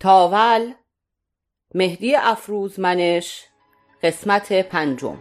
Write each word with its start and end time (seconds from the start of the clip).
تاول 0.00 0.74
مهدی 1.74 2.16
افروزمنش 2.16 3.44
قسمت 4.02 4.52
پنجم. 4.52 5.18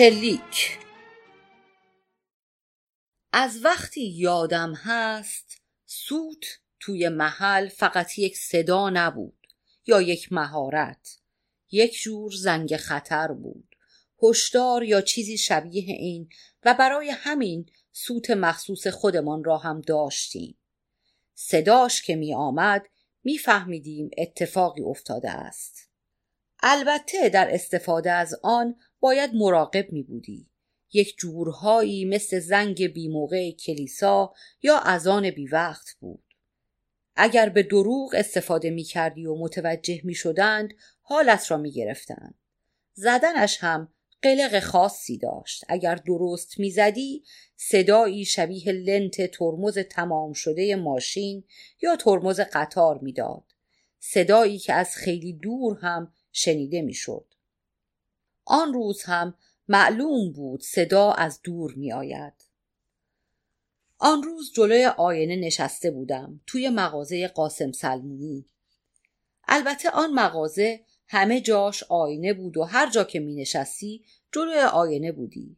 شلیک 0.00 0.78
از 3.32 3.64
وقتی 3.64 4.08
یادم 4.08 4.74
هست 4.74 5.62
سوت 5.86 6.44
توی 6.80 7.08
محل 7.08 7.68
فقط 7.68 8.18
یک 8.18 8.36
صدا 8.36 8.90
نبود 8.90 9.46
یا 9.86 10.00
یک 10.02 10.32
مهارت. 10.32 11.18
یک 11.70 12.00
جور 12.02 12.32
زنگ 12.32 12.76
خطر 12.76 13.28
بود. 13.32 13.76
هشدار 14.22 14.84
یا 14.84 15.00
چیزی 15.00 15.38
شبیه 15.38 15.84
این 15.94 16.28
و 16.64 16.74
برای 16.74 17.10
همین 17.10 17.66
سوت 17.92 18.30
مخصوص 18.30 18.86
خودمان 18.86 19.44
را 19.44 19.58
هم 19.58 19.80
داشتیم. 19.80 20.58
صداش 21.34 22.02
که 22.02 22.16
می 22.16 22.34
آمد 22.34 22.86
می 23.24 23.38
فهمیدیم 23.38 24.10
اتفاقی 24.18 24.82
افتاده 24.82 25.30
است. 25.30 25.88
البته 26.62 27.28
در 27.28 27.54
استفاده 27.54 28.10
از 28.10 28.34
آن 28.42 28.76
باید 29.00 29.34
مراقب 29.34 29.92
می 29.92 30.02
بودی. 30.02 30.46
یک 30.92 31.16
جورهایی 31.16 32.04
مثل 32.04 32.38
زنگ 32.38 32.86
بیموقع 32.86 33.50
کلیسا 33.50 34.34
یا 34.62 34.78
اذان 34.78 35.30
بی 35.30 35.46
وقت 35.46 35.86
بود. 36.00 36.24
اگر 37.16 37.48
به 37.48 37.62
دروغ 37.62 38.14
استفاده 38.14 38.70
می 38.70 38.82
کردی 38.82 39.26
و 39.26 39.34
متوجه 39.34 40.00
می 40.04 40.14
شدند 40.14 40.74
حالت 41.00 41.50
را 41.50 41.56
می 41.56 41.70
گرفتند. 41.70 42.34
زدنش 42.94 43.58
هم 43.60 43.92
قلق 44.22 44.60
خاصی 44.60 45.18
داشت. 45.18 45.64
اگر 45.68 45.94
درست 45.94 46.58
می 46.58 46.70
زدی 46.70 47.24
صدایی 47.56 48.24
شبیه 48.24 48.72
لنت 48.72 49.30
ترمز 49.30 49.78
تمام 49.78 50.32
شده 50.32 50.76
ماشین 50.76 51.44
یا 51.82 51.96
ترمز 51.96 52.40
قطار 52.40 52.98
می‌داد. 52.98 53.44
صدایی 53.98 54.58
که 54.58 54.72
از 54.72 54.96
خیلی 54.96 55.32
دور 55.32 55.78
هم 55.82 56.12
شنیده 56.32 56.82
می‌شد. 56.82 57.24
آن 58.50 58.74
روز 58.74 59.02
هم 59.02 59.34
معلوم 59.68 60.32
بود 60.32 60.62
صدا 60.62 61.12
از 61.12 61.40
دور 61.42 61.74
می 61.74 61.92
آید. 61.92 62.32
آن 63.98 64.22
روز 64.22 64.52
جلوی 64.52 64.84
آینه 64.84 65.36
نشسته 65.36 65.90
بودم 65.90 66.40
توی 66.46 66.68
مغازه 66.68 67.28
قاسم 67.28 67.72
سلمونی. 67.72 68.44
البته 69.48 69.90
آن 69.90 70.12
مغازه 70.12 70.80
همه 71.08 71.40
جاش 71.40 71.82
آینه 71.82 72.34
بود 72.34 72.56
و 72.56 72.62
هر 72.62 72.90
جا 72.90 73.04
که 73.04 73.20
می 73.20 73.34
نشستی 73.34 74.04
جلوی 74.32 74.58
آینه 74.58 75.12
بودی. 75.12 75.56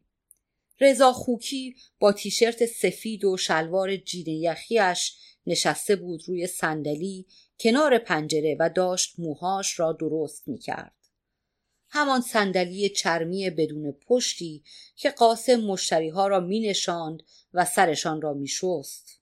رضا 0.81 1.13
خوکی 1.13 1.75
با 1.99 2.11
تیشرت 2.11 2.65
سفید 2.65 3.25
و 3.25 3.37
شلوار 3.37 3.95
جین 3.95 4.27
یخیش 4.27 5.17
نشسته 5.47 5.95
بود 5.95 6.23
روی 6.27 6.47
صندلی 6.47 7.25
کنار 7.59 7.97
پنجره 7.97 8.57
و 8.59 8.69
داشت 8.69 9.19
موهاش 9.19 9.79
را 9.79 9.93
درست 9.93 10.47
می 10.47 10.57
کرد. 10.57 11.02
همان 11.95 12.21
صندلی 12.21 12.89
چرمی 12.89 13.49
بدون 13.49 13.91
پشتی 13.91 14.63
که 14.95 15.09
قاسم 15.09 15.55
مشتری 15.55 16.09
ها 16.09 16.27
را 16.27 16.39
می 16.39 16.59
نشاند 16.59 17.23
و 17.53 17.65
سرشان 17.65 18.21
را 18.21 18.33
می 18.33 18.47
شست. 18.47 19.19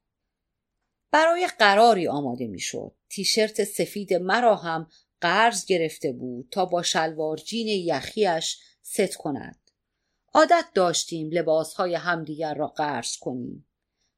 برای 1.11 1.49
قراری 1.59 2.07
آماده 2.07 2.47
می 2.47 2.59
شد. 2.59 2.91
تیشرت 3.09 3.63
سفید 3.63 4.13
مرا 4.13 4.55
هم 4.55 4.89
قرض 5.21 5.65
گرفته 5.65 6.11
بود 6.11 6.47
تا 6.51 6.65
با 6.65 6.83
شلوار 6.83 7.37
جین 7.37 7.67
یخیش 7.67 8.57
ست 8.81 9.15
کند. 9.15 9.59
عادت 10.33 10.65
داشتیم 10.73 11.29
لباسهای 11.31 11.95
همدیگر 11.95 12.53
را 12.53 12.67
قرض 12.67 13.17
کنیم. 13.17 13.67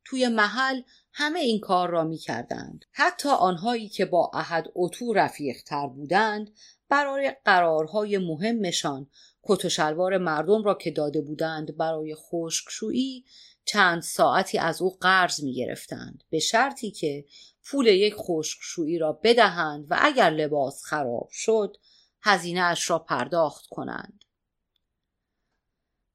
توی 0.06 0.28
محل 0.28 0.82
همه 1.12 1.40
این 1.40 1.60
کار 1.60 1.90
را 1.90 2.04
می 2.04 2.18
کردند. 2.18 2.86
حتی 2.92 3.30
آنهایی 3.30 3.90
که 3.90 4.06
با 4.06 4.32
احد 4.34 4.66
اتو 4.76 5.14
رفیق 5.14 5.64
تر 5.66 5.88
بودند 5.88 6.52
برای 6.94 7.36
قرارهای 7.46 8.18
مهمشان 8.18 9.10
کت 9.44 9.66
و 9.66 9.70
شلوار 9.70 10.18
مردم 10.18 10.64
را 10.64 10.74
که 10.74 10.92
داده 10.92 11.22
بودند 11.22 11.78
برای 11.78 12.16
خشکشویی 12.16 13.26
چند 13.66 14.02
ساعتی 14.02 14.58
از 14.58 14.82
او 14.82 14.98
قرض 15.02 15.44
می 15.44 15.54
گرفتند 15.54 16.24
به 16.30 16.40
شرطی 16.40 16.92
که 16.92 17.26
پول 17.64 17.88
یک 17.88 18.14
خشکشویی 18.18 18.98
را 18.98 19.20
بدهند 19.24 19.88
و 19.90 19.98
اگر 20.02 20.30
لباس 20.30 20.84
خراب 20.84 21.30
شد 21.32 21.78
هزینه 22.22 22.62
اش 22.62 22.90
را 22.90 23.00
پرداخت 23.00 23.66
کنند. 23.66 24.26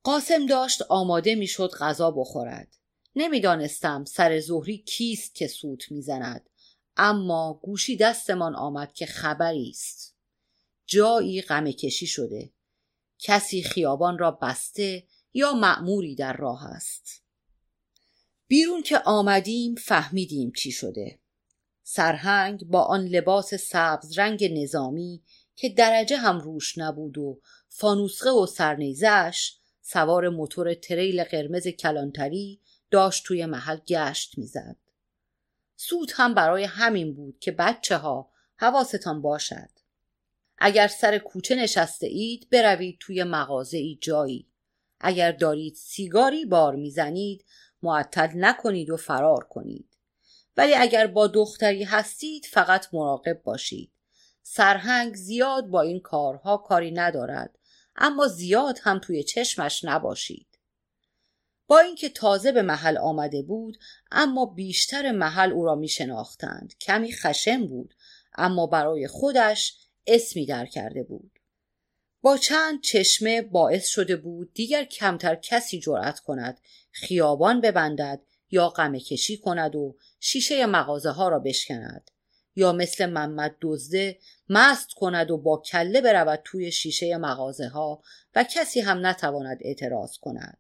قاسم 0.02 0.46
داشت 0.46 0.82
آماده 0.88 1.34
می‌شد 1.34 1.70
غذا 1.80 2.10
بخورد. 2.10 2.76
نمی‌دانستم 3.16 4.04
سر 4.04 4.40
ظهری 4.40 4.78
کیست 4.78 5.34
که 5.34 5.46
سوت 5.46 5.92
می‌زند 5.92 6.50
اما 6.96 7.60
گوشی 7.62 7.96
دستمان 7.96 8.56
آمد 8.56 8.92
که 8.92 9.06
خبری 9.06 9.70
است. 9.70 10.17
جایی 10.88 11.42
غم 11.42 11.70
کشی 11.70 12.06
شده 12.06 12.52
کسی 13.18 13.62
خیابان 13.62 14.18
را 14.18 14.30
بسته 14.30 15.06
یا 15.34 15.52
معموری 15.52 16.14
در 16.14 16.36
راه 16.36 16.64
است 16.66 17.22
بیرون 18.46 18.82
که 18.82 18.98
آمدیم 18.98 19.74
فهمیدیم 19.74 20.52
چی 20.52 20.72
شده 20.72 21.18
سرهنگ 21.82 22.64
با 22.64 22.82
آن 22.82 23.04
لباس 23.04 23.54
سبز 23.54 24.18
رنگ 24.18 24.44
نظامی 24.44 25.22
که 25.56 25.68
درجه 25.68 26.16
هم 26.16 26.38
روش 26.38 26.78
نبود 26.78 27.18
و 27.18 27.40
فانوسقه 27.68 28.30
و 28.30 28.46
سرنیزش 28.46 29.54
سوار 29.82 30.28
موتور 30.28 30.74
تریل 30.74 31.24
قرمز 31.24 31.68
کلانتری 31.68 32.60
داشت 32.90 33.24
توی 33.24 33.46
محل 33.46 33.76
گشت 33.76 34.38
می‌زد. 34.38 34.76
سود 35.76 36.12
هم 36.14 36.34
برای 36.34 36.64
همین 36.64 37.14
بود 37.14 37.38
که 37.38 37.52
بچه 37.52 37.96
ها 37.96 38.30
حواستان 38.56 39.22
باشد. 39.22 39.68
اگر 40.58 40.88
سر 40.88 41.18
کوچه 41.18 41.54
نشسته 41.54 42.06
اید 42.06 42.50
بروید 42.50 42.96
توی 43.00 43.24
مغازه 43.24 43.78
ای 43.78 43.98
جایی. 44.00 44.48
اگر 45.00 45.32
دارید 45.32 45.74
سیگاری 45.74 46.44
بار 46.44 46.74
می‌زنید 46.74 47.44
معطل 47.82 48.28
نکنید 48.34 48.90
و 48.90 48.96
فرار 48.96 49.44
کنید. 49.44 49.98
ولی 50.56 50.74
اگر 50.74 51.06
با 51.06 51.26
دختری 51.26 51.84
هستید 51.84 52.46
فقط 52.46 52.94
مراقب 52.94 53.42
باشید. 53.42 53.92
سرهنگ 54.42 55.14
زیاد 55.14 55.66
با 55.66 55.80
این 55.80 56.00
کارها 56.00 56.56
کاری 56.56 56.90
ندارد 56.90 57.58
اما 57.96 58.26
زیاد 58.26 58.78
هم 58.82 58.98
توی 58.98 59.22
چشمش 59.22 59.84
نباشید. 59.84 60.58
با 61.66 61.78
اینکه 61.78 62.08
تازه 62.08 62.52
به 62.52 62.62
محل 62.62 62.98
آمده 62.98 63.42
بود 63.42 63.78
اما 64.10 64.46
بیشتر 64.46 65.12
محل 65.12 65.52
او 65.52 65.64
را 65.64 65.74
می 65.74 65.88
شناختند 65.88 66.74
کمی 66.80 67.12
خشم 67.12 67.66
بود 67.66 67.94
اما 68.34 68.66
برای 68.66 69.08
خودش 69.08 69.87
اسمی 70.08 70.46
در 70.46 70.66
کرده 70.66 71.02
بود 71.02 71.38
با 72.22 72.36
چند 72.36 72.80
چشمه 72.80 73.42
باعث 73.42 73.86
شده 73.86 74.16
بود 74.16 74.52
دیگر 74.54 74.84
کمتر 74.84 75.34
کسی 75.34 75.80
جرأت 75.80 76.20
کند 76.20 76.60
خیابان 76.90 77.60
ببندد 77.60 78.20
یا 78.50 78.68
غم 78.68 78.98
کشی 78.98 79.36
کند 79.36 79.76
و 79.76 79.96
شیشه 80.20 80.66
مغازه 80.66 81.10
ها 81.10 81.28
را 81.28 81.38
بشکند 81.38 82.10
یا 82.56 82.72
مثل 82.72 83.06
محمد 83.06 83.56
دزده 83.60 84.18
مست 84.48 84.92
کند 84.92 85.30
و 85.30 85.38
با 85.38 85.62
کله 85.66 86.00
برود 86.00 86.40
توی 86.44 86.72
شیشه 86.72 87.16
مغازه 87.16 87.68
ها 87.68 88.02
و 88.34 88.44
کسی 88.44 88.80
هم 88.80 89.06
نتواند 89.06 89.58
اعتراض 89.60 90.18
کند 90.18 90.58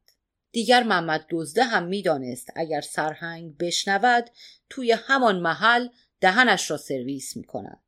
دیگر 0.52 0.82
محمد 0.82 1.26
دزده 1.30 1.64
هم 1.64 1.86
می‌دانست 1.86 2.48
اگر 2.56 2.80
سرهنگ 2.80 3.56
بشنود 3.56 4.30
توی 4.70 4.92
همان 4.92 5.40
محل 5.40 5.88
دهنش 6.20 6.70
را 6.70 6.76
سرویس 6.76 7.36
می 7.36 7.44
کند. 7.44 7.87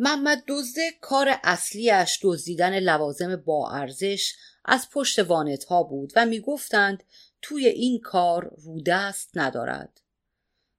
محمد 0.00 0.44
دزده 0.48 0.90
کار 1.00 1.34
اصلیش 1.44 2.18
دزدیدن 2.22 2.78
لوازم 2.78 3.36
با 3.36 3.70
ارزش 3.70 4.34
از 4.64 4.88
پشت 4.92 5.18
وانت 5.18 5.64
ها 5.64 5.82
بود 5.82 6.12
و 6.16 6.26
می‌گفتند 6.26 7.02
توی 7.42 7.66
این 7.66 8.00
کار 8.00 8.54
رودست 8.64 9.30
ندارد. 9.34 10.00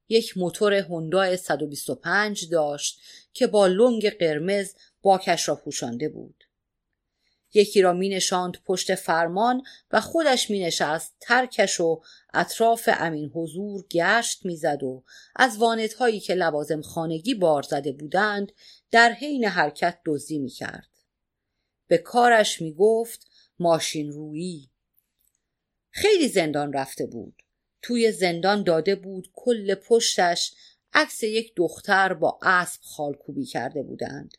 یک 0.09 0.37
موتور 0.37 0.73
هوندا 0.73 1.35
125 1.35 2.49
داشت 2.49 3.01
که 3.33 3.47
با 3.47 3.67
لنگ 3.67 4.09
قرمز 4.09 4.73
باکش 5.01 5.47
را 5.49 5.55
پوشانده 5.55 6.09
بود. 6.09 6.43
یکی 7.53 7.81
را 7.81 7.93
می 7.93 8.09
نشاند 8.09 8.57
پشت 8.65 8.95
فرمان 8.95 9.63
و 9.91 10.01
خودش 10.01 10.49
می 10.49 10.59
نشست 10.59 11.15
ترکش 11.19 11.79
و 11.79 12.01
اطراف 12.33 12.89
امین 12.93 13.31
حضور 13.33 13.85
گشت 13.91 14.45
می‌زد 14.45 14.83
و 14.83 15.03
از 15.35 15.57
وانتهایی 15.57 16.19
که 16.19 16.33
لوازم 16.33 16.81
خانگی 16.81 17.33
بار 17.33 17.61
زده 17.61 17.91
بودند 17.91 18.51
در 18.91 19.11
حین 19.11 19.45
حرکت 19.45 19.99
دزدی 20.05 20.39
می 20.39 20.49
کرد. 20.49 20.89
به 21.87 21.97
کارش 21.97 22.61
می 22.61 22.73
گفت 22.73 23.27
ماشین 23.59 24.11
رویی. 24.11 24.69
خیلی 25.89 26.27
زندان 26.27 26.73
رفته 26.73 27.05
بود. 27.05 27.43
توی 27.81 28.11
زندان 28.11 28.63
داده 28.63 28.95
بود 28.95 29.31
کل 29.33 29.75
پشتش 29.75 30.53
عکس 30.93 31.23
یک 31.23 31.53
دختر 31.55 32.13
با 32.13 32.39
اسب 32.41 32.81
خالکوبی 32.83 33.45
کرده 33.45 33.83
بودند. 33.83 34.37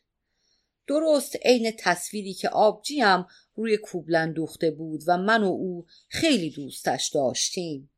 درست 0.87 1.35
عین 1.35 1.71
تصویری 1.79 2.33
که 2.33 2.49
آبجیم 2.49 3.25
روی 3.55 3.77
کوبلن 3.77 4.33
دوخته 4.33 4.71
بود 4.71 5.03
و 5.07 5.17
من 5.17 5.43
و 5.43 5.47
او 5.47 5.85
خیلی 6.09 6.49
دوستش 6.49 7.09
داشتیم. 7.09 7.91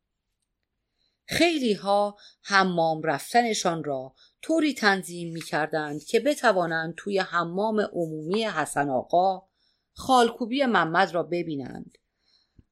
خیلی 1.25 1.73
ها 1.73 2.17
حمام 2.41 3.01
رفتنشان 3.03 3.83
را 3.83 4.15
طوری 4.43 4.73
تنظیم 4.73 5.33
می 5.33 5.41
کردند 5.41 6.03
که 6.03 6.19
بتوانند 6.19 6.93
توی 6.97 7.19
حمام 7.19 7.79
عمومی 7.81 8.43
حسن 8.43 8.89
آقا 8.89 9.47
خالکوبی 9.93 10.65
محمد 10.65 11.11
را 11.11 11.23
ببینند. 11.23 11.97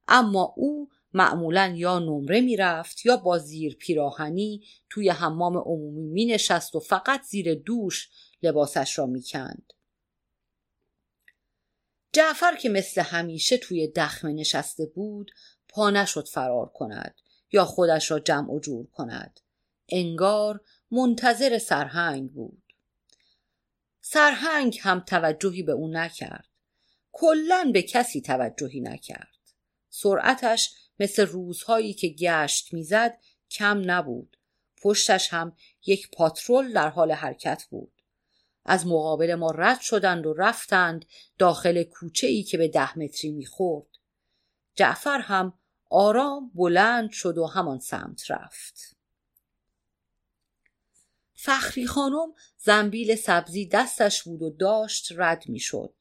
اما 0.07 0.53
او 0.57 0.89
معمولا 1.13 1.73
یا 1.75 1.99
نمره 1.99 2.41
می‌رفت 2.41 3.05
یا 3.05 3.17
با 3.17 3.37
زیر 3.37 3.75
پیراهنی 3.75 4.63
توی 4.89 5.09
حمام 5.09 5.57
عمومی 5.57 6.01
می 6.01 6.25
نشست 6.25 6.75
و 6.75 6.79
فقط 6.79 7.23
زیر 7.23 7.55
دوش 7.55 8.09
لباسش 8.43 8.99
را 8.99 9.05
می‌کند. 9.05 9.73
جعفر 12.13 12.55
که 12.55 12.69
مثل 12.69 13.01
همیشه 13.01 13.57
توی 13.57 13.87
دخمه 13.87 14.33
نشسته 14.33 14.85
بود 14.85 15.31
پا 15.69 15.89
نشد 15.89 16.27
فرار 16.27 16.71
کند 16.73 17.15
یا 17.51 17.65
خودش 17.65 18.11
را 18.11 18.19
جمع 18.19 18.51
و 18.51 18.59
جور 18.59 18.87
کند 18.87 19.39
انگار 19.89 20.61
منتظر 20.91 21.57
سرهنگ 21.57 22.31
بود. 22.31 22.63
سرهنگ 24.01 24.79
هم 24.81 24.99
توجهی 24.99 25.63
به 25.63 25.71
او 25.71 25.87
نکرد. 25.87 26.47
کلا 27.11 27.71
به 27.73 27.81
کسی 27.81 28.21
توجهی 28.21 28.81
نکرد. 28.81 29.37
سرعتش 29.89 30.73
مثل 30.99 31.25
روزهایی 31.25 31.93
که 31.93 32.07
گشت 32.07 32.73
می‌زد 32.73 33.17
کم 33.51 33.91
نبود. 33.91 34.37
پشتش 34.81 35.33
هم 35.33 35.55
یک 35.85 36.11
پاترول 36.11 36.73
در 36.73 36.89
حال 36.89 37.11
حرکت 37.11 37.63
بود. 37.69 38.01
از 38.65 38.87
مقابل 38.87 39.35
ما 39.35 39.51
رد 39.51 39.81
شدند 39.81 40.25
و 40.25 40.33
رفتند 40.33 41.05
داخل 41.37 41.83
کوچه 41.83 42.27
ای 42.27 42.43
که 42.43 42.57
به 42.57 42.67
ده 42.67 42.99
متری 42.99 43.31
می‌خورد. 43.31 43.87
جعفر 44.75 45.19
هم 45.19 45.53
آرام 45.89 46.51
بلند 46.55 47.11
شد 47.11 47.37
و 47.37 47.45
همان 47.45 47.79
سمت 47.79 48.31
رفت. 48.31 49.00
فخری 51.43 51.87
خانم 51.87 52.33
زنبیل 52.57 53.15
سبزی 53.15 53.65
دستش 53.65 54.23
بود 54.23 54.41
و 54.41 54.49
داشت 54.49 55.11
رد 55.15 55.49
می‌شد. 55.49 55.93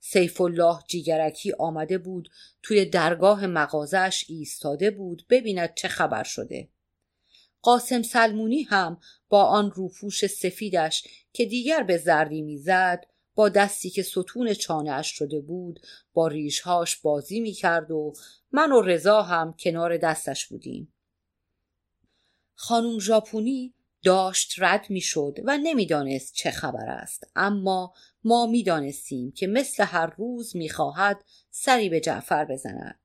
سیف 0.00 0.40
الله 0.40 0.78
جیگرکی 0.88 1.52
آمده 1.52 1.98
بود 1.98 2.30
توی 2.62 2.84
درگاه 2.84 3.46
مغازش 3.46 4.24
ایستاده 4.28 4.90
بود 4.90 5.26
ببیند 5.30 5.74
چه 5.74 5.88
خبر 5.88 6.22
شده. 6.22 6.68
قاسم 7.62 8.02
سلمونی 8.02 8.62
هم 8.62 9.00
با 9.28 9.44
آن 9.44 9.70
روپوش 9.70 10.26
سفیدش 10.26 11.04
که 11.32 11.44
دیگر 11.44 11.82
به 11.82 11.98
زردی 11.98 12.42
می‌زد 12.42 13.04
با 13.34 13.48
دستی 13.48 13.90
که 13.90 14.02
ستون 14.02 14.54
چانهاش 14.54 15.06
شده 15.06 15.40
بود 15.40 15.80
با 16.12 16.28
ریشهاش 16.28 16.96
بازی 16.96 17.40
می‌کرد 17.40 17.90
و 17.90 18.12
من 18.52 18.72
و 18.72 18.80
رضا 18.80 19.22
هم 19.22 19.54
کنار 19.58 19.96
دستش 19.96 20.46
بودیم 20.46 20.92
خانم 22.54 22.98
ژاپونی 22.98 23.74
داشت 24.04 24.54
رد 24.58 24.86
می‌شد 24.90 25.38
و 25.44 25.58
نمی‌دانست 25.58 26.34
چه 26.34 26.50
خبر 26.50 26.90
است. 26.90 27.24
اما 27.36 27.94
ما 28.24 28.46
می‌دانستیم 28.46 29.32
که 29.32 29.46
مثل 29.46 29.84
هر 29.84 30.06
روز 30.06 30.56
می‌خواهد 30.56 31.24
سری 31.50 31.88
به 31.88 32.00
جعفر 32.00 32.44
بزند. 32.44 33.00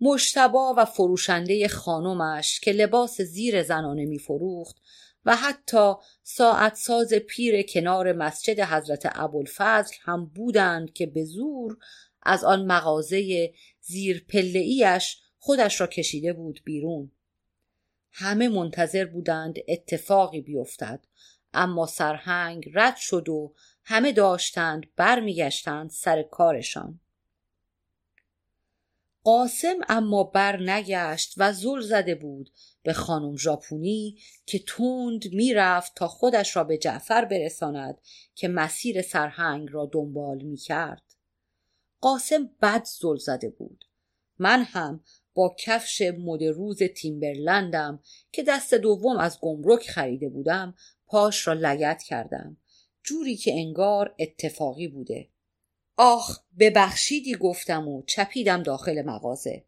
مشتبا 0.00 0.74
و 0.76 0.84
فروشنده 0.84 1.68
خانمش 1.68 2.60
که 2.60 2.72
لباس 2.72 3.20
زیر 3.20 3.62
زنانه 3.62 4.04
میفروخت 4.04 4.76
و 5.24 5.36
حتی 5.36 5.94
ساعت 6.22 6.74
ساز 6.74 7.12
پیر 7.14 7.62
کنار 7.62 8.12
مسجد 8.12 8.60
حضرت 8.60 9.02
ابوالفضل 9.14 9.94
هم 10.02 10.26
بودند 10.26 10.92
که 10.92 11.06
به 11.06 11.24
زور 11.24 11.78
از 12.22 12.44
آن 12.44 12.66
مغازه 12.66 13.52
زیر 13.80 14.26
ایش 14.32 15.18
خودش 15.38 15.80
را 15.80 15.86
کشیده 15.86 16.32
بود 16.32 16.60
بیرون. 16.64 17.12
همه 18.12 18.48
منتظر 18.48 19.04
بودند 19.04 19.54
اتفاقی 19.68 20.40
بیفتد 20.40 21.04
اما 21.54 21.86
سرهنگ 21.86 22.70
رد 22.74 22.96
شد 22.96 23.28
و 23.28 23.54
همه 23.84 24.12
داشتند 24.12 24.86
برمیگشتند 24.96 25.90
سر 25.90 26.22
کارشان 26.22 27.00
قاسم 29.24 29.76
اما 29.88 30.24
بر 30.24 30.62
نگشت 30.62 31.34
و 31.36 31.52
زل 31.52 31.80
زده 31.80 32.14
بود 32.14 32.50
به 32.82 32.92
خانم 32.92 33.36
ژاپونی 33.36 34.18
که 34.46 34.58
تند 34.58 35.34
می‌رفت 35.34 35.92
تا 35.94 36.08
خودش 36.08 36.56
را 36.56 36.64
به 36.64 36.78
جعفر 36.78 37.24
برساند 37.24 38.00
که 38.34 38.48
مسیر 38.48 39.02
سرهنگ 39.02 39.68
را 39.72 39.90
دنبال 39.92 40.42
می 40.42 40.56
کرد. 40.56 41.02
قاسم 42.00 42.50
بد 42.62 42.84
زل 42.84 43.16
زده 43.16 43.48
بود. 43.48 43.84
من 44.38 44.62
هم 44.62 45.04
با 45.34 45.56
کفش 45.58 46.02
مد 46.18 46.42
روز 46.42 46.82
تیمبرلندم 46.82 48.02
که 48.32 48.42
دست 48.42 48.74
دوم 48.74 49.16
از 49.16 49.38
گمرک 49.40 49.90
خریده 49.90 50.28
بودم 50.28 50.74
پاش 51.06 51.46
را 51.46 51.52
لگت 51.52 52.02
کردم. 52.02 52.56
جوری 53.04 53.36
که 53.36 53.52
انگار 53.52 54.14
اتفاقی 54.18 54.88
بوده. 54.88 55.28
آخ 55.96 56.40
ببخشیدی 56.58 57.34
گفتم 57.34 57.88
و 57.88 58.02
چپیدم 58.06 58.62
داخل 58.62 59.02
مغازه. 59.02 59.64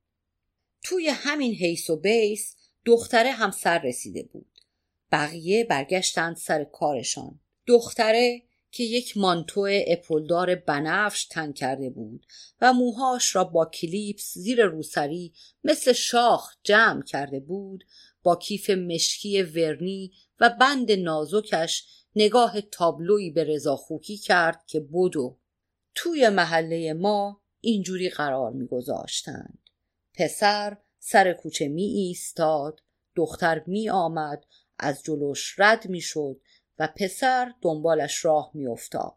توی 0.82 1.08
همین 1.08 1.54
حیث 1.54 1.90
و 1.90 1.96
بیس 1.96 2.56
دختره 2.84 3.30
هم 3.30 3.50
سر 3.50 3.78
رسیده 3.78 4.22
بود. 4.22 4.60
بقیه 5.12 5.64
برگشتند 5.64 6.36
سر 6.36 6.64
کارشان. 6.64 7.40
دختره 7.66 8.42
که 8.74 8.84
یک 8.84 9.16
مانتو 9.16 9.68
اپلدار 9.86 10.54
بنفش 10.54 11.24
تن 11.24 11.52
کرده 11.52 11.90
بود 11.90 12.26
و 12.60 12.72
موهاش 12.72 13.36
را 13.36 13.44
با 13.44 13.66
کلیپس 13.66 14.32
زیر 14.34 14.64
روسری 14.64 15.32
مثل 15.64 15.92
شاخ 15.92 16.54
جمع 16.62 17.02
کرده 17.02 17.40
بود 17.40 17.84
با 18.22 18.36
کیف 18.36 18.70
مشکی 18.70 19.42
ورنی 19.42 20.12
و 20.40 20.50
بند 20.60 20.92
نازکش 20.92 21.86
نگاه 22.16 22.60
تابلویی 22.60 23.30
به 23.30 23.44
رضاخوکی 23.44 24.16
کرد 24.16 24.64
که 24.66 24.80
بدو. 24.80 25.38
توی 25.94 26.28
محله 26.28 26.92
ما 26.92 27.40
اینجوری 27.60 28.08
قرار 28.08 28.52
میگذاشتند. 28.52 29.58
پسر 30.14 30.76
سر 30.98 31.32
کوچه 31.32 31.68
می 31.68 31.84
ایستاد 31.84 32.80
دختر 33.14 33.62
می 33.66 33.90
آمد 33.90 34.44
از 34.78 35.02
جلوش 35.02 35.54
رد 35.58 35.88
می 35.88 36.00
شد 36.00 36.40
و 36.78 36.88
پسر 36.96 37.54
دنبالش 37.62 38.24
راه 38.24 38.50
می 38.54 38.66
افتاد. 38.66 39.16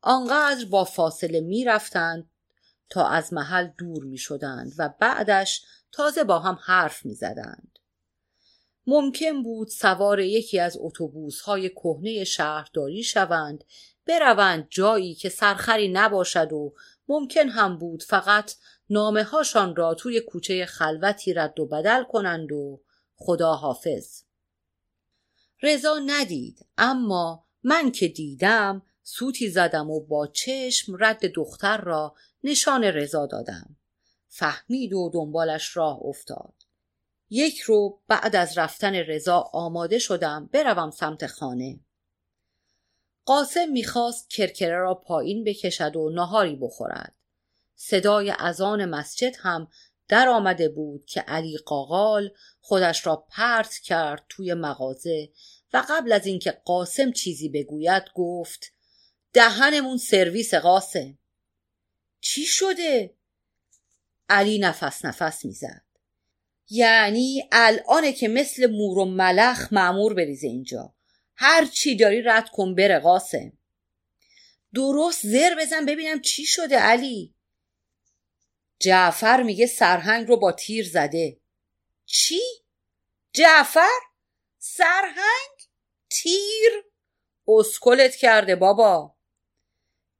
آنقدر 0.00 0.64
با 0.64 0.84
فاصله 0.84 1.40
می 1.40 1.64
رفتند 1.64 2.30
تا 2.90 3.08
از 3.08 3.32
محل 3.32 3.66
دور 3.78 4.04
می 4.04 4.18
شدند 4.18 4.72
و 4.78 4.94
بعدش 5.00 5.64
تازه 5.92 6.24
با 6.24 6.38
هم 6.38 6.58
حرف 6.62 7.06
می 7.06 7.14
زدند. 7.14 7.78
ممکن 8.86 9.42
بود 9.42 9.68
سوار 9.68 10.20
یکی 10.20 10.58
از 10.60 10.76
اتوبوس 10.80 11.40
های 11.40 11.68
کهنه 11.68 12.24
شهرداری 12.24 13.02
شوند 13.02 13.64
بروند 14.06 14.66
جایی 14.70 15.14
که 15.14 15.28
سرخری 15.28 15.88
نباشد 15.88 16.52
و 16.52 16.74
ممکن 17.08 17.48
هم 17.48 17.78
بود 17.78 18.02
فقط 18.02 18.52
نامه 18.90 19.22
هاشان 19.22 19.76
را 19.76 19.94
توی 19.94 20.20
کوچه 20.20 20.66
خلوتی 20.66 21.34
رد 21.34 21.60
و 21.60 21.66
بدل 21.66 22.04
کنند 22.04 22.52
و 22.52 22.80
خدا 23.16 23.54
حافظ 23.54 24.22
رضا 25.62 25.98
ندید. 26.06 26.66
اما 26.78 27.44
من 27.62 27.90
که 27.92 28.08
دیدم 28.08 28.82
سوتی 29.02 29.48
زدم 29.48 29.90
و 29.90 30.00
با 30.00 30.26
چشم 30.26 30.96
رد 31.00 31.32
دختر 31.32 31.80
را 31.80 32.14
نشان 32.44 32.84
رضا 32.84 33.26
دادم. 33.26 33.76
فهمید 34.28 34.92
و 34.92 35.10
دنبالش 35.14 35.76
راه 35.76 35.98
افتاد. 36.02 36.54
یک 37.30 37.60
رو 37.60 37.98
بعد 38.08 38.36
از 38.36 38.58
رفتن 38.58 38.94
رضا 38.94 39.50
آماده 39.52 39.98
شدم 39.98 40.48
بروم 40.52 40.90
سمت 40.90 41.26
خانه. 41.26 41.80
قاسم 43.24 43.68
می‌خواست 43.68 44.30
کرکره 44.30 44.78
را 44.78 44.94
پایین 44.94 45.44
بکشد 45.44 45.96
و 45.96 46.10
نهاری 46.10 46.56
بخورد. 46.56 47.14
صدای 47.76 48.30
اذان 48.38 48.84
مسجد 48.84 49.36
هم 49.38 49.68
در 50.08 50.28
آمده 50.28 50.68
بود 50.68 51.06
که 51.06 51.20
علی 51.20 51.56
قاقال 51.56 52.30
خودش 52.60 53.06
را 53.06 53.16
پرت 53.16 53.74
کرد 53.74 54.24
توی 54.28 54.54
مغازه 54.54 55.28
و 55.72 55.84
قبل 55.88 56.12
از 56.12 56.26
اینکه 56.26 56.50
قاسم 56.50 57.12
چیزی 57.12 57.48
بگوید 57.48 58.02
گفت 58.14 58.72
دهنمون 59.32 59.96
سرویس 59.96 60.54
قاسم. 60.54 61.18
چی 62.20 62.44
شده؟ 62.44 63.14
علی 64.28 64.58
نفس 64.58 65.04
نفس 65.04 65.44
می‌زد. 65.44 65.82
یعنی 66.70 67.48
الانه 67.52 68.12
که 68.12 68.28
مثل 68.28 68.70
مور 68.70 68.98
و 68.98 69.04
ملخ 69.04 69.72
معمور 69.72 70.14
بریزه 70.14 70.46
اینجا. 70.46 70.94
هر 71.36 71.64
چی 71.64 71.96
داری 71.96 72.22
رد 72.22 72.48
کن 72.48 72.74
بره 72.74 72.98
قاسم. 72.98 73.52
درست 74.74 75.26
زر 75.26 75.54
بزن 75.60 75.86
ببینم 75.86 76.20
چی 76.20 76.44
شده 76.44 76.78
علی. 76.78 77.34
جعفر 78.78 79.42
میگه 79.42 79.66
سرهنگ 79.66 80.28
رو 80.28 80.36
با 80.36 80.52
تیر 80.52 80.88
زده 80.88 81.40
چی؟ 82.04 82.40
جعفر؟ 83.32 84.00
سرهنگ؟ 84.58 85.68
تیر؟ 86.10 86.84
اسکلت 87.48 88.16
کرده 88.16 88.56
بابا 88.56 89.16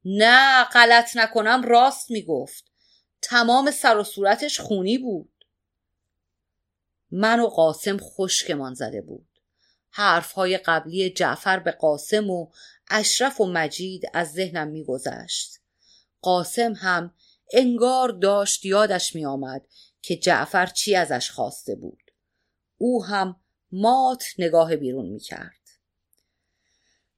نه 0.05 0.63
غلط 0.63 1.17
نکنم 1.17 1.61
راست 1.63 2.11
می‌گفت 2.11 2.65
تمام 3.21 3.71
سر 3.71 3.97
و 3.97 4.03
صورتش 4.03 4.59
خونی 4.59 4.97
بود 4.97 5.45
من 7.11 7.39
و 7.39 7.47
قاسم 7.47 7.97
خشکمان 7.97 8.73
زده 8.73 9.01
بود 9.01 9.27
حرفهای 9.89 10.57
قبلی 10.57 11.09
جعفر 11.09 11.59
به 11.59 11.71
قاسم 11.71 12.29
و 12.29 12.51
اشرف 12.89 13.41
و 13.41 13.45
مجید 13.45 14.03
از 14.13 14.31
ذهنم 14.31 14.67
میگذشت 14.67 15.59
قاسم 16.21 16.73
هم 16.73 17.13
انگار 17.53 18.09
داشت 18.09 18.65
یادش 18.65 19.15
میآمد 19.15 19.65
که 20.01 20.15
جعفر 20.15 20.65
چی 20.65 20.95
ازش 20.95 21.31
خواسته 21.31 21.75
بود. 21.75 22.11
او 22.77 23.05
هم 23.05 23.35
مات 23.71 24.23
نگاه 24.37 24.75
بیرون 24.75 25.05
می‌کرد. 25.05 25.59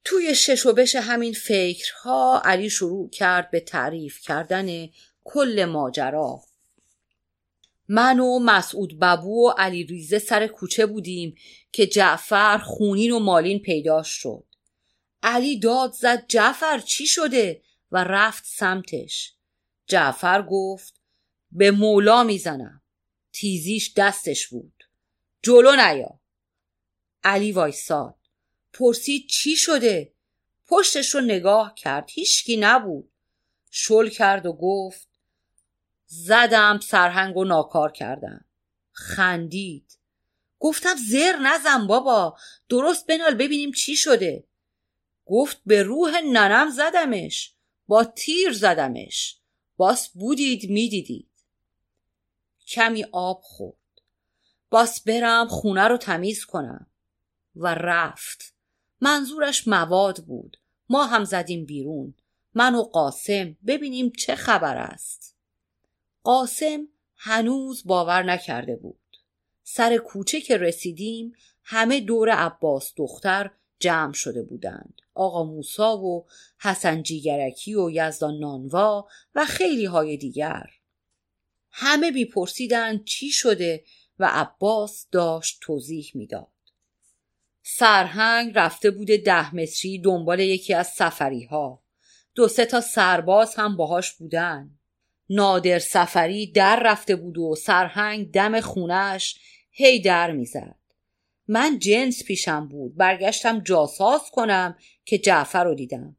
توی 0.04 0.34
شش 0.34 0.66
و 0.66 0.72
بش 0.72 0.96
همین 0.96 1.32
فکرها 1.32 2.42
علی 2.44 2.70
شروع 2.70 3.10
کرد 3.10 3.50
به 3.50 3.60
تعریف 3.60 4.20
کردن 4.20 4.88
کل 5.24 5.64
ماجرا. 5.64 6.42
من 7.88 8.20
و 8.20 8.38
مسعود 8.38 8.98
بابو 8.98 9.48
و 9.48 9.50
علی 9.58 9.84
ریزه 9.84 10.18
سر 10.18 10.46
کوچه 10.46 10.86
بودیم 10.86 11.34
که 11.72 11.86
جعفر 11.86 12.58
خونین 12.58 13.12
و 13.12 13.18
مالین 13.18 13.58
پیدا 13.58 14.02
شد. 14.02 14.44
علی 15.22 15.58
داد 15.58 15.92
زد 15.92 16.26
جعفر 16.28 16.78
چی 16.78 17.06
شده؟ 17.06 17.62
و 17.92 18.04
رفت 18.04 18.44
سمتش. 18.46 19.34
جعفر 19.86 20.42
گفت 20.42 21.00
به 21.52 21.70
مولا 21.70 22.24
می‌زنم. 22.24 22.82
تیزیش 23.32 23.92
دستش 23.96 24.48
بود. 24.48 24.84
جلو 25.42 25.72
نیا. 25.76 26.20
علی 27.24 27.52
وایساد. 27.52 28.14
پرسید 28.72 29.26
چی 29.26 29.56
شده؟ 29.56 30.12
پشتش 30.66 31.14
رو 31.14 31.20
نگاه 31.20 31.74
کرد. 31.74 32.08
هیچکی 32.10 32.56
نبود. 32.56 33.12
شل 33.70 34.08
کرد 34.08 34.46
و 34.46 34.52
گفت 34.52 35.08
زدم 36.06 36.80
سرهنگ 36.82 37.36
و 37.36 37.44
ناکار 37.44 37.92
کردم. 37.92 38.44
خندید. 38.92 39.98
گفتم 40.58 40.94
زر 41.10 41.36
نزن 41.36 41.86
بابا. 41.86 42.36
درست 42.68 43.06
بنال 43.06 43.34
ببینیم 43.34 43.72
چی 43.72 43.96
شده. 43.96 44.44
گفت 45.26 45.60
به 45.66 45.82
روح 45.82 46.20
ننم 46.20 46.70
زدمش. 46.70 47.54
با 47.88 48.04
تیر 48.04 48.52
زدمش. 48.52 49.41
باس 49.82 50.08
بودید 50.08 50.70
می‌دیدید. 50.70 51.28
کمی 52.66 53.04
آب 53.12 53.40
خورد. 53.42 54.02
باس 54.70 55.00
برم 55.00 55.48
خونه 55.48 55.88
رو 55.88 55.96
تمیز 55.96 56.44
کنم. 56.44 56.86
و 57.56 57.74
رفت. 57.74 58.54
منظورش 59.00 59.68
مواد 59.68 60.24
بود. 60.24 60.56
ما 60.88 61.06
هم 61.06 61.24
زدیم 61.24 61.64
بیرون. 61.64 62.14
من 62.54 62.74
و 62.74 62.82
قاسم 62.82 63.56
ببینیم 63.66 64.10
چه 64.10 64.34
خبر 64.34 64.76
است. 64.76 65.36
قاسم 66.22 66.88
هنوز 67.16 67.82
باور 67.84 68.22
نکرده 68.22 68.76
بود. 68.76 69.16
سر 69.62 69.96
کوچه 69.96 70.40
که 70.40 70.56
رسیدیم 70.56 71.32
همه 71.62 72.00
دور 72.00 72.30
عباس 72.30 72.92
دختر 72.96 73.50
جمع 73.78 74.12
شده 74.12 74.42
بودند. 74.42 75.01
آقا 75.14 75.44
موسا 75.44 75.98
و 75.98 76.26
حسن 76.60 77.02
جیگرکی 77.02 77.74
و 77.74 77.90
یزدان 77.90 78.38
نانوا 78.38 79.08
و 79.34 79.44
خیلی 79.44 79.84
های 79.84 80.16
دیگر. 80.16 80.66
همه 81.70 82.10
بیپرسیدند 82.10 83.04
چی 83.04 83.30
شده 83.30 83.84
و 84.18 84.28
عباس 84.32 85.06
داشت 85.10 85.58
توضیح 85.60 86.10
می‌داد. 86.14 86.46
سرهنگ 87.62 88.52
رفته 88.54 88.90
بوده 88.90 89.16
ده 89.16 89.54
متری 89.54 89.98
دنبال 89.98 90.40
یکی 90.40 90.74
از 90.74 90.86
سفری 90.86 91.44
ها 91.44 91.82
دو 92.34 92.48
سه 92.48 92.64
تا 92.64 92.80
سرباز 92.80 93.54
هم 93.54 93.76
باهاش 93.76 94.12
بودن. 94.12 94.78
نادر 95.30 95.78
سفری 95.78 96.52
در 96.52 96.82
رفته 96.84 97.16
بود 97.16 97.38
و 97.38 97.54
سرهنگ 97.54 98.30
دم 98.30 98.60
خونش 98.60 99.38
هی 99.70 100.00
در 100.00 100.32
می‌زد. 100.32 100.81
من 101.48 101.78
جنس 101.78 102.24
پیشم 102.24 102.68
بود. 102.68 102.96
برگشتم 102.96 103.60
جاساز 103.60 104.20
کنم 104.32 104.78
که 105.04 105.18
جعفر 105.18 105.64
رو 105.64 105.74
دیدم. 105.74 106.16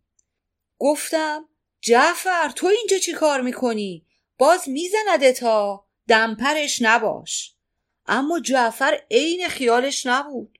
گفتم 0.79 1.45
جعفر 1.81 2.49
تو 2.55 2.67
اینجا 2.67 2.97
چی 2.97 3.13
کار 3.13 3.41
می‌کنی؟ 3.41 4.05
باز 4.37 4.69
میزنده 4.69 5.33
تا. 5.33 5.85
دمپرش 6.07 6.81
نباش. 6.81 7.55
اما 8.05 8.39
جعفر 8.39 8.99
عین 9.11 9.47
خیالش 9.47 10.05
نبود. 10.05 10.59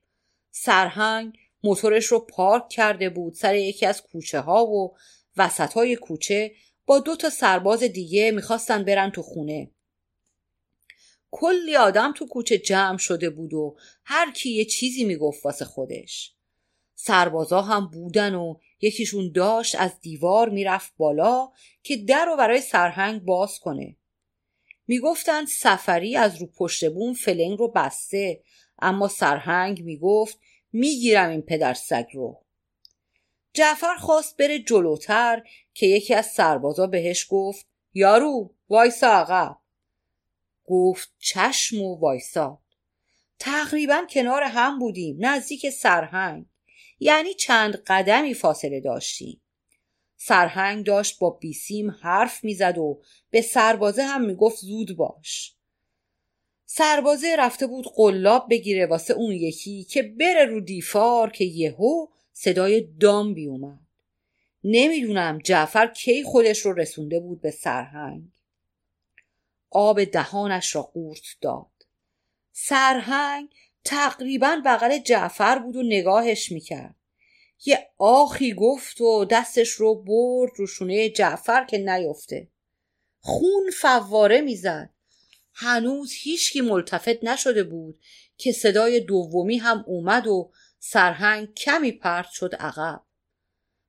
سرهنگ 0.51 1.37
موتورش 1.63 2.05
رو 2.05 2.19
پارک 2.19 2.69
کرده 2.69 3.09
بود 3.09 3.33
سر 3.33 3.55
یکی 3.55 3.85
از 3.85 4.01
کوچه 4.01 4.39
ها 4.39 4.65
و 4.65 4.97
وسط 5.37 5.73
های 5.73 5.95
کوچه 5.95 6.51
با 6.85 6.99
دو 6.99 7.15
تا 7.15 7.29
سرباز 7.29 7.83
دیگه 7.83 8.31
می‌خواستن 8.31 8.83
برن 8.83 9.11
تو 9.11 9.21
خونه. 9.21 9.71
کلی 11.35 11.75
آدم 11.75 12.13
تو 12.15 12.27
کوچه 12.27 12.57
جمع 12.57 12.97
شده 12.97 13.29
بود 13.29 13.53
و 13.53 13.75
هر 14.03 14.31
کی 14.31 14.49
یه 14.49 14.65
چیزی 14.65 15.03
می‌گفت 15.03 15.45
واسه 15.45 15.65
خودش. 15.65 16.33
سربازا 16.95 17.61
هم 17.61 17.87
بودن 17.87 18.35
و 18.35 18.55
یکیشون 18.81 19.31
داشت 19.31 19.75
از 19.75 19.99
دیوار 19.99 20.49
می‌رفت 20.49 20.93
بالا 20.97 21.49
که 21.83 21.97
در 21.97 22.25
رو 22.25 22.37
برای 22.37 22.61
سرهنگ 22.61 23.23
باز 23.23 23.59
کنه. 23.59 23.95
می‌گفتند 24.87 25.47
سفری 25.47 26.15
از 26.15 26.41
رو 26.41 26.47
پشت 26.47 26.89
بوم 26.89 27.13
فلنگ 27.13 27.59
رو 27.59 27.67
بسته 27.67 28.43
اما 28.79 29.07
سرهنگ 29.07 29.83
می‌گفت 29.83 30.39
می‌گیرم 30.73 31.29
این 31.29 31.41
پدر 31.41 31.73
سگ 31.73 32.05
رو. 32.13 32.43
جعفر 33.53 33.95
خواست 33.95 34.37
بره 34.37 34.59
جلوتر 34.59 35.43
که 35.73 35.85
یکی 35.85 36.13
از 36.13 36.25
سربازا 36.25 36.87
بهش 36.87 37.27
گفت 37.29 37.65
یارو 37.93 38.53
وایسا 38.69 39.07
عقب. 39.07 39.62
گفت 40.65 41.13
چشم 41.19 41.81
و 41.81 41.99
وایساد. 41.99 42.59
تقریبا 43.39 44.05
کنار 44.09 44.43
هم 44.43 44.79
بودیم 44.79 45.17
نزدیک 45.19 45.69
سرهنگ. 45.69 46.45
یعنی 46.99 47.33
چند 47.33 47.75
قدمی 47.87 48.33
فاصله 48.33 48.79
داشتیم. 48.79 49.41
سرهنگ 50.17 50.85
داشت 50.85 51.19
با 51.19 51.29
بیسیم 51.29 51.91
حرف 51.91 52.43
می‌زد 52.43 52.77
و 52.77 53.01
به 53.29 53.41
سربازه 53.41 54.03
هم 54.03 54.25
می‌گفت 54.25 54.57
زود 54.57 54.97
باش. 54.97 55.55
سربازه 56.65 57.35
رفته 57.39 57.67
بود 57.67 57.85
قلاب 57.95 58.47
بگیره 58.49 58.85
واسه 58.85 59.13
اون 59.13 59.31
یکی 59.31 59.83
که 59.83 60.03
بره 60.03 60.45
رو 60.45 60.61
دیفار 60.61 61.29
که 61.29 61.45
یهو 61.45 62.07
صدای 62.33 62.81
دام 62.99 63.33
بیومد. 63.33 63.79
نمی‌دونم 64.63 65.39
جعفر 65.43 65.87
کی 65.87 66.23
خودش 66.23 66.59
رو 66.59 66.73
رسونده 66.73 67.19
بود 67.19 67.41
به 67.41 67.51
سرهنگ. 67.51 68.23
آب 69.73 70.03
دهانش 70.03 70.75
را 70.75 70.81
قورت 70.81 71.21
داد. 71.41 71.71
سرهنگ 72.51 73.49
تقریبا 73.83 74.61
بغل 74.65 74.97
جعفر 74.97 75.59
بود 75.59 75.75
و 75.75 75.83
نگاهش 75.83 76.51
می‌کرد. 76.51 76.95
یه 77.65 77.89
آخی 77.97 78.53
گفت 78.53 79.01
و 79.01 79.25
دستش 79.25 79.69
رو 79.69 79.95
برد 79.95 80.51
رو 80.55 80.67
شونه 80.67 81.09
جعفر 81.09 81.65
که 81.65 81.77
نیفته 81.77 82.47
خون 83.19 83.71
فواره 83.81 84.41
می‌زد. 84.41 84.89
هنوز 85.53 86.13
هیچکی 86.13 86.61
ملتفت 86.61 87.23
نشده 87.23 87.63
بود 87.63 87.99
که 88.37 88.51
صدای 88.51 88.99
دومی 88.99 89.57
هم 89.57 89.83
اومد 89.87 90.27
و 90.27 90.51
سرهنگ 90.79 91.53
کمی 91.53 91.91
پرت 91.91 92.29
شد 92.29 92.55
عقب. 92.55 93.01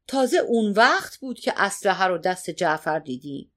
تازه 0.07 0.37
اون 0.37 0.73
وقت 0.73 1.17
بود 1.17 1.41
که 1.41 1.53
اسلحه 1.57 2.05
رو 2.05 2.19
دست 2.19 2.51
جعفر 2.51 2.99
دیدیم. 2.99 3.54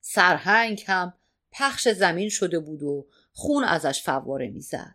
سرهنگ 0.00 0.84
هم 0.86 1.14
پخش 1.52 1.88
زمین 1.88 2.28
شده 2.28 2.58
بود 2.58 2.82
و 2.82 3.06
خون 3.32 3.64
ازش 3.64 4.02
فواره 4.02 4.48
می‌زد. 4.48 4.94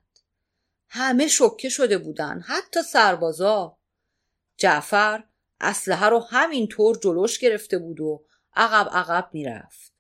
همه 0.88 1.28
شکه 1.28 1.70
شده 1.70 1.98
بودن 1.98 2.40
حتی 2.48 2.84
سربازا. 2.84 3.78
جعفر 4.58 5.24
اسلحه 5.62 6.06
رو 6.06 6.20
همینطور 6.20 7.00
جلوش 7.04 7.40
گرفته 7.40 7.78
بود 7.78 8.00
و 8.02 8.26
عقب 8.56 8.90
عقب 8.92 9.30
می‌رفت. 9.34 9.94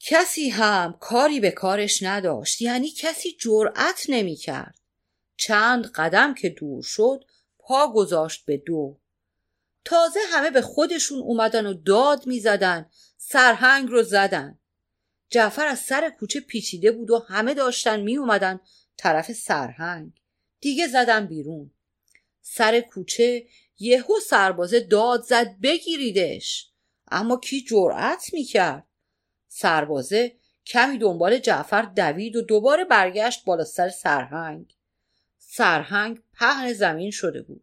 کسی 0.00 0.48
هم 0.48 0.96
کاری 1.00 1.40
به 1.40 1.50
کارش 1.50 2.02
نداشت 2.02 2.62
یعنی 2.62 2.90
کسی 2.90 3.36
جرأت 3.40 4.06
نمی‌کرد. 4.08 4.80
چند 5.36 5.86
قدم 5.86 6.34
که 6.34 6.48
دور 6.48 6.82
شد 6.82 7.24
پا 7.58 7.92
گذاشت 7.92 8.44
به 8.44 8.56
دو. 8.56 8.98
تازه 9.84 10.20
همه 10.32 10.50
به 10.50 10.62
خودشون 10.62 11.18
اومدن 11.18 11.66
و 11.66 11.74
داد 11.74 12.26
می‌زدن 12.26 12.90
سرهنگ 13.22 13.88
رو 13.88 14.02
زدن. 14.02 14.58
جعفر 15.28 15.66
از 15.66 15.78
سر 15.78 16.10
کوچه 16.10 16.40
پیچیده 16.40 16.92
بود 16.92 17.10
و 17.10 17.18
همه 17.18 17.54
داشتن 17.54 18.00
می 18.00 18.16
اومدن 18.16 18.60
طرف 18.96 19.32
سرهنگ. 19.32 20.12
دیگه 20.60 20.88
زدن 20.88 21.26
بیرون. 21.26 21.70
سر 22.40 22.80
کوچه 22.80 23.46
یهو 23.78 24.20
سربازه 24.20 24.80
داد 24.80 25.22
زد 25.22 25.60
بگیریدش. 25.62 26.70
اما 27.10 27.36
کی 27.36 27.64
جرأت 27.64 28.24
می‌کرد 28.32 28.86
سربازه 29.48 30.36
کمی 30.66 30.98
دنبال 30.98 31.38
جعفر 31.38 31.82
دوید 31.82 32.36
و 32.36 32.42
دوباره 32.42 32.84
برگشت 32.84 33.44
بالا 33.44 33.64
سر 33.64 33.88
سرهنگ. 33.88 34.74
سرهنگ 35.38 36.22
پهن 36.32 36.72
زمین 36.72 37.10
شده 37.10 37.42
بود. 37.42 37.62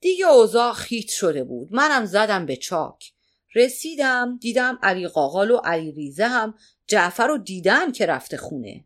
دیگه 0.00 0.26
اوضاع 0.26 0.72
خیت 0.72 1.08
شده 1.08 1.44
بود. 1.44 1.68
منم 1.70 2.04
زدم 2.04 2.46
به 2.46 2.56
چاک. 2.56 3.13
رسیدم 3.54 4.38
دیدم 4.40 4.78
علی 4.82 5.08
قاقال 5.08 5.50
و 5.50 5.56
علی 5.56 5.92
ریزه 5.92 6.26
هم 6.26 6.58
جعفر 6.86 7.26
رو 7.26 7.38
دیدم 7.38 7.92
که 7.92 8.06
رفته 8.06 8.36
خونه. 8.36 8.84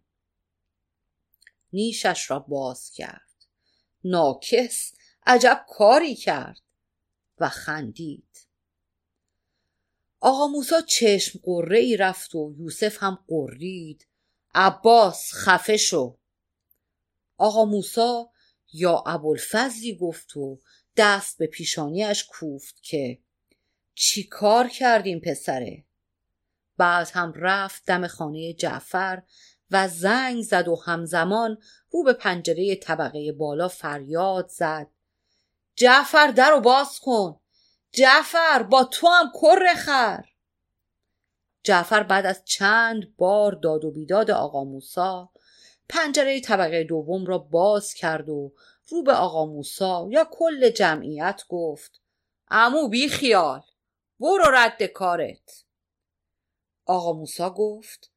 نیشش 1.73 2.31
را 2.31 2.39
باز 2.39 2.91
کرد. 2.91 3.47
ناکس 4.05 4.93
عجب 5.27 5.67
کاری 5.69 6.15
کرد 6.15 6.61
و 7.39 7.49
خندید. 7.49 8.47
آقا 10.21 10.47
موسا 10.47 10.81
چشم 10.81 11.41
قره 11.43 11.79
ای 11.79 11.97
رفت 11.97 12.35
و 12.35 12.55
یوسف 12.59 13.03
هم 13.03 13.19
قرید. 13.29 14.07
عباس 14.55 15.33
خفه 15.35 15.77
شو. 15.77 16.17
آقا 17.37 17.65
موسا 17.65 18.31
یا 18.73 19.05
ابوالفضلی 19.07 19.97
گفت 19.97 20.37
و 20.37 20.61
دست 20.97 21.39
به 21.39 21.47
پیشانیش 21.47 22.25
کوفت 22.25 22.83
که 22.83 23.19
چی 24.01 24.23
کار 24.23 24.69
کردیم 24.69 25.21
پسره؟ 25.21 25.85
بعد 26.77 27.11
هم 27.15 27.33
رفت 27.37 27.85
دم 27.87 28.07
خانه 28.07 28.53
جعفر 28.53 29.23
و 29.71 29.89
زنگ 29.89 30.43
زد 30.43 30.69
و 30.69 30.77
همزمان 30.77 31.59
رو 31.91 32.03
به 32.03 32.13
پنجره 32.13 32.77
طبقه 32.77 33.33
بالا 33.33 33.69
فریاد 33.69 34.49
زد. 34.49 34.87
جعفر 35.77 36.27
در 36.27 36.51
رو 36.51 36.61
باز 36.61 36.99
کن. 37.01 37.41
جعفر 37.93 38.63
با 38.63 38.85
تو 38.85 39.09
هم 39.09 39.33
کر 39.41 39.75
خر. 39.75 40.25
جعفر 41.63 42.03
بعد 42.03 42.27
از 42.27 42.45
چند 42.45 43.17
بار 43.17 43.53
داد 43.53 43.85
و 43.85 43.91
بیداد 43.91 44.31
آقا 44.31 44.65
موسا 44.65 45.31
پنجره 45.89 46.41
طبقه 46.41 46.85
دوم 46.85 47.27
را 47.27 47.39
باز 47.39 47.95
کرد 47.95 48.29
و 48.29 48.53
رو 48.89 49.03
به 49.03 49.13
آقا 49.13 49.47
موسا 49.47 50.07
یا 50.11 50.29
کل 50.31 50.71
جمعیت 50.71 51.43
گفت 51.49 52.01
امو 52.51 52.89
بی 52.89 53.09
خیال 53.09 53.63
برو 54.21 54.45
رد 54.53 54.83
کارت. 54.83 55.65
آقا 56.87 57.13
موسا 57.13 57.51
گفت 57.51 58.11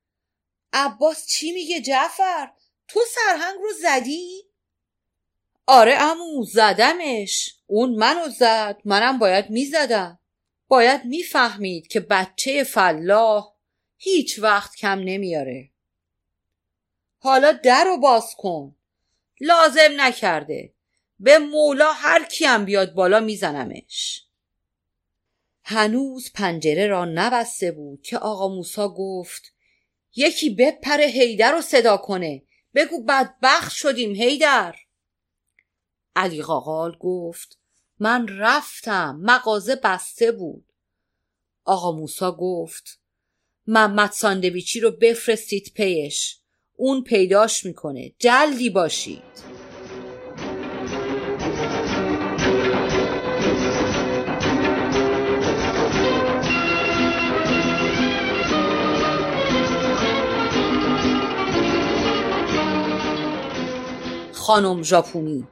عباس 0.74 1.28
چی 1.28 1.52
میگه 1.52 1.82
جعفر؟ 1.82 2.52
تو 2.88 3.00
سرهنگ 3.16 3.60
رو 3.62 3.70
زدی؟ 3.82 4.44
آره 5.68 5.96
امو 6.00 6.44
زدمش. 6.44 7.56
اون 7.68 7.96
منو 7.96 8.30
زد 8.30 8.82
منم 8.86 9.20
باید 9.20 9.50
می‌زدم. 9.50 10.20
باید 10.68 11.06
می‌فهمید 11.06 11.88
که 11.88 12.00
بچه 12.00 12.64
فلاح 12.64 13.54
هیچ 13.98 14.40
وقت 14.40 14.76
کم 14.76 15.00
نمیاره. 15.00 15.70
حالا 17.20 17.52
در 17.52 17.84
رو 17.84 17.98
باز 17.98 18.36
کن. 18.38 18.76
لازم 19.42 19.90
نکرده. 19.98 20.74
به 21.20 21.40
مولا 21.40 21.92
هر 21.92 22.24
کیم 22.24 22.66
بیاد 22.66 22.94
بالا 22.94 23.20
میزنمش. 23.20 24.26
هنوز 25.72 26.32
پنجره 26.34 26.88
را 26.88 27.06
نبسته 27.06 27.72
بود 27.72 28.02
که 28.02 28.18
آقا 28.18 28.48
موسا 28.48 28.90
گفت 28.90 29.54
یکی 30.16 30.50
بپره 30.50 31.06
هیدر 31.06 31.52
رو 31.52 31.62
صدا 31.62 31.98
کنه. 31.98 32.44
بگو 32.76 33.04
بدبخت 33.04 33.72
شدیم 33.72 34.16
هیدر 34.16 34.76
علی 36.16 36.42
قاقال 36.42 36.98
گفت 37.00 37.58
من 38.00 38.28
رفتم 38.28 39.20
مغازه 39.22 39.76
بسته 39.76 40.32
بود. 40.32 40.66
آقا 41.66 41.92
موسا 41.92 42.32
گفت 42.32 43.00
محمد 43.68 44.12
ساندویچی 44.12 44.80
رو 44.80 44.92
بفرستید 44.92 45.72
پیش. 45.76 46.38
اون 46.76 47.04
پیداش 47.04 47.66
می‌کنه. 47.66 48.12
جلدی 48.20 48.70
باشید. 48.70 49.51
خانم 64.42 64.84
ژاپونی. 64.84 65.48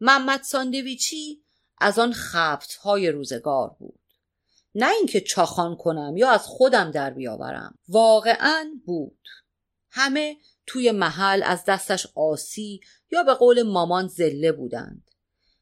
محمد 0.00 0.42
ساندویچی 0.42 1.42
از 1.78 1.98
آن 1.98 2.12
خبت 2.12 2.74
های 2.74 3.10
روزگار 3.10 3.76
بود. 3.78 4.00
نه 4.74 4.90
اینکه 4.90 5.20
چاخان 5.20 5.76
کنم 5.76 6.16
یا 6.16 6.30
از 6.30 6.46
خودم 6.46 6.90
در 6.90 7.10
بیاورم. 7.10 7.78
واقعا 7.88 8.70
بود. 8.86 9.28
همه 9.90 10.36
توی 10.66 10.90
محل 10.90 11.42
از 11.42 11.64
دستش 11.64 12.06
آسی 12.14 12.80
یا 13.10 13.22
به 13.22 13.34
قول 13.34 13.62
مامان 13.62 14.06
زله 14.08 14.52
بودند. 14.52 15.10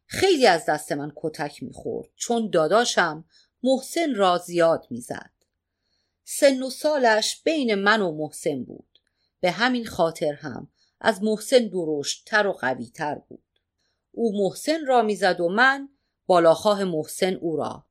خیلی 0.06 0.46
از 0.46 0.64
دست 0.68 0.92
من 0.92 1.12
کتک 1.16 1.62
می‌خورد 1.62 2.08
چون 2.16 2.50
داداشم 2.50 3.24
محسن 3.62 4.14
را 4.14 4.38
زیاد 4.38 4.86
می‌زد. 4.90 5.32
سن 6.24 6.62
و 6.62 6.70
سالش 6.70 7.42
بین 7.44 7.74
من 7.74 8.02
و 8.02 8.12
محسن 8.12 8.64
بود. 8.64 8.98
به 9.40 9.50
همین 9.50 9.86
خاطر 9.86 10.32
هم 10.32 10.68
از 11.00 11.22
محسن 11.22 11.70
تر 12.26 12.46
و 12.46 12.52
قوی 12.52 12.86
تر 12.86 13.14
بود. 13.14 13.44
او 14.12 14.32
محسن 14.44 14.86
را 14.86 15.02
می‌زد 15.02 15.40
و 15.40 15.48
من 15.48 15.88
بالاخواه 16.26 16.84
محسن 16.84 17.34
او 17.34 17.56
را. 17.56 17.86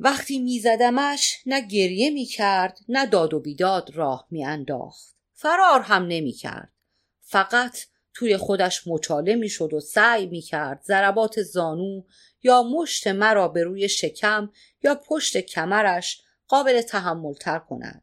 وقتی 0.00 0.38
میزدمش 0.38 1.42
نه 1.46 1.60
گریه 1.60 2.10
می‌کرد 2.10 2.78
نه 2.88 3.06
داد 3.06 3.34
و 3.34 3.40
بیداد 3.40 3.90
راه 3.94 4.26
میانداخت. 4.30 5.16
فرار 5.32 5.80
هم 5.80 6.06
نمی‌کرد. 6.06 6.72
فقط 7.20 7.78
توی 8.14 8.36
خودش 8.36 8.86
مچاله 8.86 9.34
می‌شد 9.34 9.74
و 9.74 9.80
سعی 9.80 10.26
می‌کرد 10.26 10.82
ضربات 10.82 11.42
زانو 11.42 12.02
یا 12.42 12.62
مشت 12.62 13.06
مرا 13.06 13.48
به 13.48 13.64
روی 13.64 13.88
شکم 13.88 14.50
یا 14.82 14.94
پشت 14.94 15.36
کمرش 15.36 16.22
قابل 16.48 16.82
تحمل 16.82 17.34
تر 17.34 17.58
کند. 17.58 18.02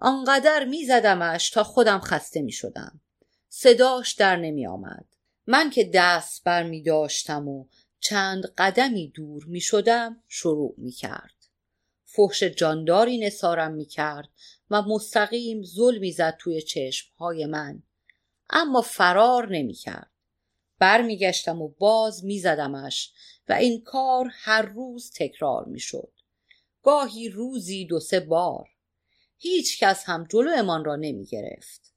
آنقدر 0.00 0.64
میزدمش 0.64 1.50
تا 1.50 1.64
خودم 1.64 1.98
خسته 1.98 2.42
می‌شدم. 2.42 3.00
صداش 3.60 4.12
در 4.12 4.36
نمی 4.36 4.66
آمد. 4.66 5.04
من 5.46 5.70
که 5.70 5.90
دست 5.94 6.44
بر 6.44 6.62
می 6.62 6.82
داشتم 6.82 7.48
و 7.48 7.66
چند 8.00 8.54
قدمی 8.58 9.08
دور 9.08 9.44
می 9.44 9.60
شدم 9.60 10.22
شروع 10.28 10.74
می 10.76 10.90
کرد. 10.90 11.34
فحش 12.04 12.42
جانداری 12.42 13.18
نسارم 13.18 13.72
می 13.72 13.84
کرد 13.84 14.28
و 14.70 14.82
مستقیم 14.82 15.62
ظلمی 15.62 15.98
می 15.98 16.12
زد 16.12 16.36
توی 16.38 16.62
چشمهای 16.62 17.46
من. 17.46 17.82
اما 18.50 18.82
فرار 18.82 19.48
نمی 19.52 19.74
کرد. 19.74 20.10
برمیگشتم 20.78 21.62
و 21.62 21.68
باز 21.68 22.24
میزدمش 22.24 23.12
و 23.48 23.52
این 23.52 23.82
کار 23.82 24.30
هر 24.32 24.62
روز 24.62 25.12
تکرار 25.16 25.64
می‌شد. 25.64 26.12
گاهی 26.82 27.28
روزی 27.28 27.86
دو 27.86 28.00
سه 28.00 28.20
بار. 28.20 28.68
هیچ 29.38 29.80
کس 29.80 30.04
هم 30.06 30.26
جلومان 30.30 30.84
را 30.84 30.96
نمی 30.96 31.24
گرفت. 31.24 31.87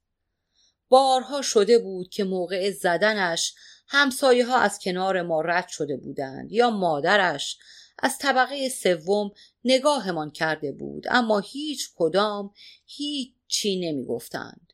بارها 0.91 1.41
شده 1.41 1.79
بود 1.79 2.09
که 2.09 2.23
موقع 2.23 2.71
زدنش 2.71 3.53
همسایه 3.87 4.45
ها 4.45 4.57
از 4.57 4.79
کنار 4.79 5.21
ما 5.21 5.41
رد 5.41 5.67
شده 5.67 5.97
بودند 5.97 6.51
یا 6.51 6.69
مادرش 6.69 7.57
از 7.99 8.17
طبقه 8.17 8.69
سوم 8.69 9.31
نگاهمان 9.65 10.31
کرده 10.31 10.71
بود 10.71 11.05
اما 11.09 11.39
هیچ 11.39 11.89
کدام 11.95 12.53
هیچ 12.85 13.33
چی 13.47 13.79
نمی 13.79 14.05
گفتند. 14.05 14.73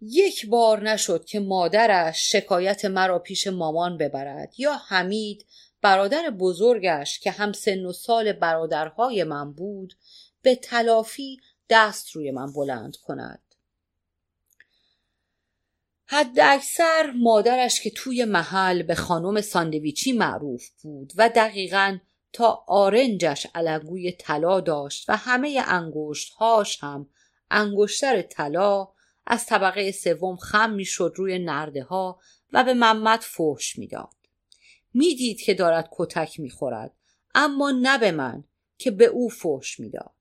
یک 0.00 0.46
بار 0.46 0.90
نشد 0.90 1.24
که 1.24 1.40
مادرش 1.40 2.32
شکایت 2.32 2.84
مرا 2.84 3.18
پیش 3.18 3.46
مامان 3.46 3.98
ببرد 3.98 4.54
یا 4.58 4.76
حمید 4.76 5.46
برادر 5.82 6.30
بزرگش 6.30 7.20
که 7.20 7.30
هم 7.30 7.52
سن 7.52 7.84
و 7.86 7.92
سال 7.92 8.32
برادرهای 8.32 9.24
من 9.24 9.52
بود 9.52 9.94
به 10.42 10.54
تلافی 10.54 11.40
دست 11.70 12.10
روی 12.10 12.30
من 12.30 12.52
بلند 12.52 12.96
کند 12.96 13.45
حد 16.08 16.40
اکثر 16.40 17.10
مادرش 17.10 17.80
که 17.80 17.90
توی 17.90 18.24
محل 18.24 18.82
به 18.82 18.94
خانم 18.94 19.40
ساندویچی 19.40 20.12
معروف 20.12 20.68
بود 20.82 21.12
و 21.16 21.28
دقیقا 21.28 21.98
تا 22.32 22.64
آرنجش 22.66 23.46
علنگوی 23.54 24.12
طلا 24.12 24.60
داشت 24.60 25.10
و 25.10 25.16
همه 25.16 25.62
انگشت 25.66 26.32
هاش 26.32 26.84
هم 26.84 27.08
انگشتر 27.50 28.22
طلا 28.22 28.88
از 29.26 29.46
طبقه 29.46 29.92
سوم 29.92 30.36
خم 30.36 30.70
می‌شد 30.70 31.12
روی 31.16 31.38
نرده 31.38 31.82
ها 31.82 32.20
و 32.52 32.64
به 32.64 32.74
محمد 32.74 33.20
فحش 33.20 33.78
می‌داد. 33.78 34.14
می‌دید 34.94 35.40
که 35.40 35.54
دارد 35.54 35.88
کتک 35.92 36.40
می‌خورد 36.40 36.92
اما 37.34 37.70
نه 37.70 37.98
به 37.98 38.10
من 38.10 38.44
که 38.78 38.90
به 38.90 39.04
او 39.04 39.28
فحش 39.28 39.80
می‌داد. 39.80 40.12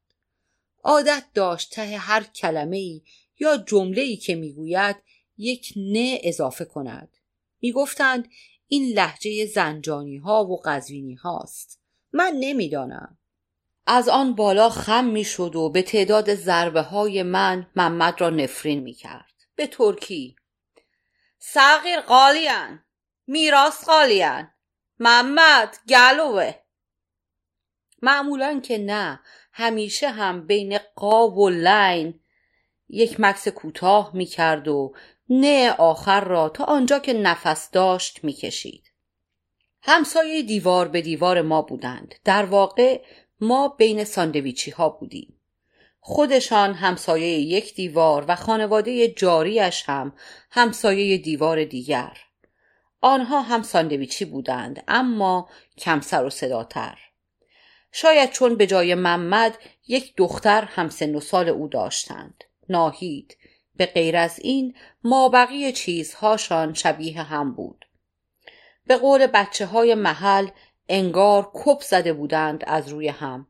عادت 0.84 1.24
داشت 1.34 1.72
ته 1.72 1.98
هر 1.98 2.24
کلمه 2.24 2.78
ای 2.78 3.02
یا 3.40 3.58
جمله 3.58 4.02
ای 4.02 4.18
که 4.18 4.36
می‌گوید 4.36 4.96
یک 5.38 5.74
نه 5.76 6.20
اضافه 6.24 6.66
کند. 6.66 7.18
می‌گفتند 7.62 8.30
این 8.68 8.94
لحجه 8.94 9.46
زنجانی 9.46 10.18
ها 10.18 10.46
و 10.46 10.62
قزوینی 10.66 11.16
هاست 11.16 11.82
من 12.14 12.34
نمی‌دانم. 12.40 13.18
از 13.88 14.10
آن 14.10 14.36
بالا 14.36 14.70
خم 14.70 15.06
می‌شد 15.06 15.56
و 15.56 15.70
به 15.70 15.82
تعداد 15.82 16.36
ضربه 16.36 16.82
های 16.82 17.24
من 17.24 17.68
محمد 17.76 18.22
را 18.22 18.30
نفرین 18.30 18.80
می 18.80 18.94
کرد. 18.94 19.34
به 19.56 19.68
ترکی. 19.68 20.36
صغیر 21.40 22.00
قالیان. 22.00 22.84
میراس 23.28 23.86
قالیان. 23.86 24.52
محمد 25.00 25.78
گلوه. 25.90 26.54
معمولا 28.02 28.60
که 28.60 28.78
نه 28.78 29.20
همیشه 29.52 30.10
هم 30.10 30.48
بین 30.48 30.78
قاب 30.96 31.38
و 31.38 31.50
لین 31.50 32.20
یک 32.90 33.20
مکس 33.20 33.48
کوتاه 33.48 34.12
می 34.14 34.26
کرد 34.26 34.68
و 34.68 34.96
نه 35.30 35.76
آخر 35.78 36.24
را 36.24 36.50
تا 36.50 36.64
آنجا 36.64 37.00
که 37.00 37.14
نفس 37.14 37.72
داشت 37.72 38.24
می 38.24 38.34
کشید. 38.34 38.92
همسایه 39.82 40.42
دیوار 40.42 40.88
به 40.88 41.02
دیوار 41.02 41.42
ما 41.42 41.62
بودند. 41.62 42.16
در 42.24 42.46
واقع 42.46 43.02
ما 43.42 43.68
بین 43.68 44.04
ساندویچی 44.04 44.72
ها 44.72 44.90
بودیم. 44.90 45.40
خودشان 46.00 46.74
همسایه 46.74 47.40
یک 47.40 47.76
دیوار 47.76 48.26
و 48.28 48.36
خانواده 48.36 49.08
جاریش 49.08 49.84
هم 49.86 50.14
همسایه 50.52 51.18
دیوار 51.18 51.64
دیگر. 51.64 52.18
آنها 53.02 53.42
هم 53.42 53.64
ساندویچی 53.64 54.26
بودند 54.26 54.84
اما 54.88 55.50
کم 55.78 56.02
سر 56.02 56.26
و 56.26 56.30
صداتر. 56.30 56.98
شاید 57.92 58.32
چون 58.32 58.56
به 58.56 58.68
جای 58.68 58.96
محمد 58.96 59.58
یک 59.88 60.14
دختر 60.18 60.62
هم 60.64 60.90
سن 60.90 61.16
و 61.16 61.20
سال 61.20 61.50
او 61.50 61.68
داشتند. 61.68 62.44
ناهید 62.70 63.38
به 63.78 63.86
غیر 63.86 64.18
از 64.18 64.40
این 64.40 64.76
مابقی 65.04 65.72
چیزهاشان 65.72 66.74
شبیه 66.74 67.22
هم 67.22 67.56
بود. 67.56 67.86
به 68.88 68.98
قول 68.98 69.28
بچه 69.28 69.66
های 69.66 69.96
محل 69.96 70.48
انگار 70.90 71.52
کپ 71.54 71.82
زده 71.82 72.14
بودند 72.14 72.64
از 72.68 72.90
روی 72.90 73.08
هم. 73.08 73.48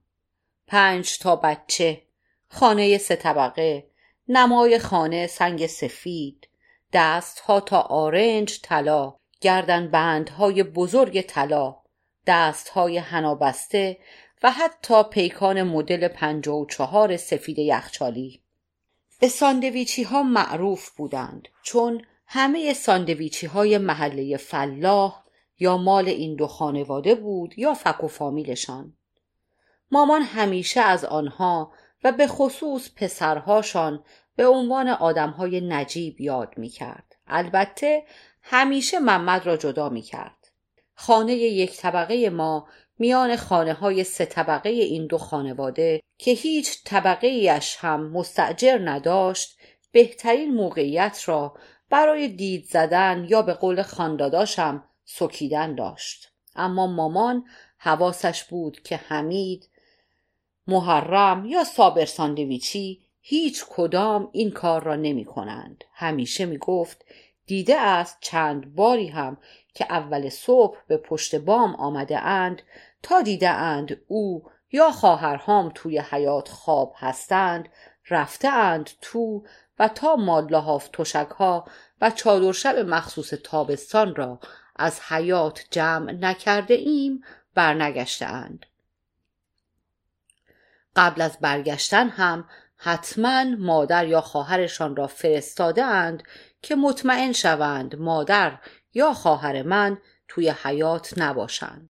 پنج 0.67 1.19
تا 1.19 1.35
بچه، 1.35 2.01
خانه 2.47 2.97
سه 2.97 3.15
طبقه، 3.15 3.87
نمای 4.27 4.79
خانه 4.79 5.27
سنگ 5.27 5.67
سفید، 5.67 6.49
دست 6.93 7.39
ها 7.39 7.59
تا 7.59 7.79
آرنج 7.79 8.59
طلا، 8.63 9.15
گردن 9.41 9.91
بندهای 9.91 10.63
بزرگ 10.63 11.21
طلا، 11.21 11.75
دست 12.27 12.69
های 12.69 12.97
هنابسته 12.97 13.97
و 14.43 14.51
حتی 14.51 15.03
پیکان 15.03 15.63
مدل 15.63 16.07
پنجاه 16.07 16.55
و 16.55 16.65
چهار 16.65 17.17
سفید 17.17 17.59
یخچالی. 17.59 18.44
به 19.25 19.29
ساندویچی 19.29 20.03
ها 20.03 20.23
معروف 20.23 20.89
بودند 20.89 21.47
چون 21.63 22.01
همه 22.27 22.73
ساندویچی 22.73 23.47
های 23.47 23.77
محله 23.77 24.37
فلاح 24.37 25.23
یا 25.59 25.77
مال 25.77 26.07
این 26.07 26.35
دو 26.35 26.47
خانواده 26.47 27.15
بود 27.15 27.59
یا 27.59 27.73
فک 27.73 28.03
و 28.03 28.07
فامیلشان 28.07 28.93
مامان 29.91 30.21
همیشه 30.21 30.81
از 30.81 31.05
آنها 31.05 31.71
و 32.03 32.11
به 32.11 32.27
خصوص 32.27 32.89
پسرهاشان 32.95 34.03
به 34.35 34.47
عنوان 34.47 34.87
آدمهای 34.87 35.61
نجیب 35.61 36.21
یاد 36.21 36.53
می 36.57 36.69
کرد. 36.69 37.15
البته 37.27 38.03
همیشه 38.41 38.99
محمد 38.99 39.45
را 39.45 39.57
جدا 39.57 39.89
می 39.89 40.01
کرد. 40.01 40.51
خانه 40.95 41.33
یک 41.33 41.77
طبقه 41.77 42.29
ما 42.29 42.67
میان 42.99 43.35
خانه 43.35 43.73
های 43.73 44.03
سه 44.03 44.25
طبقه 44.25 44.69
این 44.69 45.07
دو 45.07 45.17
خانواده 45.17 46.01
که 46.17 46.31
هیچ 46.31 46.83
طبقه 46.85 47.27
ایش 47.27 47.75
هم 47.79 48.09
مستجر 48.11 48.79
نداشت 48.83 49.57
بهترین 49.91 50.53
موقعیت 50.53 51.21
را 51.25 51.53
برای 51.89 52.27
دید 52.27 52.65
زدن 52.65 53.25
یا 53.29 53.41
به 53.41 53.53
قول 53.53 53.81
خانداداشم 53.81 54.83
سکیدن 55.05 55.75
داشت 55.75 56.31
اما 56.55 56.87
مامان 56.87 57.45
حواسش 57.77 58.43
بود 58.43 58.83
که 58.83 58.97
حمید 58.97 59.69
محرم 60.67 61.45
یا 61.45 61.63
صابر 61.63 62.05
ساندویچی 62.05 63.01
هیچ 63.21 63.65
کدام 63.69 64.29
این 64.31 64.51
کار 64.51 64.83
را 64.83 64.95
نمی 64.95 65.25
کنند. 65.25 65.83
همیشه 65.93 66.45
می 66.45 66.57
گفت 66.57 67.05
دیده 67.45 67.77
است 67.77 68.17
چند 68.21 68.75
باری 68.75 69.07
هم 69.07 69.37
که 69.73 69.85
اول 69.89 70.29
صبح 70.29 70.77
به 70.87 70.97
پشت 70.97 71.35
بام 71.35 71.75
آمده 71.75 72.19
اند 72.19 72.61
تا 73.03 73.21
دیده 73.21 73.49
اند 73.49 74.01
او 74.07 74.43
یا 74.75 74.91
خواهرهام 74.91 75.71
توی 75.75 75.99
حیات 75.99 76.49
خواب 76.49 76.95
هستند 76.97 77.69
رفته 78.09 78.47
اند 78.47 78.89
تو 79.01 79.45
و 79.79 79.87
تا 79.87 80.15
مادلهاف 80.15 80.89
تشک 80.93 81.29
ها 81.29 81.65
و 82.01 82.11
چادر 82.11 82.51
شب 82.51 82.75
مخصوص 82.75 83.33
تابستان 83.43 84.15
را 84.15 84.39
از 84.75 85.01
حیات 85.01 85.65
جمع 85.71 86.11
نکرده 86.11 86.73
ایم 86.73 87.23
برنگشته 87.53 88.25
اند. 88.25 88.65
قبل 90.95 91.21
از 91.21 91.37
برگشتن 91.41 92.09
هم 92.09 92.49
حتما 92.77 93.43
مادر 93.43 94.07
یا 94.07 94.21
خواهرشان 94.21 94.95
را 94.95 95.07
فرستاده 95.07 95.83
اند 95.83 96.23
که 96.61 96.75
مطمئن 96.75 97.31
شوند 97.31 97.95
مادر 97.95 98.57
یا 98.93 99.13
خواهر 99.13 99.63
من 99.63 99.97
توی 100.27 100.49
حیات 100.49 101.13
نباشند. 101.17 101.89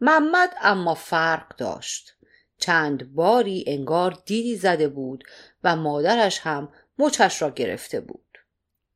محمد 0.00 0.54
اما 0.60 0.94
فرق 0.94 1.56
داشت. 1.56 2.14
چند 2.58 3.14
باری 3.14 3.64
انگار 3.66 4.18
دیدی 4.26 4.56
زده 4.56 4.88
بود 4.88 5.24
و 5.64 5.76
مادرش 5.76 6.40
هم 6.40 6.68
مچش 6.98 7.42
را 7.42 7.50
گرفته 7.50 8.00
بود. 8.00 8.24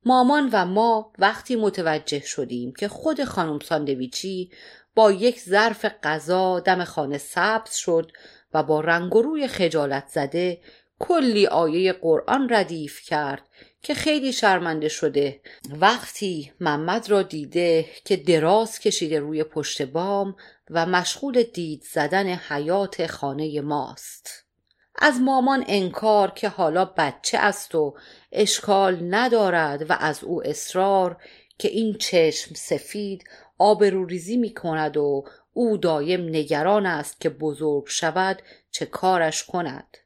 مامان 0.05 0.51
و 0.53 0.65
ما 0.65 1.13
وقتی 1.19 1.57
متوجه 1.57 2.21
شدیم 2.21 2.73
که 2.73 2.89
خود 2.89 3.25
خانم 3.25 3.59
ساندویچی 3.59 4.51
با 4.95 5.13
یک 5.13 5.41
ظرف 5.41 5.85
غذا 6.03 6.61
دم 6.61 6.85
خانه 6.85 7.19
سبز 7.19 7.75
شد 7.75 8.13
و 8.55 8.63
با 8.63 8.81
رنگ 8.81 9.17
و 9.17 9.23
روی 9.23 9.49
خجالت 9.49 10.09
زده 10.09 10.61
کلی 10.99 11.47
آیه 11.47 11.93
قرآن 11.93 12.49
ردیف 12.51 13.01
کرد 13.01 13.43
که 13.83 13.95
خیلی 13.95 14.33
شرمنده 14.33 14.89
شده 14.89 15.41
وقتی 15.81 16.53
محمد 16.61 17.11
را 17.11 17.23
دیده 17.23 17.87
که 18.05 18.17
دراز 18.17 18.79
کشیده 18.79 19.19
روی 19.19 19.45
پشت 19.45 19.83
بام 19.83 20.37
و 20.71 20.87
مشغول 20.87 21.43
دید 21.43 21.83
زدن 21.93 22.27
حیات 22.27 23.07
خانه 23.07 23.61
ماست. 23.61 24.45
از 24.99 25.21
مامان 25.21 25.65
انکار 25.69 26.31
که 26.31 26.49
حالا 26.49 26.85
بچه 26.85 27.39
است 27.39 27.75
و 27.75 27.95
اشکال 28.33 29.15
ندارد 29.15 29.91
و 29.91 29.97
از 30.01 30.25
او 30.25 30.47
اصرار 30.47 31.23
که 31.59 31.69
این 31.69 31.95
چشم 31.95 32.55
سفید 32.55 33.25
آبروریزی 33.59 34.37
می 34.37 34.55
کند 34.55 34.97
و 34.97 35.25
او 35.53 35.77
دایم 35.77 36.29
نگران 36.29 36.87
است 36.87 37.21
که 37.21 37.29
بزرگ 37.29 37.85
شود 37.87 38.43
چه 38.71 38.87
کارش 38.87 39.45
کند. 39.45 39.97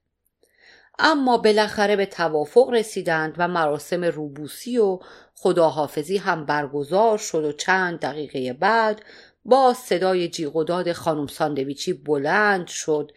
اما 0.99 1.38
بالاخره 1.38 1.97
به 1.97 2.07
توافق 2.07 2.71
رسیدند 2.71 3.35
و 3.38 3.49
مراسم 3.49 4.05
روبوسی 4.05 4.79
و 4.79 4.99
خداحافظی 5.35 6.16
هم 6.16 6.47
برگزار 6.47 7.18
شد 7.18 7.44
و 7.44 7.53
چند 7.53 8.01
دقیقه 8.01 8.53
بعد 8.53 9.03
با 9.49 9.75
صدای 9.75 10.29
جیغ 10.29 10.57
و 10.57 10.65
داد 10.65 10.93
خانم 10.93 11.27
ساندویچی 11.27 11.93
بلند 11.93 12.67
شد 12.67 13.13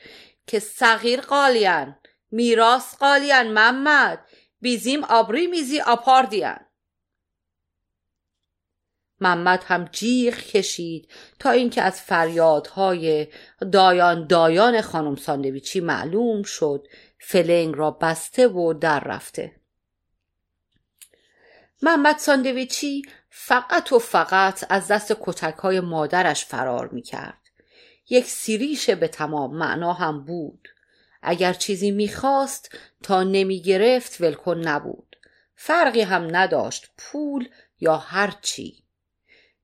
که 0.48 0.60
صغیر 0.60 1.22
قالین 1.22 1.96
میراس 2.32 2.98
قالین 2.98 3.52
محمد 3.54 4.26
بیزیم 4.62 5.04
آبری 5.04 5.48
میزی 5.48 5.80
آپاردیان. 5.80 6.60
محمد 9.20 9.64
هم 9.68 9.86
جیغ 9.86 10.38
کشید 10.38 11.12
تا 11.40 11.52
اینکه 11.52 11.82
از 11.82 12.02
فریادهای 12.02 13.28
دایان 13.72 14.28
دایان 14.28 14.82
خانم 14.82 15.16
ساندویچی 15.16 15.80
معلوم 15.80 16.44
شد 16.44 16.88
فلنگ 17.20 17.76
را 17.78 17.92
بسته 17.92 18.48
و 18.48 18.74
در 18.74 19.00
رفته. 19.00 19.56
محمد 21.82 22.18
ساندویچی 22.18 23.02
فقط 23.34 23.92
و 23.92 24.00
فقط 24.00 24.66
از 24.70 24.88
دست 24.88 25.14
کتک 25.20 25.56
های 25.56 25.80
مادرش 25.80 26.46
فرار 26.46 26.88
می 26.88 27.02
کرد. 27.02 27.38
یک 28.10 28.26
سیریش 28.26 28.90
به 28.90 29.08
تمام 29.08 29.58
معنا 29.58 29.94
هم 29.94 30.26
بود. 30.26 30.68
اگر 31.22 31.54
چیزی 31.54 31.92
می‌خواست 31.92 32.78
تا 33.04 33.24
نمی 33.24 33.62
گرفت 33.62 34.22
ولکن 34.22 34.58
نبود. 34.58 35.18
فرقی 35.56 36.02
هم 36.02 36.36
نداشت 36.36 36.92
پول 36.98 37.50
یا 37.80 37.98
هر 37.98 38.34
چی. 38.42 38.84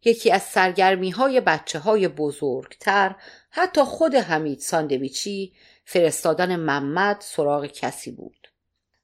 یکی 0.06 0.32
از 0.32 0.44
سرگرمی 0.44 1.10
های 1.10 1.42
بچه 1.42 1.80
های 1.80 2.08
بزرگتر 2.08 3.16
حتی 3.50 3.82
خود 3.82 4.16
حمید 4.16 4.60
ساندویچی 4.60 5.54
فرستادن 5.86 6.56
محمد 6.56 7.18
سراغ 7.22 7.66
کسی 7.66 8.12
بود. 8.12 8.37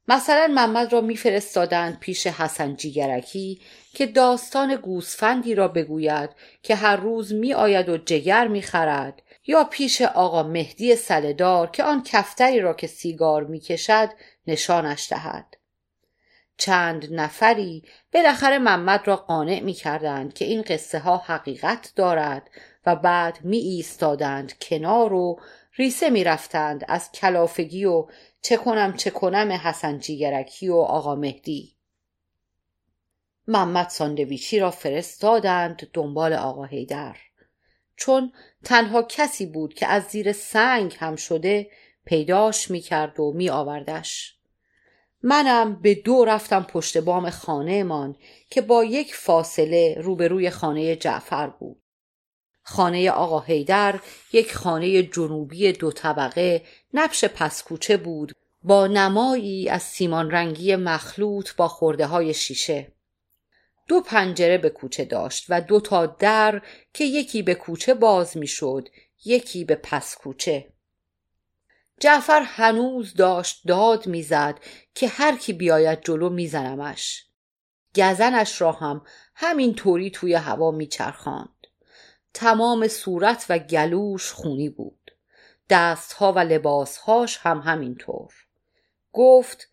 مثلا 0.08 0.48
محمد 0.48 0.94
را 0.94 1.02
میفرستادند 1.02 2.00
پیش 2.00 2.28
حسن 2.28 2.76
جیگرکی 2.76 3.62
که 3.94 4.06
داستان 4.06 4.76
گوسفندی 4.76 5.56
را 5.56 5.68
بگوید 5.68 6.30
که 6.64 6.76
هر 6.76 6.96
روز 6.96 7.34
می 7.34 7.54
آید 7.54 7.90
و 7.90 7.98
جگر 7.98 8.48
می 8.48 8.62
خرد 8.62 9.22
یا 9.48 9.64
پیش 9.64 10.02
آقا 10.02 10.44
مهدی 10.44 10.96
سلدار 10.96 11.70
که 11.70 11.84
آن 11.84 12.04
کفتری 12.04 12.60
را 12.60 12.74
که 12.74 12.88
سیگار 12.88 13.44
می‌کشد 13.44 14.10
نشانش 14.48 15.10
دهد. 15.10 15.58
چند 16.58 17.14
نفری 17.14 17.84
بالاخره 18.14 18.58
محمد 18.58 19.08
را 19.08 19.16
قانع 19.16 19.60
می 19.60 19.74
کردند 19.74 20.34
که 20.34 20.46
این 20.46 20.62
قصه 20.62 21.00
ها 21.00 21.18
حقیقت 21.18 21.94
دارد 21.96 22.50
و 22.86 22.96
بعد 22.96 23.40
می 23.44 23.58
ایستادند 23.58 24.60
کنار 24.60 25.14
و 25.14 25.40
ریسه 25.76 26.10
می 26.10 26.24
رفتند 26.24 26.86
از 26.88 27.12
کلافگی 27.12 27.86
و 27.86 28.08
چه 28.44 28.58
کنم 28.58 28.94
چه 28.98 29.10
کنم 29.10 29.52
حسن 29.52 30.00
جیگرکی 30.00 30.70
و 30.70 30.76
آقا 30.76 31.16
مهدی. 31.16 31.76
محمد 33.48 33.90
ساندویچی 33.90 34.60
را 34.60 34.72
فرستادند 34.72 35.90
دنبال 35.94 36.34
آقا 36.34 36.64
هیدر 36.64 37.18
چون 37.96 38.34
تنها 38.64 39.04
کسی 39.04 39.46
بود 39.46 39.74
که 39.74 39.88
از 39.88 40.04
زیر 40.04 40.32
سنگ 40.32 40.96
هم 41.00 41.16
شده 41.16 41.72
پیداش 42.06 42.72
می 42.72 42.80
کرد 42.80 43.20
و 43.20 43.32
می 43.32 43.50
آوردش 43.50 44.36
منم 45.22 45.82
به 45.82 45.96
دو 45.96 46.26
رفتم 46.26 46.64
پشت 46.64 46.98
بام 46.98 47.30
خانهمان 47.30 48.16
که 48.50 48.62
با 48.62 48.84
یک 48.84 49.16
فاصله 49.16 49.96
روبروی 50.02 50.50
خانه 50.50 50.96
جعفر 50.96 51.48
بود. 51.48 51.83
خانه 52.64 53.12
آقا 53.12 53.40
هیدر 53.40 54.00
یک 54.34 54.56
خانه 54.56 55.04
جنوبی 55.04 55.72
دو 55.72 55.92
طبقه 55.92 56.62
نبش 56.94 57.26
پسکوچه 57.26 57.98
بود 57.98 58.36
با 58.64 58.88
نمایی 58.88 59.70
از 59.70 59.84
سیمان 59.84 60.32
رنگی 60.32 60.76
مخلوط 60.76 61.56
با 61.56 61.68
خورده 61.68 62.06
های 62.06 62.34
شیشه. 62.34 62.92
دو 63.88 64.02
پنجره 64.02 64.58
به 64.58 64.70
کوچه 64.70 65.06
داشت 65.06 65.46
و 65.50 65.62
دو 65.62 65.80
تا 65.80 66.06
در 66.06 66.62
که 66.94 67.06
یکی 67.06 67.42
به 67.42 67.56
کوچه 67.56 67.94
باز 67.94 68.38
می‌شد 68.38 68.90
یکی 69.26 69.66
به 69.66 69.76
پس 69.76 70.16
کوچه 70.16 70.74
جعفر 72.00 72.42
هنوز 72.42 73.14
داشت 73.14 73.68
داد 73.68 74.08
می‌زد 74.08 74.60
که 74.96 75.08
هر 75.08 75.38
کی 75.38 75.54
بیاید 75.54 76.02
جلو 76.02 76.30
میزنمش. 76.30 77.26
گزنش 77.96 78.62
را 78.62 78.72
هم 78.72 79.06
همین 79.36 79.76
طوری 79.76 80.12
توی 80.12 80.34
هوا 80.34 80.72
میچرخاند. 80.72 81.53
تمام 82.34 82.88
صورت 82.88 83.46
و 83.50 83.60
گلوش 83.60 84.32
خونی 84.32 84.70
بود. 84.70 85.12
دستها 85.70 86.34
و 86.34 86.40
لباسهاش 86.40 87.38
هم 87.38 87.60
همینطور. 87.60 88.34
گفت 89.14 89.68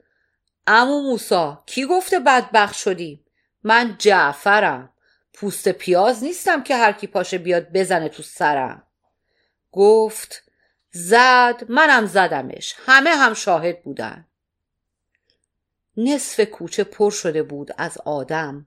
امو 0.67 1.03
موسا 1.03 1.63
کی 1.67 1.87
گفته 1.87 2.19
بدبخت 2.19 2.75
شدیم؟ 2.75 3.25
من 3.63 3.97
جعفرم. 3.99 4.93
پوست 5.35 5.69
پیاز 5.69 6.25
نیستم 6.25 6.63
که 6.63 6.77
هر 6.77 6.93
کی 6.93 7.07
پاشه 7.07 7.39
بیاد 7.39 7.73
بزنه 7.73 8.09
تو 8.09 8.23
سرم. 8.23 8.87
گفت 9.73 10.43
زد 10.91 11.65
منم 11.69 12.07
زدمش. 12.07 12.75
همه 12.87 13.11
هم 13.11 13.35
شاهد 13.35 13.83
بودن. 13.83 14.27
نصف 15.97 16.41
کوچه 16.41 16.85
پر 16.85 17.11
شده 17.11 17.43
بود 17.43 17.71
از 17.79 17.99
آدم. 17.99 18.67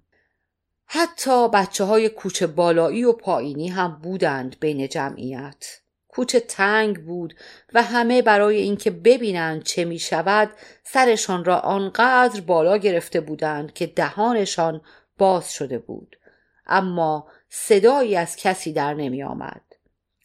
حتی 0.96 1.50
بچه 1.50 1.84
های 1.84 2.10
کوچه 2.10 2.48
بالایی 2.48 3.04
و 3.04 3.14
پایینی 3.14 3.68
هم 3.68 4.00
بودند 4.04 4.60
بین 4.60 4.88
جمعیت. 4.88 5.66
کوچه 6.08 6.40
تنگ 6.40 7.06
بود 7.06 7.36
و 7.74 7.84
همه 7.84 8.22
برای 8.22 8.58
اینکه 8.58 8.92
ببینند 8.92 9.64
چه 9.64 9.86
می 9.86 10.00
شود 10.00 10.52
سرشان 10.84 11.46
را 11.46 11.60
آنقدر 11.60 12.42
بالا 12.42 12.78
گرفته 12.78 13.22
بودند 13.22 13.74
که 13.74 13.88
دهانشان 13.88 14.82
باز 15.18 15.54
شده 15.54 15.78
بود. 15.78 16.20
اما 16.66 17.28
صدایی 17.50 18.16
از 18.16 18.36
کسی 18.36 18.74
در 18.74 18.94
نمی 18.94 19.24
آمد 19.24 19.62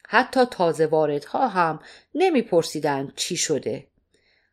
حتی 0.08 0.44
تازه 0.44 0.86
واردها 0.86 1.48
هم 1.48 1.80
نمیپرسیدند 2.14 3.12
چی 3.16 3.36
شده. 3.36 3.86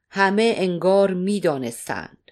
همه 0.10 0.54
انگار 0.58 1.14
می‌دانستند. 1.14 2.25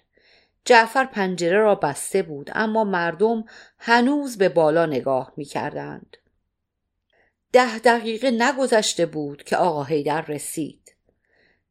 جعفر 0.64 1.04
پنجره 1.04 1.58
را 1.58 1.74
بسته 1.74 2.22
بود 2.22 2.50
اما 2.54 2.84
مردم 2.84 3.44
هنوز 3.78 4.38
به 4.38 4.48
بالا 4.48 4.86
نگاه 4.86 5.32
می‌کردند. 5.36 6.16
ده 7.52 7.78
دقیقه 7.78 8.30
نگذشته 8.30 9.06
بود 9.06 9.42
که 9.42 9.56
آقا 9.56 9.84
هیدر 9.84 10.20
رسید. 10.20 10.96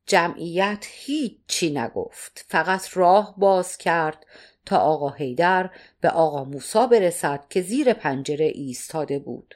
جمعیت 0.05 0.85
هیچ 0.89 1.37
چی 1.47 1.73
نگفت 1.73 2.45
فقط 2.47 2.97
راه 2.97 3.35
باز 3.37 3.77
کرد 3.77 4.25
تا 4.65 4.77
آقا 4.77 5.09
هیدر 5.09 5.69
به 6.01 6.09
آقا 6.09 6.43
موسا 6.43 6.87
برسد 6.87 7.47
که 7.49 7.61
زیر 7.61 7.93
پنجره 7.93 8.45
ایستاده 8.45 9.19
بود. 9.19 9.55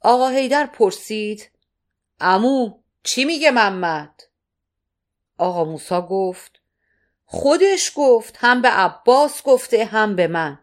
آقا 0.00 0.28
هیدر 0.28 0.66
پرسید 0.66 1.50
امو 2.20 2.78
چی 3.02 3.24
میگه 3.24 3.50
محمد؟ 3.50 4.22
آقا 5.38 5.64
موسا 5.64 6.02
گفت 6.02 6.61
خودش 7.32 7.92
گفت 7.94 8.36
هم 8.40 8.62
به 8.62 8.68
عباس 8.68 9.42
گفته 9.42 9.84
هم 9.84 10.16
به 10.16 10.26
من. 10.26 10.58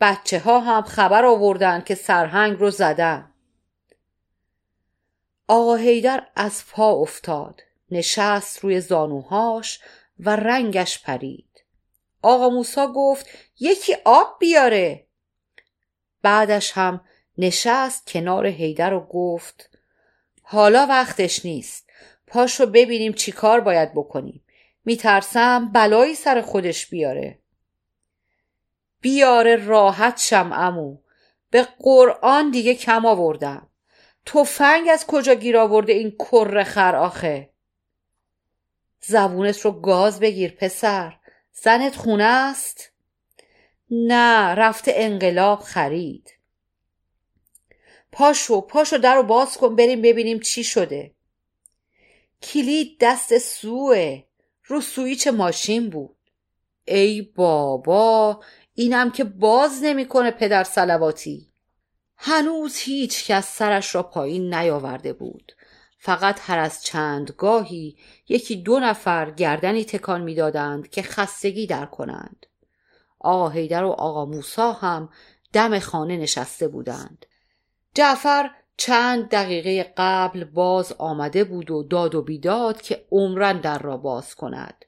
بچه 0.00 0.38
ها 0.38 0.60
هم 0.60 0.82
خبر 0.82 1.24
آوردن 1.24 1.80
که 1.80 1.94
سرهنگ 1.94 2.58
رو 2.58 2.70
زدن. 2.70 3.32
آقا 5.48 5.74
هیدر 5.74 6.26
از 6.36 6.64
پا 6.70 6.92
افتاد. 6.92 7.60
نشست 7.90 8.58
روی 8.58 8.80
زانوهاش 8.80 9.80
و 10.18 10.36
رنگش 10.36 11.02
پرید. 11.02 11.64
آقا 12.22 12.48
موسا 12.48 12.92
گفت 12.92 13.26
یکی 13.60 13.96
آب 14.04 14.36
بیاره. 14.40 15.06
بعدش 16.22 16.72
هم 16.72 17.00
نشست 17.38 18.06
کنار 18.06 18.46
هیدر 18.46 18.94
و 18.94 19.00
گفت 19.00 19.70
حالا 20.42 20.86
وقتش 20.86 21.44
نیست. 21.44 21.90
پاشو 22.26 22.66
ببینیم 22.66 23.12
چی 23.12 23.32
کار 23.32 23.60
باید 23.60 23.94
بکنیم. 23.94 24.44
میترسم 24.84 25.72
بلایی 25.72 26.14
سر 26.14 26.40
خودش 26.40 26.86
بیاره. 26.86 27.38
بیاره 29.00 29.56
راحت 29.56 30.18
شم 30.18 30.50
امو 30.52 30.98
به 31.50 31.68
قرآن 31.78 32.50
دیگه 32.50 32.74
کم 32.74 33.06
آوردم. 33.06 33.66
تفنگ 34.26 34.88
از 34.88 35.06
کجا 35.06 35.34
گیر 35.34 35.58
آورده 35.58 35.92
این 35.92 36.16
کر 36.18 36.64
خر 36.64 36.96
آخه؟ 36.96 37.50
زبونت 39.00 39.60
رو 39.60 39.72
گاز 39.72 40.20
بگیر 40.20 40.52
پسر. 40.52 41.16
زنت 41.52 41.96
خونه 41.96 42.24
است؟ 42.24 42.92
نه 43.90 44.54
رفته 44.54 44.92
انقلاب 44.94 45.60
خرید. 45.60 46.34
پاشو 48.12 48.60
پاشو 48.60 48.98
در 48.98 49.14
رو 49.14 49.22
باز 49.22 49.56
کن 49.56 49.76
بریم 49.76 50.02
ببینیم 50.02 50.40
چی 50.40 50.64
شده. 50.64 51.14
کلید 52.42 52.96
دست 53.00 53.38
سوه. 53.38 54.22
رو 54.70 54.80
سویچ 54.80 55.28
ماشین 55.28 55.90
بود. 55.90 56.16
ای 56.84 57.22
بابا 57.22 58.40
اینم 58.74 59.10
که 59.10 59.24
باز 59.24 59.82
نمی‌کنه 59.82 60.30
پدر 60.30 60.64
سلواتی. 60.64 61.52
هنوز 62.16 62.76
هیچ 62.76 63.26
کس 63.26 63.56
سرش 63.56 63.94
را 63.94 64.02
پایین 64.02 64.54
نیاورده 64.54 65.12
بود. 65.12 65.52
فقط 65.98 66.40
هر 66.42 66.58
از 66.58 66.82
چند 66.82 67.30
گاهی 67.38 67.96
یکی 68.28 68.56
دو 68.56 68.80
نفر 68.80 69.30
گردنی 69.30 69.84
تکان 69.84 70.22
می‌دادند 70.22 70.90
که 70.90 71.02
خستگی 71.02 71.66
در 71.66 71.86
کنند. 71.86 72.46
آقا 73.20 73.48
هیدر 73.48 73.84
و 73.84 73.90
آقا 73.90 74.24
موسا 74.24 74.72
هم 74.72 75.08
دم 75.52 75.78
خانه 75.78 76.16
نشسته 76.16 76.68
بودند. 76.68 77.26
جعفر 77.94 78.50
چند 78.76 79.28
دقیقه 79.28 79.94
قبل 79.96 80.44
باز 80.44 80.92
آمده 80.98 81.44
بود 81.44 81.70
و 81.70 81.82
داد 81.82 82.14
و 82.14 82.22
بیداد 82.22 82.82
که 82.82 83.06
عمرن 83.10 83.60
در 83.60 83.78
را 83.78 83.96
باز 83.96 84.34
کند. 84.34 84.84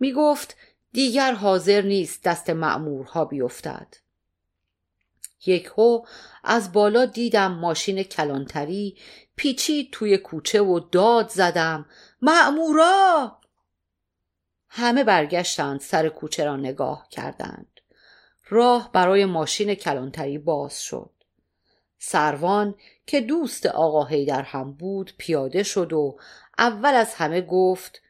می 0.00 0.12
گفت 0.12 0.56
دیگر 0.92 1.32
حاضر 1.32 1.82
نیست 1.82 2.22
دست 2.22 2.50
معمورها 2.50 3.24
بیفتد. 3.24 3.94
یک 5.46 5.66
هو 5.76 6.04
از 6.44 6.72
بالا 6.72 7.04
دیدم 7.04 7.52
ماشین 7.52 8.02
کلانتری 8.02 8.96
پیچید 9.36 9.88
توی 9.92 10.18
کوچه 10.18 10.60
و 10.60 10.80
داد 10.80 11.28
زدم 11.28 11.86
معمورا 12.22 13.38
همه 14.68 15.04
برگشتند 15.04 15.80
سر 15.80 16.08
کوچه 16.08 16.44
را 16.44 16.56
نگاه 16.56 17.08
کردند. 17.10 17.80
راه 18.48 18.92
برای 18.92 19.24
ماشین 19.24 19.74
کلانتری 19.74 20.38
باز 20.38 20.82
شد. 20.82 21.15
سروان 22.08 22.74
که 23.06 23.20
دوست 23.20 23.66
آقا 23.66 24.04
هیدر 24.04 24.42
هم 24.42 24.72
بود 24.72 25.12
پیاده 25.18 25.62
شد 25.62 25.92
و 25.92 26.18
اول 26.58 26.94
از 26.94 27.14
همه 27.14 27.40
گفت 27.40 28.02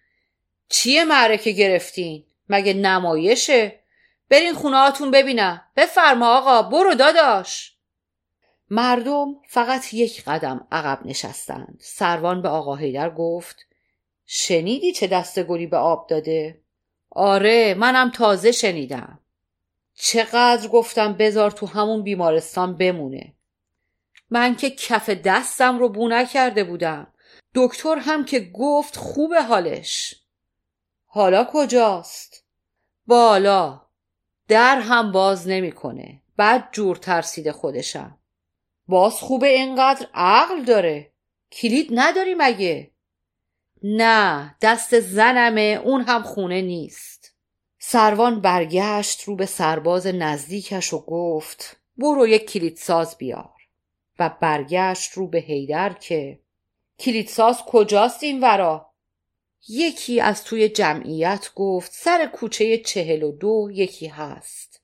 چیه 0.69 1.05
معرکه 1.05 1.51
گرفتین؟ 1.51 2.25
مگه 2.49 2.75
نمایشه؟ 2.75 3.81
برین 4.29 4.55
خونه 4.55 4.77
هاتون 4.77 5.11
ببینم 5.11 5.63
بفرما 5.77 6.37
آقا 6.39 6.63
برو 6.63 6.95
داداش 6.95 7.77
مردم 8.71 9.35
فقط 9.49 9.95
یک 9.95 10.25
قدم 10.25 10.67
عقب 10.73 11.07
نشستند 11.07 11.79
سروان 11.81 12.43
به 12.43 12.49
آقا 12.49 12.75
هیدر 12.75 13.11
گفت 13.11 13.57
شنیدی 14.27 14.93
چه 14.93 15.07
دست 15.07 15.43
گلی 15.43 15.67
به 15.67 15.77
آب 15.77 16.07
داده؟ 16.07 16.61
آره 17.11 17.75
منم 17.75 18.11
تازه 18.11 18.53
شنیدم 18.53 19.21
چقدر 19.95 20.69
گفتم 20.69 21.13
بذار 21.13 21.51
تو 21.51 21.67
همون 21.67 22.03
بیمارستان 22.03 22.77
بمونه 22.77 23.36
من 24.31 24.57
که 24.57 24.71
کف 24.71 25.11
دستم 25.11 25.79
رو 25.79 25.89
بو 25.89 26.09
نکرده 26.09 26.65
بودم. 26.65 27.07
دکتر 27.55 27.97
هم 27.97 28.25
که 28.25 28.41
گفت 28.41 28.97
خوبه 28.97 29.43
حالش. 29.43 30.15
حالا 31.07 31.47
کجاست؟ 31.53 32.45
بالا. 33.07 33.81
در 34.49 34.81
هم 34.81 35.13
باز 35.13 35.49
نمی‌کنه. 35.49 36.23
بعد 36.37 36.69
جور 36.73 36.97
ترسیده 36.97 37.53
خودشم. 37.53 38.19
باز 38.89 39.13
خوبه 39.13 39.49
اینقدر 39.49 40.07
عقل 40.15 40.63
داره. 40.63 41.13
کلید 41.53 41.89
نداری 41.93 42.35
مگه؟ 42.39 42.91
نه 43.83 44.55
دست 44.63 45.01
زنمه 45.01 45.81
اون 45.85 46.03
هم 46.03 46.23
خونه 46.23 46.63
نیست. 46.63 47.35
سروان 47.79 48.41
برگشت 48.41 49.23
رو 49.23 49.37
به 49.37 49.47
سرباز 49.47 50.07
نزدیکش 50.07 50.93
و 50.93 50.99
گفت 50.99 51.77
برو 51.97 52.27
یک 52.27 52.51
کلید 52.51 52.77
ساز 52.77 53.19
بیار. 53.19 53.56
و 54.19 54.31
برگشت 54.41 55.13
رو 55.13 55.29
به 55.29 55.39
هیدر 55.39 55.93
که 55.93 56.41
کلیدساز 56.99 57.63
کجاست 57.63 58.23
این 58.23 58.41
ورا؟ 58.41 58.93
یکی 59.69 60.21
از 60.21 60.45
توی 60.45 60.69
جمعیت 60.69 61.51
گفت 61.55 61.93
سر 61.93 62.27
کوچه 62.27 62.79
چهل 62.79 63.23
و 63.23 63.33
دو 63.33 63.69
یکی 63.73 64.07
هست. 64.07 64.83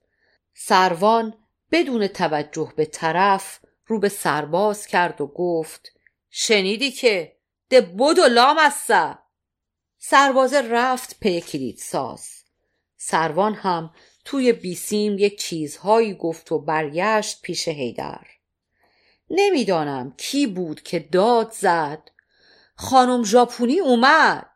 سروان 0.55 1.35
بدون 1.71 2.07
توجه 2.07 2.73
به 2.77 2.85
طرف 2.85 3.61
رو 3.87 3.99
به 3.99 4.09
سرباز 4.09 4.87
کرد 4.87 5.21
و 5.21 5.27
گفت 5.27 5.93
شنیدی 6.31 6.91
که؟ 6.91 7.37
ده 7.69 7.81
بود 7.81 8.19
و 8.19 8.23
لام 8.23 8.57
هسته 8.59 9.19
سربازه 9.99 10.61
رفت 10.61 11.21
پی 11.21 11.41
کلید 11.41 11.79
ساز 11.79 12.43
سروان 12.97 13.55
هم 13.55 13.95
توی 14.25 14.53
بیسیم 14.53 15.19
یک 15.19 15.39
چیزهایی 15.39 16.15
گفت 16.15 16.53
و 16.53 16.59
برگشت 16.59 17.43
پیش 17.43 17.69
هیدر 17.69 18.27
نمی‌دانم 19.33 20.15
کی 20.17 20.47
بود 20.47 20.83
که 20.83 20.99
داد 20.99 21.51
زد. 21.51 22.11
خانم 22.77 23.25
ژاپونی 23.25 23.81
اومد. 23.81 24.51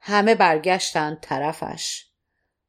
همه 0.00 0.34
برگشتند 0.34 1.20
طرفش. 1.20 2.06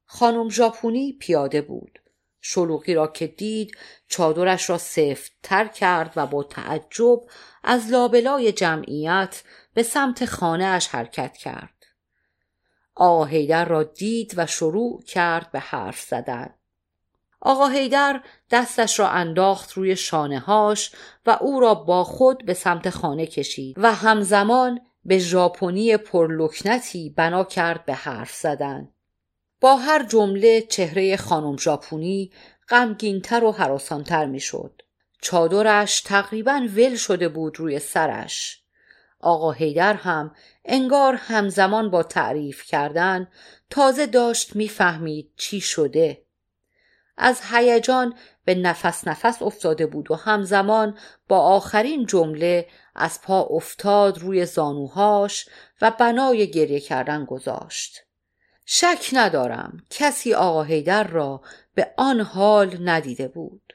خانم 0.05 0.49
ژاپونی 0.49 1.13
پیاده 1.13 1.61
بود. 1.61 1.99
شلوغی 2.41 2.93
را 2.93 3.07
که 3.07 3.27
دید 3.27 3.77
چادرش 4.07 4.69
را 4.69 4.77
سفت 4.77 5.31
تر 5.43 5.67
کرد 5.67 6.13
و 6.15 6.27
با 6.27 6.43
تعجب 6.43 7.21
از 7.63 7.91
لابلای 7.91 8.51
جمعیت 8.51 9.43
به 9.73 9.83
سمت 9.83 10.25
خانهاش 10.25 10.87
حرکت 10.87 11.37
کرد. 11.37 11.85
آقا 12.95 13.63
را 13.63 13.83
دید 13.83 14.33
و 14.37 14.45
شروع 14.45 15.03
کرد 15.03 15.51
به 15.51 15.59
حرف 15.59 16.01
زدن. 16.01 16.54
آقا 17.45 17.67
هیدر 17.67 18.21
دستش 18.51 18.99
را 18.99 19.09
انداخت 19.09 19.71
روی 19.71 19.95
شانه 19.95 20.39
هاش 20.39 20.91
و 21.25 21.37
او 21.41 21.59
را 21.59 21.73
با 21.73 22.03
خود 22.03 22.45
به 22.45 22.53
سمت 22.53 22.89
خانه 22.89 23.25
کشید 23.25 23.75
و 23.79 23.93
همزمان 23.93 24.79
به 25.05 25.19
ژاپنی 25.19 25.97
پرلکنتی 25.97 27.09
بنا 27.09 27.43
کرد 27.43 27.85
به 27.85 27.93
حرف 27.93 28.33
زدن. 28.33 28.89
با 29.61 29.75
هر 29.75 30.03
جمله 30.03 30.61
چهره 30.61 31.17
خانم 31.17 31.57
ژاپنی 31.57 32.31
غمگینتر 32.69 33.43
و 33.43 33.51
حراسانتر 33.51 34.25
می‌شد. 34.25 34.81
چادرش 35.21 36.01
تقریبا 36.01 36.67
ول 36.75 36.95
شده 36.95 37.29
بود 37.29 37.59
روی 37.59 37.79
سرش. 37.79 38.63
آقا 39.19 39.51
هیدر 39.51 39.93
هم 39.93 40.35
انگار 40.65 41.15
همزمان 41.15 41.89
با 41.89 42.03
تعریف 42.03 42.63
کردن 42.63 43.27
تازه 43.69 44.05
داشت 44.05 44.55
می‌فهمید 44.55 45.31
چی 45.37 45.61
شده. 45.61 46.24
از 47.17 47.41
هیجان 47.51 48.15
به 48.45 48.55
نفس 48.55 49.07
نفس 49.07 49.41
افتاده 49.41 49.85
بود 49.85 50.11
و 50.11 50.15
همزمان 50.15 50.97
با 51.27 51.39
آخرین 51.39 52.05
جمله 52.05 52.67
از 52.95 53.21
پا 53.21 53.41
افتاد 53.41 54.17
روی 54.17 54.45
زانوهاش 54.45 55.49
و 55.81 55.91
بنای 55.91 56.51
گریه 56.51 56.79
کردن 56.79 57.25
گذاشت. 57.25 58.01
شک 58.65 59.09
ندارم 59.13 59.83
کسی 59.89 60.33
آقا 60.33 60.63
هیدر 60.63 61.03
را 61.03 61.41
به 61.75 61.93
آن 61.97 62.21
حال 62.21 62.77
ندیده 62.89 63.27
بود. 63.27 63.73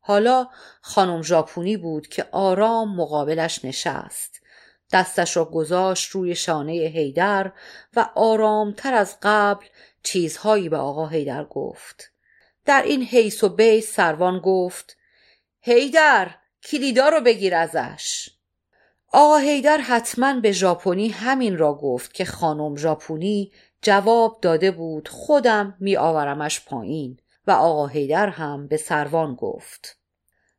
حالا 0.00 0.48
خانم 0.80 1.22
ژاپونی 1.22 1.76
بود 1.76 2.06
که 2.06 2.26
آرام 2.32 2.96
مقابلش 2.96 3.64
نشست. 3.64 4.40
دستش 4.92 5.36
را 5.36 5.44
گذاشت 5.44 6.10
روی 6.10 6.34
شانه 6.34 6.72
هیدر 6.72 7.52
و 7.96 8.08
آرامتر 8.14 8.94
از 8.94 9.16
قبل 9.22 9.66
چیزهایی 10.02 10.68
به 10.68 10.76
آقا 10.76 11.06
هیدر 11.06 11.44
گفت. 11.44 12.11
در 12.64 12.82
این 12.82 13.02
حیث 13.02 13.44
و 13.44 13.48
بیس 13.48 13.92
سروان 13.92 14.38
گفت 14.38 14.96
هیدر 15.60 16.34
کلیدا 16.62 17.08
رو 17.08 17.20
بگیر 17.20 17.54
ازش. 17.54 18.28
آقا 19.12 19.36
هیدر 19.36 19.78
حتما 19.78 20.40
به 20.40 20.52
ژاپنی 20.52 21.08
همین 21.08 21.58
را 21.58 21.74
گفت 21.74 22.14
که 22.14 22.24
خانم 22.24 22.76
ژاپنی 22.76 23.52
جواب 23.82 24.38
داده 24.42 24.70
بود 24.70 25.08
خودم 25.08 25.76
می 25.80 25.96
آورمش 25.96 26.64
پایین. 26.64 27.18
و 27.46 27.50
آقا 27.50 27.86
هیدر 27.86 28.28
هم 28.28 28.66
به 28.66 28.76
سروان 28.76 29.34
گفت. 29.34 29.98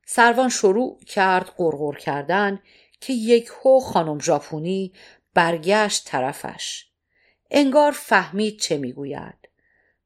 سروان 0.06 0.50
شروع 0.50 1.00
کرد 1.08 1.54
قرقر 1.58 1.96
کردن 1.96 2.60
که 3.02 3.14
یک 3.14 3.52
هو 3.64 3.80
خانم 3.80 4.20
ژاپنی 4.20 4.94
برگشت 5.34 6.06
طرفش. 6.06 6.86
انگار 7.52 7.92
فهمید 7.92 8.60
چه 8.60 8.78
می‌گوید. 8.78 9.43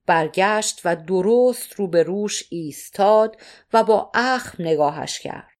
برگشت 0.07 0.81
و 0.85 0.95
درست 0.95 1.73
رو 1.73 1.87
به 1.87 2.03
روش 2.03 2.43
ایستاد 2.49 3.37
و 3.73 3.83
با 3.83 4.11
اخم 4.13 4.63
نگاهش 4.63 5.19
کرد. 5.19 5.57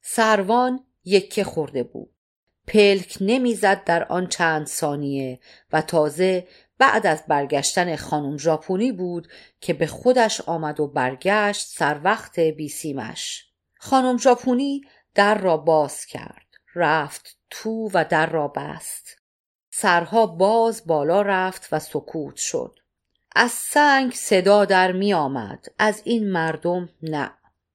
سروان 0.00 0.84
یکه 1.04 1.44
خورده 1.44 1.82
بود. 1.82 2.14
پلک 2.66 3.18
نمی‌زد 3.20 3.84
در 3.84 4.04
آن 4.04 4.26
چند 4.26 4.66
ثانیه 4.66 5.40
و 5.72 5.82
تازه 5.82 6.48
بعد 6.78 7.06
از 7.06 7.24
برگشتن 7.28 7.96
خانم 7.96 8.38
ژاپنی 8.38 8.92
بود 8.92 9.28
که 9.60 9.74
به 9.74 9.86
خودش 9.86 10.40
آمد 10.40 10.80
و 10.80 10.86
برگشت 10.86 11.66
سر 11.66 12.00
وقت 12.04 12.40
بیسیمش 12.40 13.44
خانم 13.78 14.18
ژاپنی 14.18 14.80
در 15.14 15.38
را 15.38 15.56
باز 15.56 16.06
کرد 16.06 16.46
رفت 16.74 17.38
تو 17.50 17.90
و 17.94 18.04
در 18.04 18.26
را 18.26 18.48
بست. 18.48 19.16
سرها 19.70 20.26
باز 20.26 20.86
بالا 20.86 21.22
رفت 21.22 21.68
و 21.72 21.78
سکوت 21.78 22.36
شد. 22.36 22.78
از 23.40 23.50
سنگ 23.50 24.12
صدا 24.12 24.64
در 24.64 24.92
می 24.92 25.14
آمد. 25.14 25.66
از 25.78 26.02
این 26.04 26.30
مردم 26.30 26.88
نه. 27.02 27.30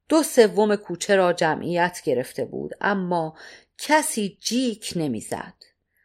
دو 0.09 0.23
سوم 0.23 0.75
کوچه 0.75 1.15
را 1.15 1.33
جمعیت 1.33 2.01
گرفته 2.05 2.45
بود 2.45 2.71
اما 2.81 3.37
کسی 3.77 4.37
جیک 4.41 4.93
نمی‌زد 4.95 5.53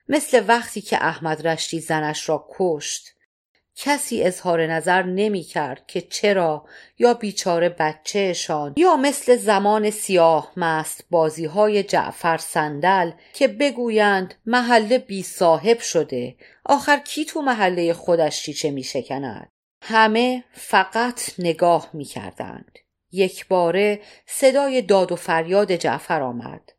مثل 0.08 0.44
وقتی 0.48 0.80
که 0.80 1.04
احمد 1.04 1.46
رشتی 1.46 1.80
زنش 1.80 2.28
را 2.28 2.48
کشت 2.50 3.14
کسی 3.80 4.22
اظهار 4.22 4.66
نظر 4.66 5.02
نمی 5.02 5.42
کرد 5.42 5.86
که 5.86 6.00
چرا 6.00 6.64
یا 6.98 7.14
بیچاره 7.14 7.68
بچهشان 7.68 8.74
یا 8.76 8.96
مثل 8.96 9.36
زمان 9.36 9.90
سیاه 9.90 10.52
مست 10.56 11.04
بازی 11.10 11.44
های 11.44 11.82
جعفر 11.82 12.36
صندل 12.36 13.10
که 13.32 13.48
بگویند 13.48 14.34
محله 14.46 14.98
بی 14.98 15.22
صاحب 15.22 15.78
شده 15.78 16.36
آخر 16.64 16.98
کی 16.98 17.24
تو 17.24 17.42
محله 17.42 17.92
خودش 17.92 18.42
چیچه 18.42 18.70
می 18.70 18.82
شکند؟ 18.82 19.48
همه 19.82 20.44
فقط 20.52 21.20
نگاه 21.38 21.90
می 21.92 22.04
کردند. 22.04 22.78
یک 23.12 23.48
باره 23.48 24.00
صدای 24.26 24.82
داد 24.82 25.12
و 25.12 25.16
فریاد 25.16 25.72
جعفر 25.72 26.22
آمد. 26.22 26.72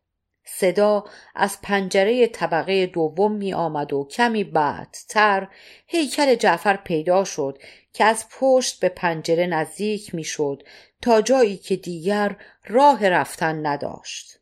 صدا 0.56 1.04
از 1.34 1.60
پنجره 1.62 2.26
طبقه 2.26 2.86
دوم 2.86 3.32
می 3.32 3.54
آمد 3.54 3.92
و 3.92 4.08
کمی 4.10 4.44
بعدتر 4.44 5.48
هیکل 5.86 6.34
جعفر 6.34 6.76
پیدا 6.76 7.24
شد 7.24 7.58
که 7.92 8.04
از 8.04 8.26
پشت 8.30 8.80
به 8.80 8.88
پنجره 8.88 9.46
نزدیک 9.46 10.14
می 10.14 10.24
شد 10.24 10.62
تا 11.02 11.22
جایی 11.22 11.56
که 11.56 11.76
دیگر 11.76 12.36
راه 12.66 13.08
رفتن 13.08 13.66
نداشت. 13.66 14.38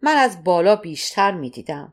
من 0.00 0.16
از 0.16 0.44
بالا 0.44 0.76
بیشتر 0.76 1.32
می 1.32 1.50
دیدم. 1.50 1.92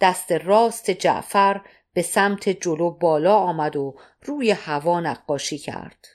دست 0.00 0.32
راست 0.32 0.90
جعفر 0.90 1.60
به 1.92 2.02
سمت 2.02 2.48
جلو 2.48 2.90
بالا 2.90 3.36
آمد 3.36 3.76
و 3.76 3.96
روی 4.22 4.50
هوا 4.50 5.00
نقاشی 5.00 5.58
کرد. 5.58 6.06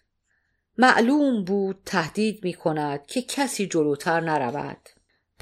معلوم 0.78 1.43
بود 1.43 1.82
تهدید 1.86 2.43
می 2.43 2.53
کند 2.53 3.05
که 3.05 3.22
کسی 3.22 3.68
جلوتر 3.68 4.20
نرود. 4.20 4.89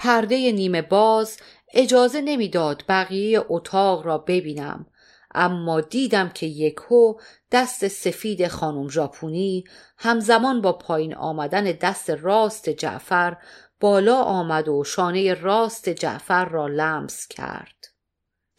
پرده 0.03 0.51
نیمه 0.51 0.81
باز 0.81 1.37
اجازه 1.73 2.21
نمی‌داد 2.21 2.83
بقیه 2.89 3.45
اتاق 3.49 4.05
را 4.05 4.17
ببینم. 4.17 4.85
اما 5.35 5.81
دیدم 5.81 6.29
که 6.29 6.45
یکو 6.45 7.13
دست 7.51 7.87
سفید 7.87 8.47
خانم 8.47 8.89
ژاپونی 8.89 9.63
همزمان 9.97 10.61
با 10.61 10.73
پایین 10.73 11.15
آمدن 11.15 11.63
دست 11.63 12.09
راست 12.09 12.69
جعفر 12.69 13.37
بالا 13.79 14.21
آمد 14.21 14.67
و 14.67 14.83
شانه 14.83 15.33
راست 15.33 15.89
جعفر 15.89 16.45
را 16.45 16.67
لمس 16.67 17.27
کرد. 17.27 17.87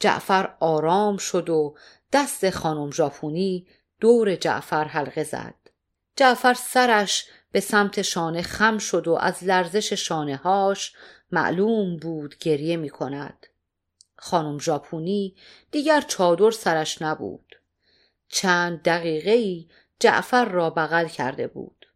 جعفر 0.01 0.55
آرام 0.61 1.17
شد 1.17 1.51
و 1.51 1.75
دست 2.13 2.51
خانم 2.51 2.91
ژاپونی 2.91 3.67
دور 4.01 4.37
جعفر 4.37 4.85
حلقه 4.85 5.25
زد. 5.25 5.55
جعفر 6.17 6.55
سرش 6.55 7.25
به 7.53 7.61
سمت 7.61 8.03
شانه 8.03 8.43
خم 8.43 8.79
شد 8.79 9.09
و 9.09 9.13
از 9.13 9.45
لرزش 9.45 9.93
شانه 9.93 10.37
هاش 10.37 10.93
معلوم 11.33 11.97
بود 11.97 12.39
گریه 12.39 12.77
می 12.77 12.91
کند 12.91 13.47
خانم 14.17 14.59
ژاپونی 14.59 15.37
دیگر 15.71 16.01
چادر 16.01 16.51
سرش 16.51 17.03
نبود. 17.03 17.57
چند 18.29 18.83
دقیقه 18.83 19.31
ای 19.31 19.69
جعفر 20.01 20.45
را 20.45 20.71
بغل 20.71 21.09
کرده 21.09 21.47
بود. 21.47 21.87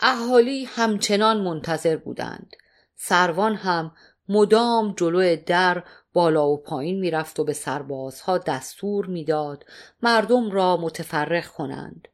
اهالی 0.00 0.64
همچنان 0.64 1.40
منتظر 1.40 1.96
بودند. 1.96 2.56
سروان 2.96 3.54
هم 3.54 3.92
مدام 4.28 4.94
جلو 4.96 5.36
در 5.36 5.84
بالا 6.12 6.48
و 6.48 6.62
پایین 6.62 7.00
می‌رفت 7.00 7.40
و 7.40 7.44
به 7.44 7.52
سربازها 7.52 8.38
دستور 8.38 9.06
می‌داد 9.06 9.64
مردم 10.02 10.50
را 10.50 10.76
متفرق 10.76 11.46
کنند. 11.46 12.08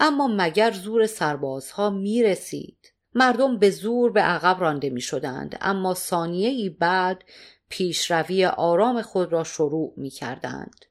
اما 0.00 0.28
مگر 0.28 0.70
زور 0.70 1.06
سربازها 1.06 1.90
می 1.90 2.22
رسید 2.22 2.89
مردم 3.14 3.58
به 3.58 3.70
زور 3.70 4.12
به 4.12 4.20
عقب 4.20 4.60
رانده 4.60 4.90
می 4.90 5.00
شدند 5.00 5.58
اما 5.60 5.94
ثانیه 5.94 6.48
ای 6.48 6.68
بعد 6.68 7.24
پیشروی 7.68 8.46
آرام 8.46 9.02
خود 9.02 9.32
را 9.32 9.44
شروع 9.44 9.94
می 9.96 10.10
کردند. 10.10 10.84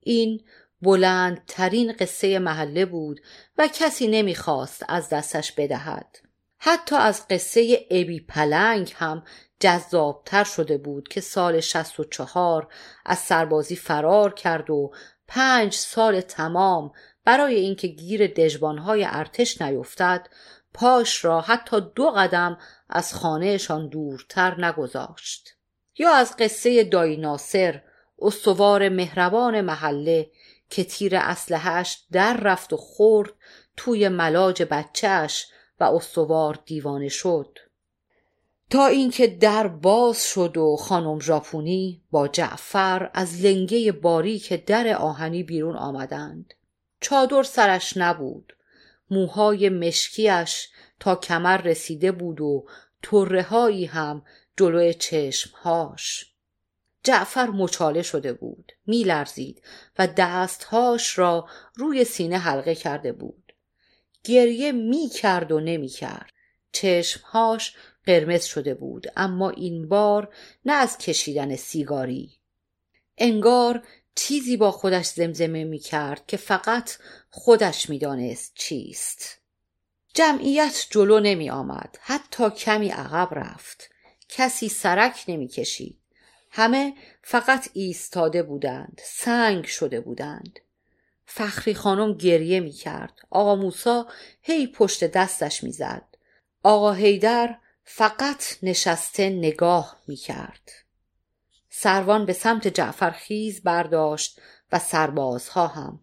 این 0.00 0.40
بلندترین 0.82 1.92
قصه 1.92 2.38
محله 2.38 2.84
بود 2.84 3.20
و 3.58 3.68
کسی 3.74 4.08
نمی‌خواست 4.08 4.84
از 4.88 5.08
دستش 5.08 5.52
بدهد. 5.52 6.16
حتی 6.58 6.96
از 6.96 7.28
قصه 7.28 7.86
ابی 7.90 8.20
پلنگ 8.20 8.92
هم 8.96 9.22
جذابتر 9.60 10.44
شده 10.44 10.78
بود 10.78 11.08
که 11.08 11.20
سال 11.20 11.60
64 11.60 12.68
از 13.06 13.18
سربازی 13.18 13.76
فرار 13.76 14.34
کرد 14.34 14.70
و 14.70 14.92
پنج 15.28 15.74
سال 15.74 16.20
تمام 16.20 16.92
برای 17.24 17.54
اینکه 17.54 17.88
گیر 17.88 18.26
دژبانهای 18.26 19.04
ارتش 19.08 19.62
نیفتد 19.62 20.28
پاش 20.74 21.24
را 21.24 21.40
حتی 21.40 21.80
دو 21.94 22.10
قدم 22.10 22.58
از 22.88 23.14
خانهشان 23.14 23.88
دورتر 23.88 24.64
نگذاشت. 24.64 25.48
یا 25.98 26.14
از 26.14 26.36
قصه 26.36 26.84
دایی 26.84 27.16
ناصر 27.16 27.82
استوار 28.18 28.88
مهربان 28.88 29.60
محله 29.60 30.30
که 30.70 30.84
تیر 30.84 31.16
اسلحهاش 31.16 31.98
در 32.12 32.36
رفت 32.36 32.72
و 32.72 32.76
خورد 32.76 33.32
توی 33.76 34.08
ملاج 34.08 34.62
بچهش 34.62 35.46
و 35.80 35.84
استوار 35.84 36.58
دیوانه 36.66 37.08
شد. 37.08 37.58
تا 38.70 38.86
اینکه 38.86 39.26
در 39.26 39.66
باز 39.66 40.24
شد 40.24 40.56
و 40.56 40.76
خانم 40.76 41.20
ژاپونی 41.20 42.02
با 42.10 42.28
جعفر 42.28 43.10
از 43.14 43.44
لنگه 43.44 43.92
باریک 43.92 44.64
در 44.66 44.96
آهنی 44.96 45.42
بیرون 45.42 45.76
آمدند. 45.76 46.54
چادر 47.00 47.42
سرش 47.42 47.96
نبود. 47.96 48.52
موهای 49.12 49.68
مشکیش 49.68 50.68
تا 51.00 51.16
کمر 51.16 51.56
رسیده 51.56 52.12
بود 52.12 52.40
و 52.40 52.66
طره 53.02 53.42
هایی 53.42 53.84
هم 53.84 54.24
جلوی 54.56 54.94
چشمهاش. 54.94 56.32
جعفر 57.04 57.46
مچاله 57.46 58.02
شده 58.02 58.32
بود 58.32 58.72
میلرزید 58.86 59.62
و 59.98 60.06
دستهاش 60.16 61.18
را 61.18 61.48
روی 61.74 62.04
سینه 62.04 62.38
حلقه 62.38 62.74
کرده 62.74 63.12
بود. 63.12 63.52
گریه 64.24 64.72
می 64.72 65.08
کرد 65.08 65.52
و 65.52 65.60
نمی 65.60 65.88
کرد 65.88 66.32
چشمهاش 66.72 67.76
قرمز 68.06 68.44
شده 68.44 68.74
بود 68.74 69.06
اما 69.16 69.50
این 69.50 69.88
بار 69.88 70.34
نه 70.64 70.72
از 70.72 70.98
کشیدن 70.98 71.56
سیگاری. 71.56 72.30
انگار 73.18 73.82
چیزی 74.14 74.56
با 74.56 74.70
خودش 74.70 75.06
زمزمه 75.06 75.64
می 75.64 75.78
کرد 75.78 76.26
که 76.26 76.36
فقط 76.36 76.90
خودش 77.34 77.90
می 77.90 77.98
دانست 77.98 78.52
چیست. 78.54 79.38
جمعیت 80.14 80.86
جلو 80.90 81.20
نمی 81.20 81.50
آمد 81.50 81.98
حتی 82.00 82.50
کمی 82.50 82.88
عقب 82.88 83.28
رفت. 83.34 83.90
کسی 84.28 84.68
سرک 84.68 85.24
نمی 85.28 85.48
کشید 85.48 85.98
همه 86.50 86.94
فقط 87.22 87.68
ایستاده 87.72 88.42
بودند. 88.42 89.00
سنگ 89.04 89.64
شده 89.64 90.00
بودند. 90.00 90.58
فخری 91.26 91.74
خانم 91.74 92.12
گریه 92.12 92.60
می 92.60 92.72
کرد 92.72 93.12
آقا 93.30 93.56
موسا 93.56 94.06
هی 94.42 94.66
پشت 94.66 95.04
دستش 95.04 95.64
می 95.64 95.72
زد 95.72 96.16
آقا 96.62 96.92
هیدر 96.92 97.58
فقط 97.84 98.44
نشسته 98.62 99.30
نگاه 99.30 99.96
می 100.08 100.16
کرد 100.16 100.70
سروان 101.70 102.26
به 102.26 102.32
سمت 102.32 102.68
جعفر 102.68 103.10
خیز 103.10 103.62
برداشت 103.62 104.40
و 104.72 104.78
سربازها 104.78 105.66
هم 105.66 106.00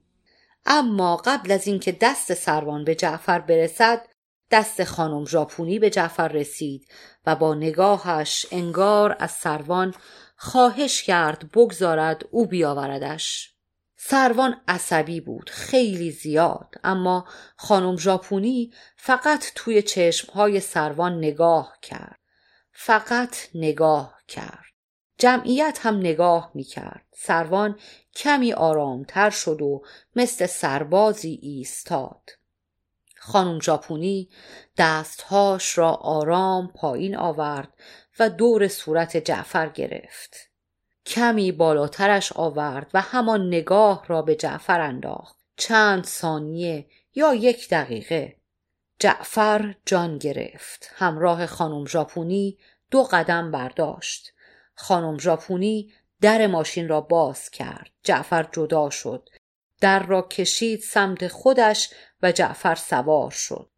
اما 0.70 1.16
قبل 1.16 1.52
از 1.52 1.68
اینکه 1.68 1.92
دست 1.92 2.34
سروان 2.34 2.84
به 2.84 2.96
جعفر 2.96 3.40
برسد 3.40 4.08
دست 4.52 4.84
خانم 4.84 5.26
ژاپونی 5.26 5.80
به 5.80 5.90
جعفر 5.90 6.28
رسید 6.28 6.88
و 7.26 7.36
با 7.36 7.54
نگاهش 7.56 8.46
انگار 8.52 9.16
از 9.20 9.32
سروان 9.32 9.94
خواهش 10.36 11.04
کرد 11.04 11.52
بگذارد 11.52 12.26
او 12.32 12.46
بیاوردش. 12.46 13.54
سروان 13.98 14.62
عصبی 14.68 15.22
بود 15.22 15.50
خیلی 15.50 16.12
زیاد 16.12 16.76
اما 16.84 17.28
خانم 17.58 17.98
ژاپونی 17.98 18.74
فقط 18.96 19.46
توی 19.56 19.82
چشمهای 19.82 20.60
سروان 20.60 21.18
نگاه 21.18 21.78
کرد. 21.82 22.20
فقط 22.72 23.36
نگاه 23.56 24.20
کرد. 24.28 24.69
جمعیت 25.20 25.80
هم 25.82 25.98
نگاه 25.98 26.52
می 26.54 26.64
کرد. 26.64 27.06
سروان 27.14 27.80
کمی 28.16 28.54
آرامتر 28.54 29.30
شد 29.30 29.62
و 29.62 29.84
مثل 30.16 30.46
سربازی 30.46 31.40
ایستاد. 31.42 32.30
خانم 33.16 33.60
ژاپونی 33.60 34.30
دستهاش 34.78 35.78
را 35.78 35.92
آرام 35.92 36.72
پایین 36.76 37.18
آورد 37.18 37.74
و 38.20 38.30
دور 38.30 38.68
صورت 38.68 39.18
جعفر 39.18 39.70
گرفت. 39.70 40.50
کمی 41.06 41.52
بالاترش 41.52 42.34
آورد 42.34 42.92
و 42.94 43.02
همان 43.02 43.48
نگاه 43.48 44.06
را 44.08 44.22
به 44.22 44.36
جعفر 44.36 44.82
انداخت. 44.82 45.36
چند 45.58 46.06
ثانیه 46.06 46.86
یا 47.16 47.34
یک 47.34 47.70
دقیقه. 47.70 48.36
جعفر 49.00 49.76
جان 49.86 50.18
گرفت. 50.18 50.92
همراه 50.96 51.46
خانم 51.46 51.86
ژاپونی 51.86 52.58
دو 52.92 53.04
قدم 53.04 53.52
برداشت. 53.52 54.34
خانم 54.80 55.18
ژاپونی 55.18 55.94
در 56.22 56.48
ماشین 56.48 56.88
را 56.88 57.02
باز 57.02 57.50
کرد. 57.50 57.90
جعفر 58.04 58.48
جدا 58.52 58.90
شد. 58.90 59.30
در 59.82 60.06
را 60.06 60.22
کشید 60.22 60.82
سمت 60.82 61.28
خودش 61.28 61.90
و 62.22 62.32
جعفر 62.32 62.76
سوار 62.76 63.32
شد. 63.32 63.70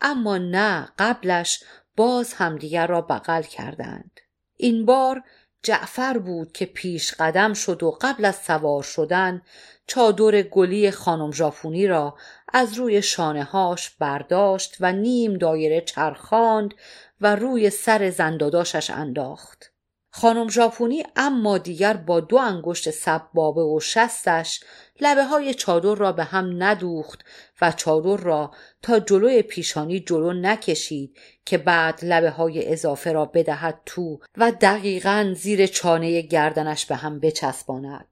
اما 0.00 0.38
نه 0.38 0.88
قبلش 0.98 1.62
باز 1.96 2.32
همدیگر 2.32 2.86
را 2.86 3.00
بغل 3.00 3.42
کردند. 3.42 4.20
این 4.56 4.86
بار 4.86 5.22
جعفر 5.62 6.18
بود 6.18 6.52
که 6.52 6.66
پیش 6.66 7.14
قدم 7.14 7.54
شد 7.54 7.82
و 7.82 7.98
قبل 8.00 8.24
از 8.24 8.36
سوار 8.36 8.82
شدن 8.82 9.42
چادر 9.86 10.42
گلی 10.42 10.90
خانم 10.90 11.32
ژاپونی 11.32 11.86
را 11.86 12.16
از 12.52 12.74
روی 12.74 13.02
شانههاش 13.02 13.90
برداشت 13.90 14.76
و 14.80 14.92
نیم 14.92 15.38
دایره 15.38 15.80
چرخاند 15.80 16.74
و 17.20 17.36
روی 17.36 17.70
سر 17.70 18.10
زنداداشش 18.10 18.90
انداخت. 18.90 19.69
خانم 20.10 20.48
ژاپونی 20.48 21.04
اما 21.16 21.58
دیگر 21.58 21.96
با 21.96 22.20
دو 22.20 22.36
انگشت 22.36 22.90
سبابه 22.90 23.62
و 23.62 23.80
شستش 23.80 24.60
لبه 25.00 25.24
های 25.24 25.54
چادر 25.54 25.94
را 25.94 26.12
به 26.12 26.24
هم 26.24 26.62
ندوخت 26.62 27.24
و 27.62 27.72
چادر 27.72 28.16
را 28.16 28.50
تا 28.82 29.00
جلوی 29.00 29.42
پیشانی 29.42 30.00
جلو 30.00 30.32
نکشید 30.32 31.16
که 31.44 31.58
بعد 31.58 32.00
لبه 32.02 32.30
های 32.30 32.72
اضافه 32.72 33.12
را 33.12 33.24
بدهد 33.24 33.80
تو 33.86 34.20
و 34.36 34.52
دقیقا 34.60 35.34
زیر 35.36 35.66
چانه 35.66 36.20
گردنش 36.20 36.86
به 36.86 36.96
هم 36.96 37.20
بچسباند. 37.20 38.06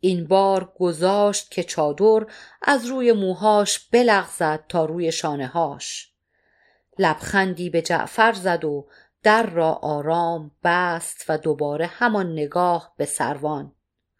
این 0.00 0.26
بار 0.26 0.72
گذاشت 0.78 1.50
که 1.50 1.64
چادر 1.64 2.26
از 2.62 2.86
روی 2.86 3.12
موهاش 3.12 3.78
بلغزد 3.78 4.64
تا 4.68 4.84
روی 4.84 5.12
شانه 5.12 5.46
هاش. 5.46 6.12
لبخندی 6.98 7.70
به 7.70 7.82
جعفر 7.82 8.32
زد 8.32 8.64
و 8.64 8.86
در 9.22 9.46
را 9.46 9.72
آرام 9.72 10.50
بست 10.64 11.24
و 11.28 11.38
دوباره 11.38 11.86
همان 11.86 12.32
نگاه 12.32 12.94
به 12.96 13.04
سروان. 13.04 13.72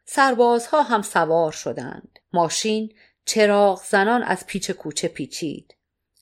سربازها 0.05 0.83
هم 0.83 1.03
سوار 1.03 1.53
شدند. 1.53 2.19
ماشین 2.33 2.93
چراغ 3.25 3.83
زنان 3.85 4.23
از 4.23 4.47
پیچ 4.47 4.71
کوچه 4.71 5.09
پیچید. 5.09 5.75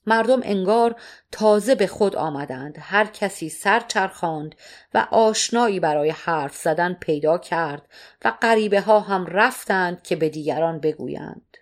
مردم 0.06 0.40
انگار 0.42 1.00
تازه 1.32 1.74
به 1.74 1.86
خود 1.86 2.16
آمدند. 2.16 2.76
هر 2.80 3.06
کسی 3.06 3.48
سر 3.48 3.80
چرخاند 3.80 4.54
و 4.94 5.06
آشنایی 5.10 5.80
برای 5.80 6.10
حرف 6.10 6.56
زدن 6.56 6.94
پیدا 6.94 7.38
کرد 7.38 7.88
و 8.24 8.30
غریبه 8.42 8.80
ها 8.80 9.00
هم 9.00 9.26
رفتند 9.26 10.02
که 10.02 10.16
به 10.16 10.28
دیگران 10.28 10.80
بگویند. 10.80 11.56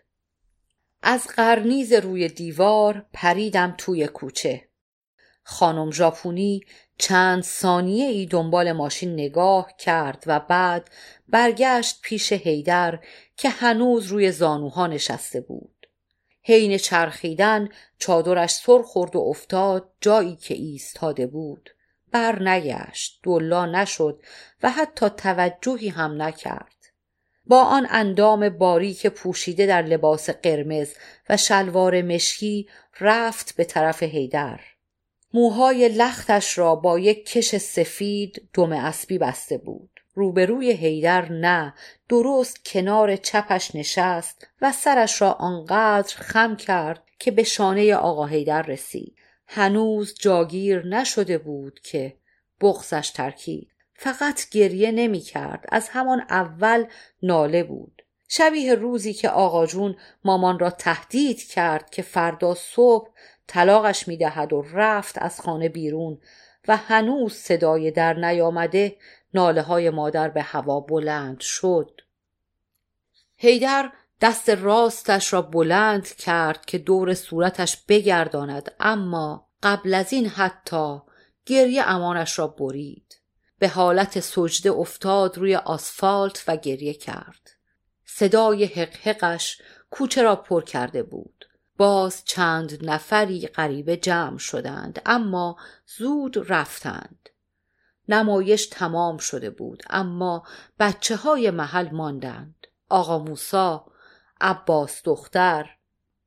از 1.03 1.27
قرنیز 1.27 1.93
روی 1.93 2.29
دیوار 2.29 3.07
پریدم 3.13 3.75
توی 3.79 4.07
کوچه. 4.09 4.69
خانم 5.43 5.91
ژاپونی 5.91 6.61
چند 6.99 7.43
ثانیه 7.43 8.07
ای 8.07 8.27
دنبال 8.27 8.73
ماشین 8.73 9.13
نگاه 9.13 9.77
کرد 9.79 10.25
و 10.27 10.41
بعد 10.41 10.91
برگشت 11.29 12.01
پیش 12.03 12.33
هیدر 12.33 12.99
که 13.37 13.49
هنوز 13.49 14.07
روی 14.07 14.33
زانوها 14.33 14.87
نشسته 14.87 15.41
بود. 15.41 15.87
حین 16.43 16.79
چرخیدن 16.79 17.69
چادرش 17.99 18.51
سر 18.51 18.83
خورد 18.83 19.17
و 19.17 19.21
افتاد 19.21 19.91
جایی 20.01 20.37
که 20.37 20.55
ایستاده 20.55 21.27
بود. 21.27 21.71
بر 22.15 22.43
نگشت 22.43 23.21
دلا 23.23 23.67
نشد 23.67 24.23
و 24.63 24.71
حتی 24.71 25.09
توجهی 25.09 25.89
هم 25.89 26.23
نکرد 26.23 26.75
با 27.47 27.63
آن 27.63 27.87
اندام 27.91 28.49
باریک 28.49 29.07
پوشیده 29.07 29.67
در 29.67 29.83
لباس 29.83 30.31
قرمز 30.31 30.95
و 31.29 31.37
شلوار 31.37 32.03
مشکی 32.03 32.69
رفت 33.01 33.57
به 33.57 33.65
طرف 33.65 34.03
هیدر 34.03 34.61
موهای 35.35 35.89
لختش 35.89 36.59
را 36.59 36.75
با 36.75 36.99
یک 36.99 37.27
کش 37.27 37.57
سفید 37.57 38.49
دم 38.53 38.73
اسبی 38.73 39.19
بسته 39.19 39.59
بود. 39.59 39.91
روبروی 40.15 40.73
هیدر 40.73 41.33
نه 41.33 41.75
درست 42.09 42.65
کنار 42.65 43.17
چپش 43.17 43.75
نشست 43.75 44.47
و 44.63 44.73
سرش 44.73 45.23
را 45.23 45.33
آنقدر 45.33 46.17
خم 46.17 46.57
کرد 46.57 47.03
که 47.19 47.31
به 47.31 47.43
شانه 47.43 47.95
آقا 47.95 48.27
هیدر 48.27 48.63
رسید. 48.63 49.17
هنوز 49.47 50.15
جاگیر 50.21 50.87
نشده 50.87 51.39
بود 51.39 51.81
که 51.81 52.17
بغزش 52.61 53.11
ترکید. 53.11 53.69
فقط 53.95 54.49
گریه 54.51 54.91
نمی 54.93 55.21
کرد. 55.21 55.65
از 55.69 55.89
همان 55.89 56.21
اول 56.31 56.87
ناله 57.23 57.63
بود. 57.63 58.03
شبیه 58.29 58.75
روزی 58.75 59.13
که 59.13 59.29
آقا 59.29 59.67
جون 59.67 59.97
مامان 60.25 60.59
را 60.59 60.71
تهدید 60.71 61.43
کرد 61.43 61.91
که 61.91 62.03
فردا 62.03 62.55
صبح 62.55 63.09
طلاقش 63.47 64.09
می 64.09 64.17
دهد 64.17 64.53
و 64.53 64.63
رفت 64.73 65.19
از 65.19 65.41
خانه 65.41 65.69
بیرون 65.69 66.19
و 66.69 66.77
هنوز 66.77 67.33
صدای 67.35 67.91
در 67.91 68.13
نیامده 68.15 68.97
ناله 69.35 69.63
های 69.63 69.91
مادر 69.91 70.29
به 70.29 70.43
هوا 70.43 70.81
بلند 70.81 71.41
شد. 71.41 72.01
هیدر 73.37 73.93
دست 74.21 74.51
راستش 74.51 75.33
را 75.33 75.43
بلند 75.43 76.09
کرد 76.09 76.65
که 76.65 76.79
دور 76.79 77.15
صورتش 77.15 77.77
بگرداند 77.89 78.73
اما 78.81 79.49
قبل 79.63 79.95
از 79.95 80.13
این 80.13 80.27
حتی 80.27 80.99
گریه 81.47 81.83
امانش 81.83 82.39
را 82.39 82.47
برید. 82.47 83.21
به 83.59 83.69
حالت 83.69 84.21
سجده 84.21 84.71
افتاد 84.71 85.39
روی 85.39 85.57
آسفالت 85.57 86.45
و 86.49 86.57
گریه 86.57 86.95
کرد. 86.95 87.51
صدای 88.05 88.65
حقحقش 88.65 89.63
کوچه 89.91 90.23
را 90.23 90.37
پر 90.37 90.65
کرده 90.65 91.03
بود. 91.03 91.45
باز 91.77 92.25
چند 92.25 92.91
نفری 92.91 93.47
غریبه 93.47 93.97
جمع 93.97 94.39
شدند 94.39 95.03
اما 95.07 95.57
زود 95.99 96.53
رفتند. 96.53 97.29
نمایش 98.09 98.67
تمام 98.67 99.19
شده 99.19 99.51
بود 99.51 99.83
اما 99.91 100.43
بچه 100.79 101.17
های 101.17 101.51
محل 101.51 101.91
ماندند. 101.91 102.67
آقا 102.89 103.19
موسا 103.19 103.87
عباس 104.41 105.03
دختر 105.05 105.71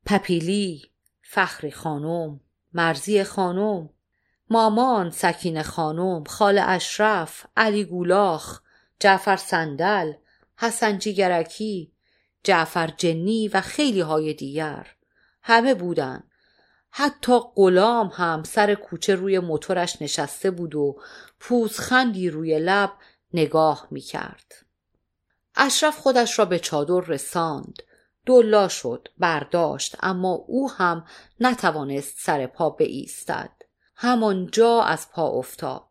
پپیلی 0.05 0.91
فخری 1.21 1.71
خانم 1.71 2.39
مرزی 2.73 3.23
خانم 3.23 3.89
مامان 4.49 5.11
سکین 5.11 5.61
خانم 5.63 6.23
خال 6.23 6.61
اشرف 6.63 7.45
علی 7.57 7.85
گولاخ 7.85 8.61
جعفر 8.99 9.35
صندل 9.35 10.13
حسن 10.57 10.97
جیگرکی 10.97 11.91
جعفر 12.43 12.87
جنی 12.97 13.47
و 13.47 13.61
خیلی 13.61 14.01
های 14.01 14.33
دیگر. 14.33 14.96
همه 15.47 15.73
بودن. 15.73 16.23
حتی 16.89 17.39
غلام 17.55 18.07
هم 18.07 18.43
سر 18.43 18.75
کوچه 18.75 19.15
روی 19.15 19.39
موتورش 19.39 20.01
نشسته 20.01 20.51
بود 20.51 20.75
و 20.75 20.99
پوزخندی 21.39 22.29
روی 22.29 22.59
لب 22.59 22.91
نگاه 23.33 23.87
می 23.91 24.01
کرد. 24.01 24.53
اشرف 25.55 25.97
خودش 25.97 26.39
را 26.39 26.45
به 26.45 26.59
چادر 26.59 26.99
رساند. 26.99 27.83
دلا 28.25 28.67
شد 28.67 29.09
برداشت 29.17 29.95
اما 29.99 30.31
او 30.31 30.71
هم 30.71 31.05
نتوانست 31.39 32.15
سر 32.19 32.47
پا 32.47 32.69
بایستد. 32.69 33.51
همانجا 33.95 34.81
از 34.81 35.11
پا 35.11 35.27
افتاد. 35.27 35.89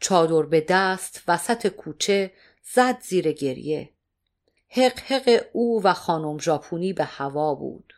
چادر 0.00 0.42
به 0.42 0.66
دست 0.68 1.22
وسط 1.28 1.66
کوچه 1.66 2.32
زد 2.74 3.00
زیر 3.00 3.32
گریه. 3.32 3.92
حق 4.68 4.98
حق 4.98 5.44
او 5.52 5.82
و 5.84 5.92
خانم 5.92 6.38
ژاپونی 6.38 6.92
به 6.92 7.04
هوا 7.04 7.54
بود. 7.54 7.95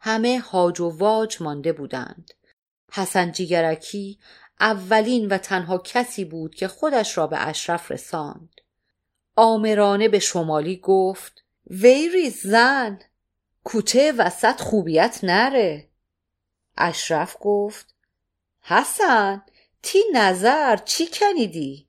همه 0.00 0.40
هاج 0.40 0.80
و 0.80 0.88
واج 0.88 1.42
مانده 1.42 1.72
بودند. 1.72 2.30
حسن 2.92 3.32
جیگرکی 3.32 4.18
اولین 4.60 5.28
و 5.28 5.38
تنها 5.38 5.78
کسی 5.78 6.24
بود 6.24 6.54
که 6.54 6.68
خودش 6.68 7.18
را 7.18 7.26
به 7.26 7.46
اشرف 7.48 7.90
رساند. 7.90 8.60
آمرانه 9.36 10.08
به 10.08 10.18
شمالی 10.18 10.76
گفت 10.76 11.44
ویری 11.66 12.30
زن 12.30 12.98
کوچه 13.64 14.12
وسط 14.12 14.60
خوبیت 14.60 15.20
نره. 15.22 15.88
اشرف 16.76 17.36
گفت 17.40 17.94
حسن 18.60 19.42
تی 19.82 19.98
نظر 20.14 20.76
چی 20.76 21.06
کنیدی؟ 21.06 21.88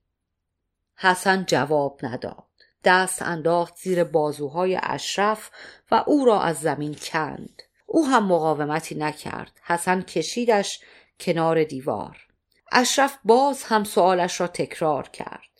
حسن 0.96 1.44
جواب 1.44 2.00
نداد. 2.02 2.44
دست 2.84 3.22
انداخت 3.22 3.76
زیر 3.76 4.04
بازوهای 4.04 4.80
اشرف 4.82 5.50
و 5.90 6.04
او 6.06 6.24
را 6.24 6.40
از 6.40 6.60
زمین 6.60 6.94
کند. 6.94 7.62
او 7.92 8.06
هم 8.06 8.26
مقاومتی 8.26 8.94
نکرد 8.94 9.60
حسن 9.62 10.02
کشیدش 10.02 10.80
کنار 11.20 11.64
دیوار 11.64 12.26
اشرف 12.72 13.18
باز 13.24 13.62
هم 13.62 13.84
سوالش 13.84 14.40
را 14.40 14.46
تکرار 14.46 15.08
کرد 15.08 15.50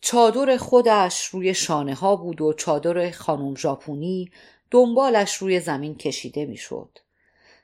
چادر 0.00 0.56
خودش 0.56 1.26
روی 1.26 1.54
شانه 1.54 1.94
ها 1.94 2.16
بود 2.16 2.40
و 2.40 2.52
چادر 2.52 3.10
خانم 3.10 3.54
ژاپونی 3.54 4.30
دنبالش 4.70 5.34
روی 5.34 5.60
زمین 5.60 5.94
کشیده 5.94 6.46
می‌شد. 6.46 6.98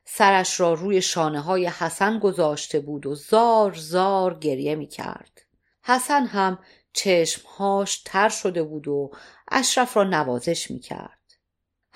سرش 0.05 0.61
را 0.61 0.75
روی 0.75 1.03
شانه 1.03 1.41
های 1.41 1.67
حسن 1.67 2.19
گذاشته 2.19 2.81
بود 2.81 3.07
و 3.07 3.15
زار 3.15 3.75
زار 3.75 4.39
گریه 4.39 4.75
می 4.75 4.87
کرد. 4.87 5.43
حسن 5.83 6.27
هم 6.27 6.59
چشمهاش 6.93 8.03
تر 8.05 8.29
شده 8.29 8.63
بود 8.63 8.89
و 8.89 9.11
اشرف 9.51 9.97
را 9.97 10.05
نوازش 10.05 10.71
می 10.71 10.81
کرد. 10.81 11.16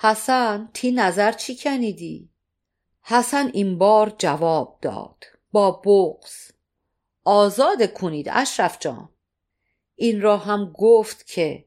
حسن 0.03 0.69
تی 0.73 0.91
نظر 0.91 1.31
چی 1.31 1.55
کنیدی؟ 1.55 2.29
حسن 3.01 3.51
این 3.53 3.77
بار 3.77 4.15
جواب 4.17 4.77
داد. 4.81 5.25
با 5.51 5.71
بغز 5.71 6.51
آزاد 7.23 7.93
کنید 7.93 8.29
اشرف 8.31 8.77
جان. 8.79 9.09
این 9.95 10.21
را 10.21 10.37
هم 10.37 10.71
گفت 10.77 11.27
که 11.27 11.65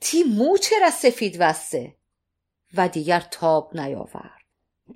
تی 0.00 0.22
مو 0.22 0.58
چرا 0.58 0.90
سفید 0.90 1.36
وسته 1.40 1.96
و 2.74 2.88
دیگر 2.88 3.20
تاب 3.20 3.76
نیاورد. 3.76 4.44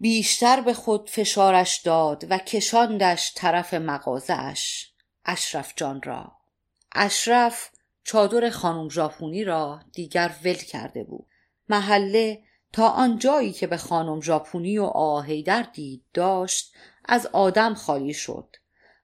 بیشتر 0.01 0.61
به 0.61 0.75
خود 0.75 1.11
فشارش 1.11 1.83
داد 1.83 2.27
و 2.31 2.39
کشاندش 2.39 3.33
طرف 3.37 3.75
مغازش 3.75 4.91
اشرف 5.25 5.73
جان 5.77 6.03
را. 6.03 6.33
اشرف 6.93 7.71
چادر 8.05 8.51
خانم 8.51 8.89
ژاپونی 8.89 9.45
را 9.45 9.81
دیگر 9.93 10.35
ول 10.45 10.55
کرده 10.55 11.05
بود. 11.05 11.27
محله 11.69 12.43
تا 12.73 12.89
آن 12.89 13.19
جایی 13.19 13.53
که 13.53 13.67
به 13.67 13.77
خانم 13.77 14.21
ژاپونی 14.21 14.79
و 14.79 14.85
آهیدر 14.85 15.63
دید 15.63 16.05
داشت 16.15 16.73
از 17.05 17.27
آدم 17.27 17.75
خالی 17.75 18.15
شد 18.15 18.57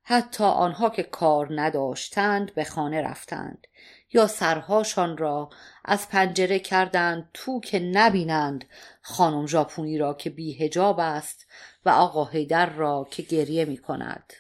حتی 0.02 0.44
آنها 0.44 0.90
که 0.90 1.02
کار 1.02 1.60
نداشتند 1.62 2.54
به 2.54 2.64
خانه 2.64 3.00
رفتند 3.02 3.66
یا 4.12 4.26
سرهاشان 4.26 5.16
را 5.16 5.50
از 5.84 6.08
پنجره 6.08 6.58
کردند 6.58 7.30
تو 7.34 7.60
که 7.60 7.78
نبینند 7.78 8.64
خانم 9.02 9.46
ژاپونی 9.46 9.98
را 9.98 10.14
که 10.14 10.30
بیهجاب 10.30 11.00
است 11.00 11.46
و 11.84 11.88
آقا 11.88 12.24
هیدر 12.24 12.66
را 12.66 13.06
که 13.10 13.22
گریه 13.22 13.64
می 13.64 13.78
کند. 13.78 14.32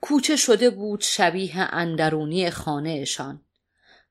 کوچه 0.00 0.36
شده 0.36 0.70
بود 0.70 1.00
شبیه 1.00 1.58
اندرونی 1.58 2.50
خانهشان. 2.50 3.40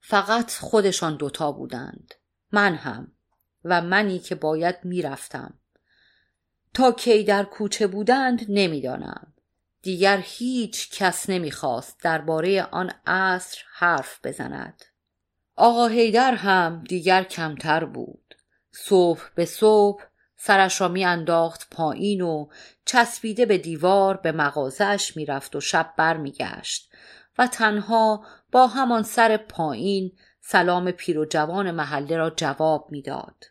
فقط 0.02 0.52
خودشان 0.52 1.18
دوتا 1.18 1.52
بودند. 1.52 2.14
من 2.56 2.76
هم 2.76 3.12
و 3.66 3.82
منی 3.82 4.20
که 4.20 4.36
باید 4.36 4.76
می‌رفتم. 4.84 5.54
تا 6.74 6.92
کی 6.92 7.24
در 7.24 7.44
کوچه 7.44 7.88
بودند 7.88 8.46
نمی‌دانم. 8.50 9.34
دیگر 9.82 10.22
هیچ 10.24 10.90
کس 10.92 11.30
نمی‌خواست 11.30 12.00
درباره 12.04 12.64
آن 12.64 12.92
عصر 13.06 13.62
حرف 13.74 14.20
بزند 14.24 14.84
آقا 15.56 15.88
هیدر 15.88 16.34
هم 16.34 16.84
دیگر 16.90 17.24
کمتر 17.24 17.86
بود 17.86 18.36
صبح 18.72 19.22
به 19.36 19.46
صبح 19.46 20.04
سرش 20.36 20.82
را 20.82 20.88
میانداخت 20.88 21.70
پایین 21.72 22.22
و 22.22 22.48
چسبیده 22.86 23.46
به 23.46 23.58
دیوار 23.58 24.18
به 24.18 24.32
مغازش 24.32 25.18
می‌رفت 25.18 25.56
و 25.56 25.62
شب 25.62 25.94
برمیگشت 25.98 26.92
و 27.38 27.48
تنها 27.48 28.26
با 28.52 28.68
همان 28.68 29.04
سر 29.04 29.38
پایین 29.38 30.12
سلام 30.48 30.92
پیر 30.92 31.20
و 31.20 31.26
جوان 31.26 31.72
محله 31.72 32.18
را 32.18 32.30
جواب 32.30 32.88
می‌داد. 32.92 33.46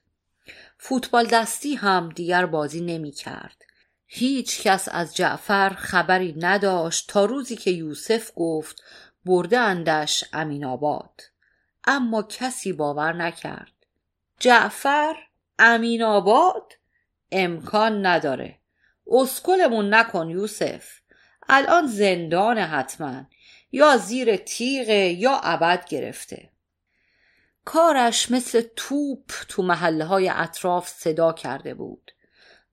فوتبال 0.79 1.27
دستی 1.27 1.75
هم 1.75 2.09
دیگر 2.09 2.47
بازی 2.47 2.81
نمی 2.81 3.11
کرد. 3.11 3.63
هیچ 4.07 4.63
کس 4.63 4.89
از 4.93 5.17
جعفر 5.17 5.69
خبری 5.69 6.35
نداشت 6.39 7.09
تا 7.09 7.25
روزی 7.25 7.57
که 7.57 7.71
یوسف 7.71 8.31
گفت 8.37 8.83
برده 9.25 9.59
اندش 9.59 10.25
امین 10.33 10.65
آباد. 10.65 11.21
اما 11.85 12.23
کسی 12.23 12.73
باور 12.73 13.13
نکرد. 13.13 13.73
جعفر 14.39 15.15
امین 15.59 16.03
آباد 16.03 16.73
امکان 17.33 18.07
نداره. 18.07 18.59
اسکلمون 19.07 19.95
نکن 19.95 20.31
یوسف. 20.31 21.01
الان 21.49 21.87
زندان 21.87 22.59
حتما 22.59 23.25
یا 23.73 23.97
زیر 23.97 24.37
تیغ 24.37 24.89
یا 25.19 25.41
ابد 25.43 25.85
گرفته 25.89 26.54
کارش 27.65 28.31
مثل 28.31 28.63
توپ 28.77 29.33
تو 29.49 29.63
محله 29.63 30.05
های 30.05 30.29
اطراف 30.29 30.89
صدا 30.89 31.33
کرده 31.33 31.75
بود. 31.75 32.11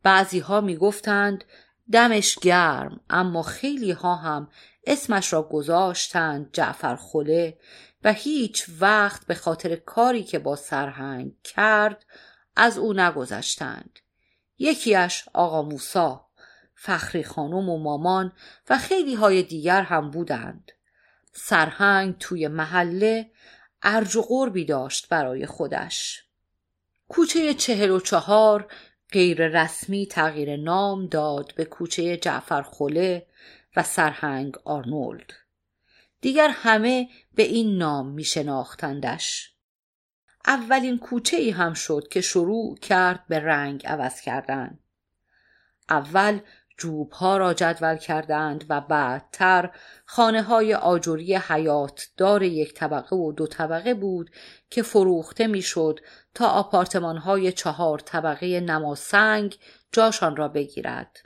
بعضی 0.03 0.39
ها 0.39 0.61
می 0.61 0.77
گفتند 0.77 1.43
دمش 1.91 2.39
گرم 2.39 2.99
اما 3.09 3.43
خیلی 3.43 3.91
ها 3.91 4.15
هم 4.15 4.49
اسمش 4.87 5.33
را 5.33 5.43
گذاشتند 5.43 6.49
جعفر 6.53 6.95
خله 6.95 7.57
و 8.03 8.13
هیچ 8.13 8.65
وقت 8.79 9.25
به 9.25 9.35
خاطر 9.35 9.75
کاری 9.75 10.23
که 10.23 10.39
با 10.39 10.55
سرهنگ 10.55 11.33
کرد 11.43 12.05
از 12.55 12.77
او 12.77 12.93
نگذشتند. 12.93 13.99
یکیش 14.57 15.25
آقا 15.33 15.61
موسا 15.61 16.27
فخری 16.75 17.23
خانم 17.23 17.69
و 17.69 17.77
مامان 17.77 18.33
و 18.69 18.77
خیلی 18.77 19.15
های 19.15 19.43
دیگر 19.43 19.81
هم 19.81 20.11
بودند. 20.11 20.71
سرهنگ 21.33 22.17
توی 22.17 22.47
محله 22.47 23.31
ارج 23.83 24.15
و 24.15 24.21
قربی 24.21 24.65
داشت 24.65 25.09
برای 25.09 25.45
خودش. 25.45 26.23
کوچه 27.07 27.53
چهل 27.53 27.89
و 27.89 27.99
چهار 27.99 28.71
غیر 29.11 29.47
رسمی 29.47 30.05
تغییر 30.05 30.57
نام 30.57 31.07
داد 31.07 31.53
به 31.55 31.65
کوچه 31.65 32.17
جعفر 32.17 32.61
خله 32.61 33.25
و 33.75 33.83
سرهنگ 33.83 34.57
آرنولد. 34.65 35.33
دیگر 36.21 36.49
همه 36.49 37.09
به 37.35 37.43
این 37.43 37.77
نام 37.77 38.07
می 38.07 38.23
شناختندش. 38.23 39.51
اولین 40.45 40.97
کوچه 40.99 41.37
ای 41.37 41.49
هم 41.49 41.73
شد 41.73 42.07
که 42.11 42.21
شروع 42.21 42.77
کرد 42.77 43.27
به 43.27 43.39
رنگ 43.39 43.87
عوض 43.87 44.21
کردن. 44.21 44.79
اول 45.89 46.39
جوب 46.81 47.11
ها 47.11 47.37
را 47.37 47.53
جدول 47.53 47.97
کردند 47.97 48.65
و 48.69 48.81
بعدتر 48.81 49.69
خانه 50.05 50.41
های 50.41 50.73
آجوری 50.73 51.35
حیات 51.35 52.07
دار 52.17 52.43
یک 52.43 52.73
طبقه 52.73 53.15
و 53.15 53.31
دو 53.31 53.47
طبقه 53.47 53.93
بود 53.93 54.31
که 54.69 54.83
فروخته 54.83 55.47
می‌شد 55.47 55.99
تا 56.33 56.47
آپارتمان 56.47 57.17
های 57.17 57.51
چهار 57.51 57.99
طبقه 57.99 58.59
نماسنگ 58.59 59.57
جاشان 59.91 60.35
را 60.35 60.47
بگیرد. 60.47 61.17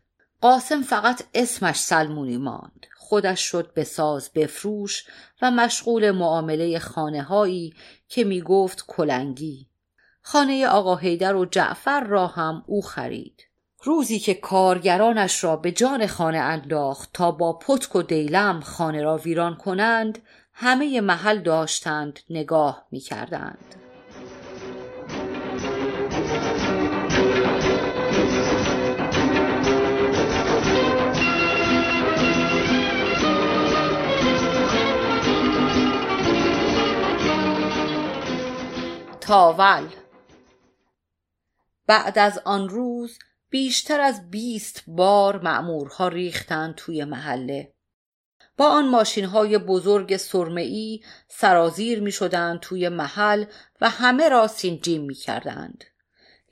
قاسم 0.42 0.82
فقط 0.82 1.24
اسمش 1.34 1.80
سلمونی 1.80 2.38
ماند. 2.38 2.86
خودش 2.96 3.42
شد 3.42 3.74
به 3.74 3.84
ساز 3.84 4.32
بفروش 4.36 5.06
و 5.42 5.52
مشغول 5.52 6.12
معامله 6.12 6.80
خانه 6.80 7.24
هایی 7.24 7.74
که 8.08 8.24
می 8.24 8.42
گفت 8.42 8.86
کلنگی. 8.88 9.68
خانه 10.22 10.68
آقا 10.68 10.96
هیدر 10.96 11.36
و 11.36 11.46
جعفر 11.46 12.04
را 12.04 12.28
هم 12.28 12.64
او 12.68 12.82
خرید. 12.82 13.55
روزی 13.86 14.20
که 14.20 14.34
کارگرانش 14.34 15.44
را 15.44 15.56
به 15.56 15.72
جان 15.72 16.08
خانه 16.08 16.38
انداخت 16.38 17.10
تا 17.14 17.32
با 17.32 17.54
پتک 17.54 17.96
و 17.96 18.02
دیلم 18.02 18.60
خانه 18.60 19.02
را 19.02 19.18
ویران 19.18 19.56
کنند 19.56 20.22
همه 20.54 21.02
محل 21.02 21.40
داشتند 21.40 22.20
نگاه 22.30 22.88
می 22.92 23.00
کردند. 23.00 23.76
تاول 39.22 39.88
بعد 41.88 42.20
از 42.20 42.42
آن 42.46 42.70
روز 42.70 43.20
بیشتر 43.50 44.00
از 44.02 44.30
بیست 44.32 44.84
بار 44.88 45.42
مأمورها 45.42 46.08
ریختند 46.08 46.76
توی 46.76 47.04
محله 47.04 47.76
با 48.58 48.68
آن 48.70 48.90
ماشین 48.90 49.26
های 49.26 49.58
بزرگ 49.58 50.18
سرمئی 50.18 51.04
سرازیر 51.28 52.02
می 52.02 52.12
شدند 52.12 52.60
توی 52.60 52.90
محل 52.90 53.46
و 53.82 53.90
همه 53.90 54.30
را 54.30 54.48
سینجیم 54.48 55.02
می 55.02 55.14
کردند. 55.14 55.84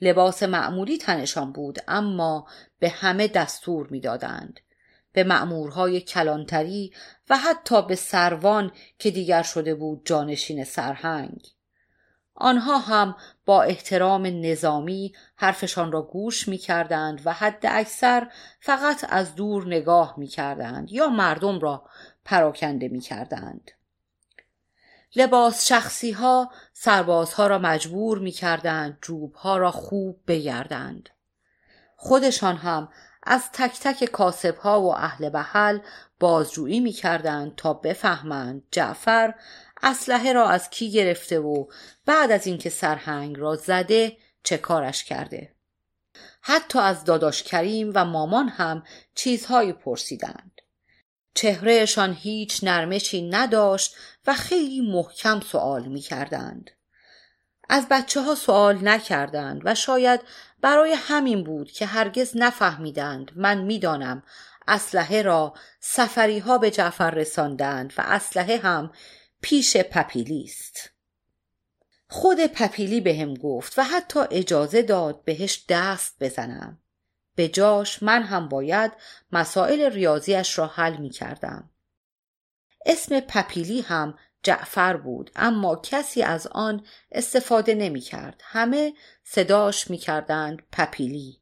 لباس 0.02 0.44
معمولی 0.44 0.98
تنشان 0.98 1.52
بود 1.52 1.80
اما 1.88 2.48
به 2.80 2.90
همه 2.90 3.28
دستور 3.28 3.88
می 3.88 4.00
دادند. 4.00 4.60
به 5.14 5.24
مأمورهای 5.24 6.02
کلانتری 6.02 6.94
و 7.30 7.38
حتی 7.38 7.82
به 7.82 7.96
سروان 7.96 8.72
که 9.00 9.12
دیگر 9.12 9.44
شده 9.44 9.76
بود 9.76 10.06
جانشین 10.06 10.64
سرهنگ. 10.64 11.53
آنها 12.36 12.78
هم 12.78 13.16
با 13.46 13.64
احترام 13.64 14.26
نظامی 14.26 15.14
حرفشان 15.36 15.92
را 15.92 16.02
گوش 16.02 16.48
می 16.48 16.58
کردند 16.58 17.22
و 17.26 17.34
حد 17.34 17.66
اکثر 17.70 18.28
فقط 18.60 19.06
از 19.10 19.36
دور 19.36 19.68
نگاه 19.68 20.14
می 20.18 20.28
کردند 20.28 20.92
یا 20.92 21.10
مردم 21.10 21.60
را 21.60 21.86
پراکنده 22.26 22.88
می 22.88 23.00
کردند. 23.00 23.72
لباس 25.16 25.68
شخصی 25.68 26.12
ها 26.12 26.52
سربازها 26.74 27.48
را 27.48 27.58
مجبور 27.58 28.20
می 28.20 28.32
کردند 28.32 28.98
جوب 29.02 29.36
ها 29.36 29.58
را 29.58 29.72
خوب 29.72 30.20
بگردند. 30.28 31.10
خودشان 31.96 32.56
هم 32.56 32.90
از 33.24 33.52
تک 33.52 33.80
تک 33.80 34.06
کاسب 34.06 34.58
ها 34.58 34.82
و 34.82 34.96
اهل 34.96 35.30
بحل 35.30 35.80
بازجویی 36.20 36.80
می 36.80 36.92
کردند 36.92 37.56
تا 37.56 37.74
بفهمند 37.74 38.64
جعفر 38.72 39.34
اسلحه 39.84 40.34
را 40.34 40.50
از 40.50 40.70
کی 40.70 40.92
گرفته 40.92 41.40
و 41.40 41.66
بعد 42.06 42.32
از 42.32 42.48
اینکه 42.48 42.70
سرهنگ 42.70 43.40
را 43.40 43.56
زده 43.56 44.18
چه 44.44 44.58
کارش 44.58 45.04
کرده 45.04 45.54
حتی 46.42 46.80
از 46.80 47.06
داداش 47.06 47.44
کریم 47.44 47.92
و 47.96 48.06
مامان 48.06 48.50
هم 48.50 48.84
چیزهایی 49.16 49.74
پرسیدند 49.74 50.62
چهرهشان 51.34 52.14
هیچ 52.14 52.64
نرمشی 52.64 53.30
نداشت 53.30 53.96
و 54.28 54.34
خیلی 54.34 54.92
محکم 54.92 55.40
سوال 55.40 55.84
می 55.84 56.02
کردند. 56.02 56.72
از 57.70 57.88
بچه 57.90 58.22
ها 58.22 58.36
سوال 58.36 58.88
نکردند 58.88 59.62
و 59.66 59.76
شاید 59.76 60.22
برای 60.62 60.94
همین 60.98 61.44
بود 61.44 61.72
که 61.72 61.86
هرگز 61.86 62.32
نفهمیدند 62.38 63.32
من 63.36 63.58
می‌دانم 63.58 64.24
اسلحه 64.68 65.22
را 65.22 65.54
سفری 65.80 66.40
ها 66.40 66.58
به 66.58 66.72
جعفر 66.72 67.12
رساندند 67.12 67.94
و 67.98 68.02
اسلحه 68.06 68.58
هم 68.58 68.92
پیش 69.44 69.78
پپیلی 69.78 70.44
است 70.44 70.90
خود 72.08 72.40
پپیلی 72.48 73.02
بهم 73.02 73.34
گفت 73.34 73.80
و 73.80 73.84
حتی 73.84 74.20
اجازه 74.32 74.82
داد 74.82 75.24
بهش 75.24 75.66
دست 75.70 76.16
بزنم 76.20 76.80
به 77.36 77.48
جاش 77.48 78.04
من 78.04 78.24
هم 78.24 78.50
باید 78.50 78.92
مسائل 79.32 79.82
ریاضیش 79.82 80.58
را 80.58 80.68
حل 80.68 80.98
می 80.98 81.10
کردم. 81.10 81.70
اسم 82.86 83.20
پپیلی 83.20 83.82
هم 83.82 84.18
جعفر 84.44 84.98
بود 84.98 85.32
اما 85.36 85.76
کسی 85.76 86.24
از 86.24 86.48
آن 86.48 86.86
استفاده 87.12 87.74
نمی 87.74 88.02
کرد. 88.02 88.42
همه 88.44 88.94
صداش 89.24 89.90
می 89.90 89.98
کردند 89.98 90.62
پپیلی. 90.72 91.42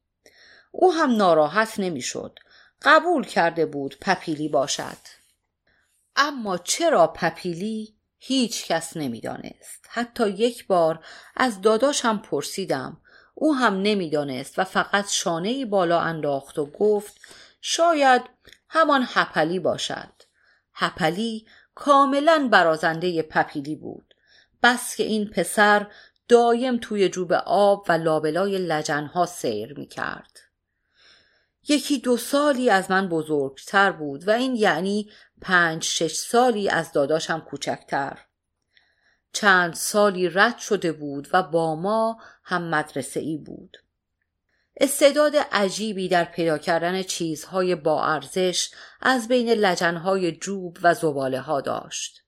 او 0.71 0.93
هم 0.93 1.15
ناراحت 1.15 1.79
نمی 1.79 2.01
شد. 2.01 2.39
قبول 2.81 3.25
کرده 3.25 3.65
بود 3.65 3.97
پپیلی 4.01 4.49
باشد. 4.49 5.20
اما 6.15 6.57
چرا 6.57 7.07
پپیلی 7.07 7.95
هیچ 8.17 8.67
کس 8.67 8.97
نمی‌دانست؟ 8.97 9.85
حتی 9.89 10.29
یک 10.29 10.67
بار 10.67 11.05
از 11.35 11.61
داداشم 11.61 12.17
پرسیدم. 12.17 12.97
او 13.33 13.55
هم 13.55 13.81
نمی‌دانست 13.81 14.59
و 14.59 14.63
فقط 14.63 15.09
شانه 15.09 15.65
بالا 15.65 15.99
انداخت 15.99 16.59
و 16.59 16.65
گفت 16.65 17.21
شاید 17.61 18.21
همان 18.69 19.05
هپلی 19.07 19.59
باشد. 19.59 20.13
هپلی 20.73 21.45
کاملا 21.75 22.49
برازنده 22.51 23.21
پپیلی 23.21 23.75
بود. 23.75 24.13
بس 24.63 24.95
که 24.95 25.03
این 25.03 25.29
پسر 25.29 25.87
دایم 26.27 26.77
توی 26.77 27.09
جوب 27.09 27.33
آب 27.45 27.85
و 27.89 27.91
لابلای 27.91 28.57
لجنها 28.57 29.25
سیر 29.25 29.73
می 29.79 29.87
کرد. 29.87 30.39
یکی 31.67 31.99
دو 31.99 32.17
سالی 32.17 32.69
از 32.69 32.91
من 32.91 33.09
بزرگتر 33.09 33.91
بود 33.91 34.27
و 34.27 34.31
این 34.31 34.55
یعنی 34.55 35.09
پنج 35.41 35.83
شش 35.83 36.13
سالی 36.13 36.69
از 36.69 36.91
داداشم 36.91 37.39
کوچکتر. 37.39 38.17
چند 39.33 39.73
سالی 39.73 40.29
رد 40.29 40.57
شده 40.57 40.91
بود 40.91 41.27
و 41.33 41.43
با 41.43 41.75
ما 41.75 42.21
هم 42.43 42.69
مدرسه 42.69 43.19
ای 43.19 43.37
بود. 43.37 43.77
استعداد 44.77 45.33
عجیبی 45.51 46.07
در 46.07 46.23
پیدا 46.23 46.57
کردن 46.57 47.03
چیزهای 47.03 47.75
با 47.75 48.05
ارزش 48.05 48.71
از 49.01 49.27
بین 49.27 49.49
لجنهای 49.49 50.31
جوب 50.31 50.77
و 50.81 50.93
زباله 50.93 51.39
ها 51.39 51.61
داشت. 51.61 52.20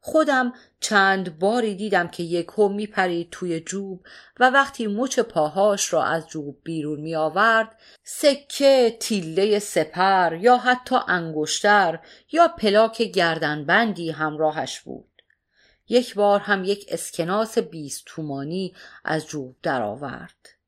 خودم 0.00 0.52
چند 0.80 1.38
باری 1.38 1.74
دیدم 1.74 2.08
که 2.08 2.22
یکو 2.22 2.68
میپرید 2.68 3.30
توی 3.30 3.60
جوب 3.60 4.06
و 4.40 4.50
وقتی 4.50 4.86
مچ 4.86 5.18
پاهاش 5.18 5.92
را 5.92 6.04
از 6.04 6.28
جوب 6.28 6.58
بیرون 6.64 7.00
می 7.00 7.16
آورد 7.16 7.78
سکه 8.04 8.96
تیله 9.00 9.58
سپر 9.58 10.34
یا 10.34 10.56
حتی 10.56 10.96
انگشتر 11.08 11.98
یا 12.32 12.48
پلاک 12.48 13.02
گردنبندی 13.02 14.10
همراهش 14.10 14.80
بود 14.80 15.22
یک 15.88 16.14
بار 16.14 16.40
هم 16.40 16.64
یک 16.64 16.86
اسکناس 16.88 17.58
بیست 17.58 18.02
تومانی 18.06 18.74
از 19.04 19.26
جوب 19.26 19.56
درآورد. 19.62 20.59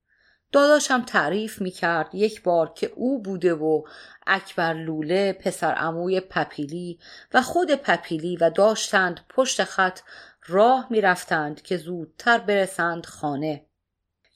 داداشم 0.53 1.03
تعریف 1.03 1.61
می‌کرد 1.61 2.15
یک 2.15 2.43
بار 2.43 2.73
که 2.73 2.93
او 2.95 3.23
بوده 3.23 3.55
و 3.55 3.83
اکبر 4.27 4.75
لوله 4.75 5.33
پسر 5.33 5.75
اموی 5.79 6.21
پپیلی 6.21 6.99
و 7.35 7.43
خود 7.43 7.71
پپیلی 7.71 8.37
و 8.37 8.51
داشتند 8.51 9.21
پشت 9.29 9.65
خط 9.65 10.01
راه 10.47 10.87
می‌رفتند 10.91 11.63
که 11.63 11.77
زودتر 11.77 12.39
برسند 12.39 13.07
خانه. 13.07 13.67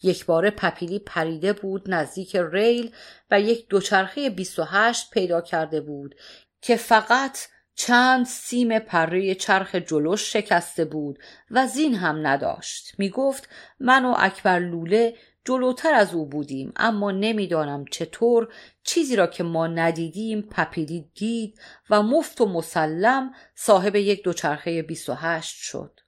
یک 0.03 0.27
بار 0.27 0.51
پپیلی 0.51 0.99
پریده 0.99 1.53
بود 1.53 1.91
نزدیک 1.91 2.37
ریل 2.37 2.95
و 3.31 3.41
یک 3.41 3.69
دوچرخه 3.69 4.31
28 4.31 5.11
پیدا 5.11 5.41
کرده 5.41 5.81
بود 5.81 6.15
که 6.61 6.77
فقط 6.77 7.39
چند 7.75 8.27
سیم 8.27 8.79
پره 8.79 9.35
چرخ 9.35 9.75
جلوش 9.75 10.33
شکسته 10.33 10.85
بود 10.85 11.19
و 11.51 11.67
زین 11.67 11.95
هم 11.95 12.27
نداشت. 12.27 12.95
می 12.99 13.11
گفت 13.11 13.49
من 13.81 14.05
و 14.05 14.15
اکبر 14.19 14.59
لوله 14.59 15.15
جلوتر 15.47 15.95
از 15.95 16.15
او 16.15 16.27
بودیم 16.27 16.73
اما 16.77 17.11
نمی‌دانم 17.11 17.85
چطور 17.91 18.49
چیزی 18.83 19.17
را 19.17 19.27
که 19.27 19.43
ما 19.43 19.67
ندیدیم 19.67 20.43
پپیلی 20.43 21.11
دید 21.15 21.61
و 21.91 22.03
مفت 22.03 22.41
و 22.41 22.47
مسلم 22.47 23.35
صاحب 23.55 23.97
یک 23.97 24.25
دوچرخه 24.25 24.83
28 24.83 25.57
شد. 25.57 26.01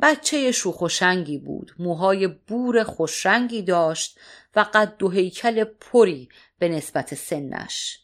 بچه 0.00 0.52
شوخ 0.52 0.82
و 0.82 0.88
شنگی 0.88 1.38
بود 1.38 1.72
موهای 1.78 2.26
بور 2.26 2.82
خوشرنگی 2.82 3.62
داشت 3.62 4.18
و 4.56 4.66
قد 4.74 5.02
و 5.02 5.10
هیکل 5.10 5.64
پری 5.64 6.28
به 6.58 6.68
نسبت 6.68 7.14
سنش. 7.14 7.98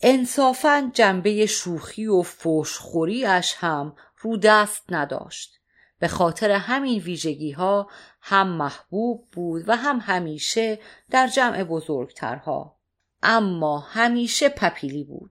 انصافا 0.00 0.90
جنبه 0.94 1.46
شوخی 1.46 2.06
و 2.06 2.22
فوشخوریش 2.22 3.54
هم 3.58 3.96
رو 4.18 4.36
دست 4.36 4.82
نداشت. 4.88 5.59
به 6.00 6.08
خاطر 6.08 6.50
همین 6.50 7.00
ویژگی 7.00 7.50
ها 7.50 7.90
هم 8.20 8.48
محبوب 8.48 9.28
بود 9.32 9.64
و 9.68 9.76
هم 9.76 9.98
همیشه 10.02 10.78
در 11.10 11.26
جمع 11.26 11.64
بزرگترها. 11.64 12.76
اما 13.22 13.78
همیشه 13.78 14.48
پپیلی 14.48 15.04
بود. 15.04 15.30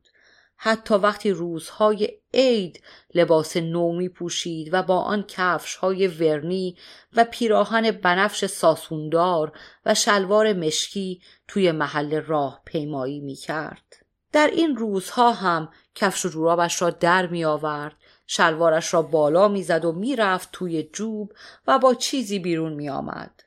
حتی 0.61 0.93
وقتی 0.93 1.31
روزهای 1.31 2.09
عید 2.33 2.83
لباس 3.15 3.57
نومی 3.57 4.09
پوشید 4.09 4.69
و 4.73 4.83
با 4.83 4.99
آن 5.01 5.25
کفش 5.27 5.75
های 5.75 6.07
ورنی 6.07 6.77
و 7.13 7.25
پیراهن 7.31 7.91
بنفش 7.91 8.45
ساسوندار 8.45 9.51
و 9.85 9.95
شلوار 9.95 10.53
مشکی 10.53 11.21
توی 11.47 11.71
محل 11.71 12.21
راه 12.21 12.61
پیمایی 12.65 13.19
می 13.19 13.35
کرد. 13.35 14.05
در 14.31 14.47
این 14.47 14.75
روزها 14.75 15.31
هم 15.31 15.69
کفش 15.95 16.25
و 16.25 16.29
جورابش 16.29 16.81
را 16.81 16.89
در 16.89 17.27
می 17.27 17.45
آورد 17.45 17.95
شلوارش 18.31 18.93
را 18.93 19.01
بالا 19.01 19.47
می‌زد 19.47 19.85
و 19.85 19.91
می‌رفت 19.91 20.49
توی 20.51 20.83
جوب 20.83 21.33
و 21.67 21.79
با 21.79 21.93
چیزی 21.93 22.39
بیرون 22.39 22.73
می 22.73 22.89
آمد. 22.89 23.43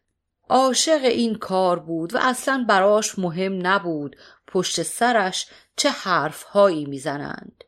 عاشق 0.48 1.00
این 1.04 1.34
کار 1.34 1.78
بود 1.78 2.14
و 2.14 2.18
اصلا 2.20 2.64
براش 2.68 3.18
مهم 3.18 3.66
نبود 3.66 4.16
پشت 4.46 4.82
سرش 4.82 5.46
چه 5.76 5.90
حرفهایی 5.90 6.84
می‌زنند. 6.86 7.64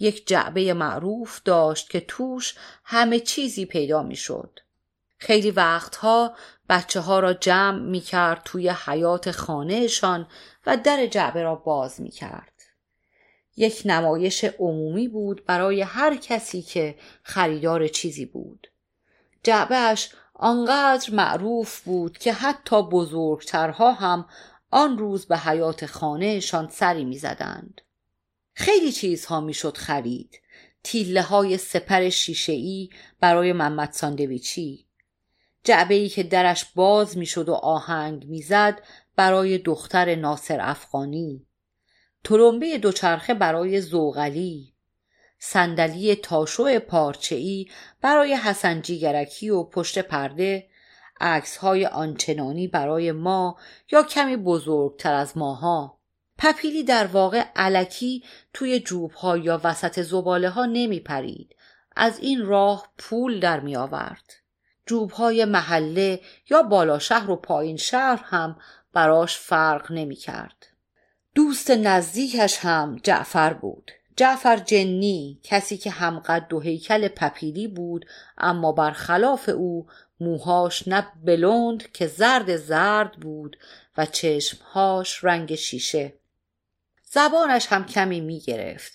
یک 0.00 0.26
جعبه 0.26 0.74
معروف 0.74 1.40
داشت 1.44 1.90
که 1.90 2.00
توش 2.00 2.54
همه 2.84 3.20
چیزی 3.20 3.66
پیدا 3.66 4.02
می‌شد. 4.02 4.60
خیلی 5.18 5.50
وقتها 5.50 6.36
بچه 6.68 7.00
ها 7.00 7.20
را 7.20 7.34
جمع 7.34 7.78
می 7.78 8.00
کرد 8.00 8.42
توی 8.44 8.68
حیات 8.68 9.30
خانهشان 9.30 10.28
و 10.66 10.76
در 10.76 11.06
جعبه 11.06 11.42
را 11.42 11.54
باز 11.54 12.00
می 12.00 12.10
کرد. 12.10 12.51
یک 13.56 13.82
نمایش 13.84 14.44
عمومی 14.44 15.08
بود 15.08 15.44
برای 15.44 15.80
هر 15.80 16.16
کسی 16.16 16.62
که 16.62 16.94
خریدار 17.22 17.88
چیزی 17.88 18.26
بود. 18.26 18.66
جعبهش 19.42 20.10
آنقدر 20.34 21.14
معروف 21.14 21.80
بود 21.80 22.18
که 22.18 22.32
حتی 22.32 22.82
بزرگترها 22.82 23.92
هم 23.92 24.26
آن 24.70 24.98
روز 24.98 25.26
به 25.26 25.38
حیات 25.38 25.86
خانهشان 25.86 26.68
سری 26.68 27.04
می‌زدند. 27.04 27.80
خیلی 28.54 28.92
چیزها 28.92 29.40
می‌شد 29.40 29.76
خرید. 29.76 30.40
تیله 30.84 31.22
های 31.22 31.58
سپر 31.58 32.08
شیشه 32.08 32.52
ای 32.52 32.90
برای 33.20 33.52
محمد 33.52 33.92
ساندویچی. 33.92 34.86
جعبه 35.64 35.94
ای 35.94 36.08
که 36.08 36.22
درش 36.22 36.64
باز 36.74 37.18
می‌شد 37.18 37.48
و 37.48 37.54
آهنگ 37.54 38.26
می‌زد 38.26 38.82
برای 39.16 39.58
دختر 39.58 40.14
ناصر 40.14 40.58
افغانی. 40.60 41.46
ترمبه 42.24 42.78
دوچرخه 42.78 43.34
برای 43.34 43.80
زوغلی 43.80 44.72
صندلی 45.38 46.14
تاشو 46.14 46.78
پارچه‌ای 46.78 47.68
برای 48.00 48.34
حسنجی 48.34 49.00
گرکی 49.00 49.50
و 49.50 49.62
پشت 49.62 49.98
پرده 49.98 50.68
عکس 51.20 51.56
های 51.56 51.86
آنچنانی 51.86 52.68
برای 52.68 53.12
ما 53.12 53.58
یا 53.92 54.02
کمی 54.02 54.36
بزرگتر 54.36 55.14
از 55.14 55.36
ماها 55.36 55.98
پپیلی 56.38 56.82
در 56.82 57.06
واقع 57.06 57.44
علکی 57.56 58.24
توی 58.54 58.80
جوب 58.80 59.12
ها 59.12 59.38
یا 59.38 59.60
وسط 59.64 60.02
زباله 60.02 60.50
ها 60.50 60.66
نمی 60.66 61.00
پرید. 61.00 61.56
از 61.96 62.18
این 62.18 62.46
راه 62.46 62.92
پول 62.98 63.40
در 63.40 63.60
می 63.60 63.76
آورد. 63.76 64.32
محله 65.44 66.20
یا 66.50 66.62
بالا 66.62 66.98
شهر 66.98 67.30
و 67.30 67.36
پایین 67.36 67.76
شهر 67.76 68.22
هم 68.24 68.56
براش 68.92 69.38
فرق 69.38 69.92
نمی 69.92 70.16
کرد. 70.16 70.66
دوست 71.34 71.70
نزدیکش 71.70 72.58
هم 72.58 73.00
جعفر 73.02 73.52
بود. 73.52 73.90
جعفر 74.16 74.56
جنی 74.56 75.40
کسی 75.42 75.76
که 75.76 75.90
همقد 75.90 76.52
و 76.52 76.60
هیکل 76.60 77.08
پپیلی 77.08 77.68
بود 77.68 78.06
اما 78.38 78.72
برخلاف 78.72 79.48
او 79.48 79.86
موهاش 80.20 80.88
نه 80.88 81.06
بلند 81.24 81.92
که 81.92 82.06
زرد 82.06 82.56
زرد 82.56 83.12
بود 83.12 83.56
و 83.98 84.06
چشمهاش 84.06 85.24
رنگ 85.24 85.54
شیشه. 85.54 86.12
زبانش 87.04 87.66
هم 87.66 87.86
کمی 87.86 88.20
می 88.20 88.40
گرفت 88.40 88.92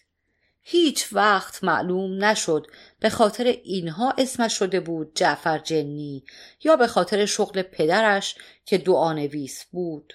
هیچ 0.62 1.14
وقت 1.14 1.64
معلوم 1.64 2.24
نشد 2.24 2.68
به 3.00 3.10
خاطر 3.10 3.44
اینها 3.44 4.14
اسمش 4.18 4.54
شده 4.54 4.80
بود 4.80 5.12
جعفر 5.16 5.58
جنی 5.58 6.24
یا 6.64 6.76
به 6.76 6.88
خاطر 6.88 7.26
شغل 7.26 7.62
پدرش 7.62 8.36
که 8.66 8.78
دعانویس 8.78 9.66
بود. 9.72 10.14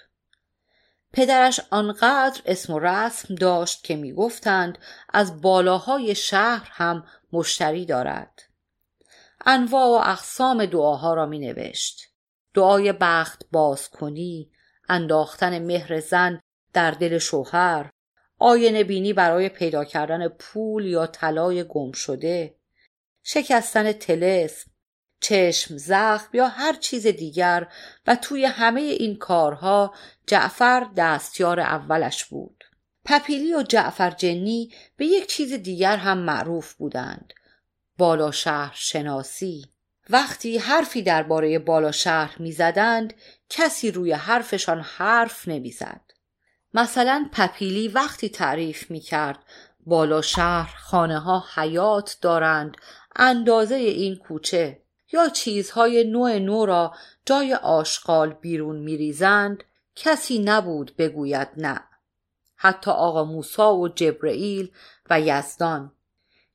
پدرش 1.13 1.61
آنقدر 1.71 2.41
اسم 2.47 2.73
و 2.73 2.79
رسم 2.79 3.35
داشت 3.35 3.85
که 3.85 3.97
می‌گفتند 3.97 4.79
از 5.09 5.41
بالاهای 5.41 6.15
شهر 6.15 6.69
هم 6.73 7.05
مشتری 7.33 7.87
دارد. 7.87 8.43
انواع 9.47 9.87
و 9.87 10.11
اقسام 10.11 10.67
دعاها 10.67 11.15
را 11.15 11.27
می 11.27 11.39
نوشت 11.39 12.09
دعای 12.55 12.93
بخت 13.01 13.47
باز 13.53 13.89
کنی 13.89 14.51
انداختن 14.89 15.59
مهر 15.59 16.01
زن 16.01 16.41
در 16.73 16.91
دل 16.91 17.19
شوهر 17.19 17.91
آینه 18.39 18.85
بینی 18.85 19.13
برای 19.13 19.49
پیدا 19.49 19.85
کردن 19.85 20.29
پول 20.29 20.87
یا 20.87 21.07
طلای 21.07 21.65
گم 21.65 21.93
شده 21.93 22.57
شکستن 23.23 23.93
تلسم 23.93 24.72
چشم 25.23 25.77
زخم 25.77 26.29
یا 26.33 26.49
هر 26.49 26.73
چیز 26.73 27.07
دیگر 27.07 27.69
و 28.07 28.17
توی 28.17 28.45
همه 28.45 28.81
این 28.81 29.17
کارها 29.17 29.95
جعفر 30.27 30.87
دستیار 30.97 31.61
اولش 31.61 32.25
بود. 32.25 32.65
پپیلی 33.05 33.55
و 33.55 33.63
جعفر 33.63 34.11
جنی 34.11 34.73
به 34.97 35.07
یک 35.07 35.27
چیز 35.27 35.53
دیگر 35.53 35.97
هم 35.97 36.19
معروف 36.19 36.75
بودند. 36.75 37.33
بالا 37.99 38.31
شهر 38.31 38.73
شناسی. 38.75 39.65
وقتی 40.11 40.59
حرفی 40.59 41.03
درباره 41.03 41.59
بالا 41.59 41.93
شهر 41.93 42.37
می‌زدند 42.39 43.15
کسی 43.49 43.91
روی 43.91 44.13
حرفشان 44.13 44.81
حرف 44.81 45.49
نمی‌زد. 45.49 46.01
مثلا 46.75 47.29
پپیلی 47.33 47.89
وقتی 47.89 48.29
تعریف 48.29 48.91
می‌کرد 48.91 49.39
بالا 49.87 50.23
شهر 50.23 50.77
خانه 50.79 51.19
ها 51.19 51.45
حیات 51.55 52.17
دارند 52.21 52.77
اندازه 53.17 53.75
این 53.75 54.17
کوچه 54.17 54.82
یا 55.13 55.29
چیزهای 55.29 56.05
نوع 56.05 56.39
نو 56.39 56.67
را 56.67 56.95
جای 57.27 57.55
آشغال 57.55 58.33
بیرون 58.33 58.77
میریزند 58.77 59.65
کسی 59.97 60.39
نبود 60.39 60.97
بگوید 60.99 61.49
نه. 61.57 61.81
حتی 62.57 62.91
آقا 62.91 63.25
موسا 63.25 63.77
و 63.77 63.89
جبرئیل 63.89 64.73
و 65.11 65.21
یزدان 65.21 65.93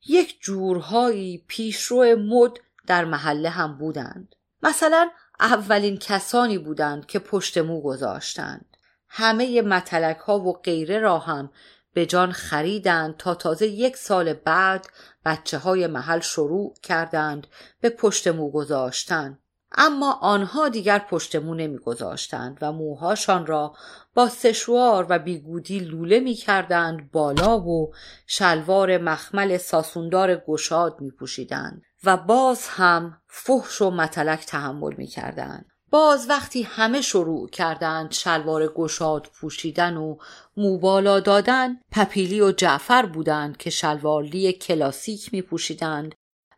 یک 0.06 0.40
جورهایی 0.40 1.44
پیشرو 1.48 2.16
مد 2.16 2.52
در 2.86 3.04
محله 3.04 3.48
هم 3.48 3.78
بودند. 3.78 4.34
مثلا 4.62 5.10
اولین 5.40 5.98
کسانی 5.98 6.58
بودند 6.58 7.06
که 7.06 7.18
پشت 7.18 7.58
مو 7.58 7.80
گذاشتند. 7.80 8.76
همه 9.08 9.62
متلک 9.62 10.16
ها 10.16 10.38
و 10.38 10.52
غیره 10.52 10.98
را 10.98 11.18
هم 11.18 11.50
به 11.98 12.06
جان 12.06 12.32
خریدند 12.32 13.16
تا 13.16 13.34
تازه 13.34 13.66
یک 13.66 13.96
سال 13.96 14.32
بعد 14.32 14.86
بچه 15.24 15.58
های 15.58 15.86
محل 15.86 16.20
شروع 16.20 16.74
کردند 16.82 17.46
به 17.80 17.90
پشت 17.90 18.28
مو 18.28 18.50
گذاشتن 18.50 19.38
اما 19.72 20.12
آنها 20.12 20.68
دیگر 20.68 20.98
پشت 20.98 21.36
مو 21.36 21.54
نمی 21.54 21.78
گذاشتند 21.78 22.58
و 22.60 22.72
موهاشان 22.72 23.46
را 23.46 23.74
با 24.14 24.28
سشوار 24.28 25.06
و 25.08 25.18
بیگودی 25.18 25.80
لوله 25.80 26.20
می 26.20 26.34
کردند 26.34 27.10
بالا 27.12 27.60
و 27.60 27.92
شلوار 28.26 28.98
مخمل 28.98 29.56
ساسوندار 29.56 30.36
گشاد 30.36 31.00
می 31.00 31.10
پوشیدند 31.10 31.82
و 32.04 32.16
باز 32.16 32.68
هم 32.68 33.20
فحش 33.26 33.82
و 33.82 33.90
متلک 33.90 34.46
تحمل 34.46 34.94
می 34.94 35.06
کردند. 35.06 35.66
باز 35.90 36.28
وقتی 36.28 36.62
همه 36.62 37.00
شروع 37.00 37.48
کردند 37.48 38.12
شلوار 38.12 38.66
گشاد 38.66 39.30
پوشیدن 39.34 39.96
و 39.96 40.16
موبالا 40.56 41.20
دادن 41.20 41.80
پپیلی 41.92 42.40
و 42.40 42.52
جعفر 42.52 43.06
بودند 43.06 43.56
که 43.56 43.70
شلوارلی 43.70 44.52
کلاسیک 44.52 45.34
می 45.34 45.42
پوشیدند 45.42 46.14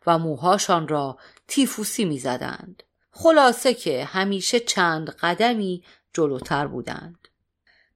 و 0.07 0.17
موهاشان 0.17 0.87
را 0.87 1.17
تیفوسی 1.47 2.05
می 2.05 2.19
زدند. 2.19 2.83
خلاصه 3.11 3.73
که 3.73 4.05
همیشه 4.05 4.59
چند 4.59 5.09
قدمی 5.09 5.83
جلوتر 6.13 6.67
بودند. 6.67 7.27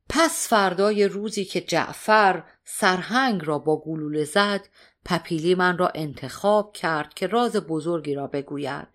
پس 0.10 0.48
فردای 0.48 1.08
روزی 1.08 1.46
که 1.46 1.62
جعفر 1.62 2.44
سرهنگ 2.64 3.42
را 3.46 3.60
با 3.60 3.82
گلوله 3.82 4.24
زد 4.24 4.68
پپیلی 5.06 5.56
من 5.56 5.78
را 5.78 5.92
انتخاب 5.96 6.74
کرد 6.74 7.14
که 7.14 7.28
راز 7.28 7.56
بزرگی 7.56 8.16
را 8.16 8.28
بگوید 8.28 8.88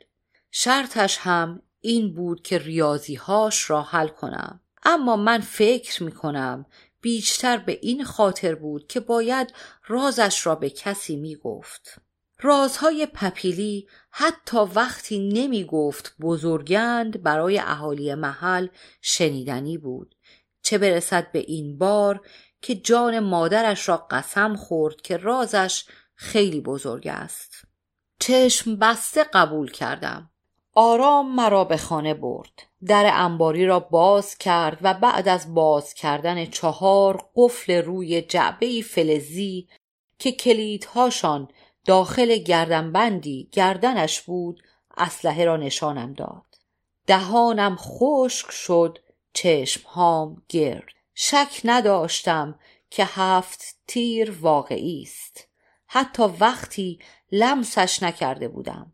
شرطش 0.51 1.19
هم 1.19 1.63
این 1.81 2.15
بود 2.15 2.43
که 2.43 2.59
ریاضیهاش 2.59 3.71
را 3.71 3.83
حل 3.83 4.09
کنم. 4.09 4.61
اما 4.83 5.17
من 5.17 5.41
فکر 5.41 6.03
می 6.03 6.13
کنم 6.13 6.67
بیشتر 7.01 7.57
به 7.57 7.79
این 7.83 8.05
خاطر 8.05 8.55
بود 8.55 8.87
که 8.87 9.01
باید 9.01 9.55
رازش 9.87 10.47
را 10.47 10.55
به 10.55 10.71
کسی 10.71 11.17
می 11.17 11.37
گفت. 11.37 12.01
رازهای 12.43 13.07
پپیلی 13.07 13.89
حتی 14.11 14.59
وقتی 14.75 15.29
نمی 15.33 15.65
گفت 15.65 16.15
بزرگند 16.21 17.23
برای 17.23 17.59
اهالی 17.59 18.15
محل 18.15 18.67
شنیدنی 19.01 19.79
بود. 19.79 20.15
چه 20.63 20.79
برسد 20.79 21.33
به 21.33 21.39
این 21.39 21.79
بار 21.79 22.21
که 22.63 22.75
جان 22.75 23.19
مادرش 23.19 23.89
را 23.89 23.97
قسم 23.97 24.57
خورد 24.57 25.01
که 25.01 25.17
رازش 25.17 25.85
خیلی 26.15 26.61
بزرگ 26.61 27.09
است. 27.09 27.65
چشم 28.19 28.77
بسته 28.77 29.25
قبول 29.25 29.71
کردم. 29.71 30.31
آرام 30.75 31.35
مرا 31.35 31.65
به 31.65 31.77
خانه 31.77 32.15
برد. 32.15 32.63
در 32.87 33.11
انباری 33.15 33.67
را 33.67 33.81
باز 33.81 34.39
کرد 34.39 34.79
و 34.83 34.95
بعد 34.95 35.29
از 35.29 35.55
باز 35.55 35.95
کردن 35.95 36.47
چهار 36.47 37.29
قفل 37.37 37.73
روی 37.73 38.23
جعبه 38.23 38.83
فلزی 38.83 39.69
که 40.19 40.33
کلیدهاشان 40.33 41.49
داخل 41.87 42.37
گردنبندی 42.37 43.49
گردنش 43.53 44.21
بود 44.21 44.63
اسلحه 44.97 45.45
را 45.45 45.57
نشانم 45.57 46.13
داد. 46.13 46.59
دهانم 47.07 47.77
خشک 47.77 48.51
شد 48.51 48.99
چشمهام 49.33 50.43
گرد. 50.49 50.93
شک 51.15 51.61
نداشتم 51.65 52.59
که 52.91 53.05
هفت 53.05 53.77
تیر 53.87 54.37
واقعی 54.41 55.03
است. 55.03 55.49
حتی 55.87 56.23
وقتی 56.23 56.99
لمسش 57.33 58.03
نکرده 58.03 58.49
بودم. 58.49 58.93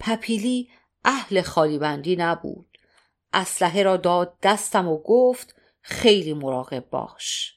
پپیلی 0.00 0.68
اهل 1.04 1.42
خالیبندی 1.42 2.16
نبود. 2.16 2.78
اسلحه 3.32 3.82
را 3.82 3.96
داد 3.96 4.38
دستم 4.42 4.88
و 4.88 5.02
گفت 5.02 5.54
خیلی 5.80 6.34
مراقب 6.34 6.90
باش. 6.90 7.54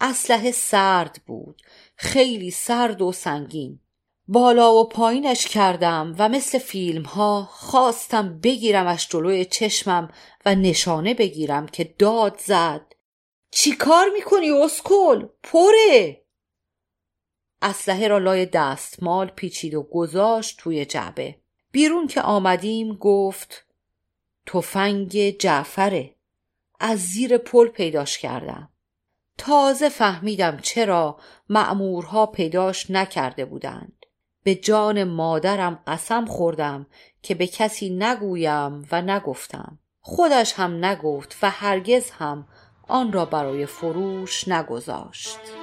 اسلحه 0.00 0.50
سرد 0.50 1.20
بود 1.26 1.62
خیلی 1.96 2.50
سرد 2.50 3.02
و 3.02 3.12
سنگین. 3.12 3.80
بالا 4.28 4.74
و 4.74 4.88
پایینش 4.88 5.46
کردم 5.46 6.14
و 6.18 6.28
مثل 6.28 6.58
فیلم 6.58 7.02
ها 7.02 7.48
خواستم 7.50 8.40
بگیرمش 8.40 9.08
جلوی 9.08 9.44
چشمم 9.44 10.08
و 10.46 10.54
نشانه 10.54 11.14
بگیرم 11.14 11.66
که 11.66 11.84
داد 11.84 12.38
زد. 12.38 12.92
چی 13.50 13.72
کار 13.72 14.06
می‌کنی 14.14 14.50
اسکل؟ 14.50 15.26
پره! 15.42 16.22
اسلحه 17.62 18.08
را 18.08 18.18
لای 18.18 18.46
دستمال 18.46 19.26
پیچید 19.26 19.74
و 19.74 19.82
گذاشت 19.82 20.58
توی 20.58 20.84
جعبه. 20.84 21.41
بیرون 21.72 22.06
که 22.06 22.22
آمدیم 22.22 22.94
گفت 22.94 23.66
تفنگ 24.46 25.38
جعفره. 25.38 26.14
از 26.80 26.98
زیر 26.98 27.38
پل 27.38 27.68
پیداش 27.68 28.18
کردم. 28.18 28.68
تازه 29.38 29.88
فهمیدم 29.88 30.58
چرا 30.62 31.16
معمورها 31.48 32.26
پیداش 32.26 32.90
نکرده 32.90 33.44
بودند. 33.44 34.06
به 34.42 34.54
جان 34.54 35.04
مادرم 35.04 35.82
قسم 35.86 36.26
خوردم 36.26 36.86
که 37.22 37.34
به 37.34 37.46
کسی 37.46 37.90
نگویم 37.90 38.88
و 38.92 39.02
نگفتم. 39.02 39.78
خودش 40.00 40.52
هم 40.54 40.84
نگفت 40.84 41.36
و 41.42 41.50
هرگز 41.50 42.10
هم 42.10 42.48
آن 42.88 43.12
را 43.12 43.24
برای 43.24 43.66
فروش 43.66 44.48
نگذاشت. 44.48 45.61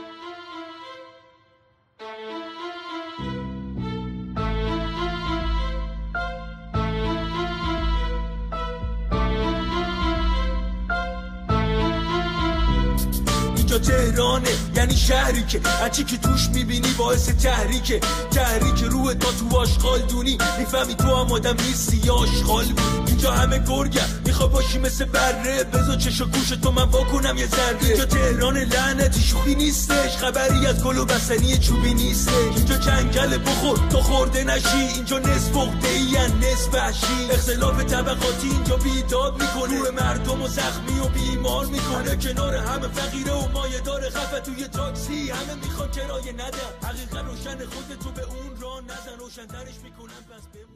اینجا 13.80 14.12
تهرانه 14.12 14.69
یعنی 14.80 14.98
شهری 14.98 15.44
که 15.44 15.62
هرچی 15.82 16.04
که 16.04 16.18
توش 16.18 16.50
می‌بینی 16.54 16.94
باعث 16.98 17.30
تحریکه. 17.30 18.00
تحریک 18.32 18.84
روح 18.84 19.14
تا 19.14 19.32
تو 19.32 19.58
آشغال 19.58 20.00
دونی. 20.00 20.38
می‌فهمی 20.60 20.96
تو 20.96 21.16
هم 21.16 21.32
آدم 21.32 21.56
نیستی 21.68 21.98
یا 21.98 22.14
آشغال 22.14 22.66
اینجا 23.08 23.32
همه 23.32 23.60
گرگم 23.60 24.10
میخوا 24.26 24.48
باشی 24.48 24.80
مثل 24.80 25.06
بره. 25.06 25.64
بزا 25.64 25.96
چش 25.96 26.22
و 26.22 26.26
گوش 26.26 26.50
تو 26.50 26.72
من 26.72 26.84
واکنم 26.84 27.38
یه 27.38 27.48
ذره. 27.48 27.78
اینجا 27.82 28.06
تهران 28.06 28.58
لعنتی 28.58 29.22
شوخی 29.22 29.56
نیستش. 29.56 30.18
خبری 30.18 30.68
از 30.68 30.84
گل 30.84 30.98
و 30.98 31.06
بسنی 31.06 31.58
چوبی 31.58 31.94
نیستش. 31.94 32.56
اینجا 32.56 32.78
جنگل 32.78 33.38
بخور. 33.38 33.80
تو 33.90 34.02
خورده 34.02 34.44
نشی. 34.44 34.78
اینجا 34.96 35.20
نصف 35.20 35.58
اخته 35.58 35.88
ای 35.88 36.18
نصف 36.18 36.74
وحشی. 36.74 37.32
اختلاف 37.32 37.84
طبقاتی 37.84 38.50
اینجا 38.50 38.76
بیداد 38.76 39.42
می‌کنه. 39.42 39.92
مردم 40.02 40.42
و 40.42 40.48
زخمی 40.48 41.00
و 41.00 41.08
بیمار 41.08 41.66
می‌کنه. 41.66 42.16
کنار 42.16 42.56
همه 42.56 42.88
فقیره 42.88 43.32
و 43.32 43.48
مایه 43.54 43.80
داره 43.80 44.10
خفه 44.10 44.40
توی 44.40 44.68
تاکسی 44.70 45.30
همه 45.30 45.56
می‌خوان 45.56 45.92
کرایه 45.92 46.34
ندن. 46.34 46.72
حقیقت 46.84 47.16
روشن 47.26 47.66
خودتو 47.66 48.12
به 48.12 48.24
اون 48.24 48.62
را 48.62 48.80
نزن 48.80 49.20
روشن 49.20 49.48
می‌کنن 49.84 50.22
پس 50.32 50.48
بمون. 50.48 50.69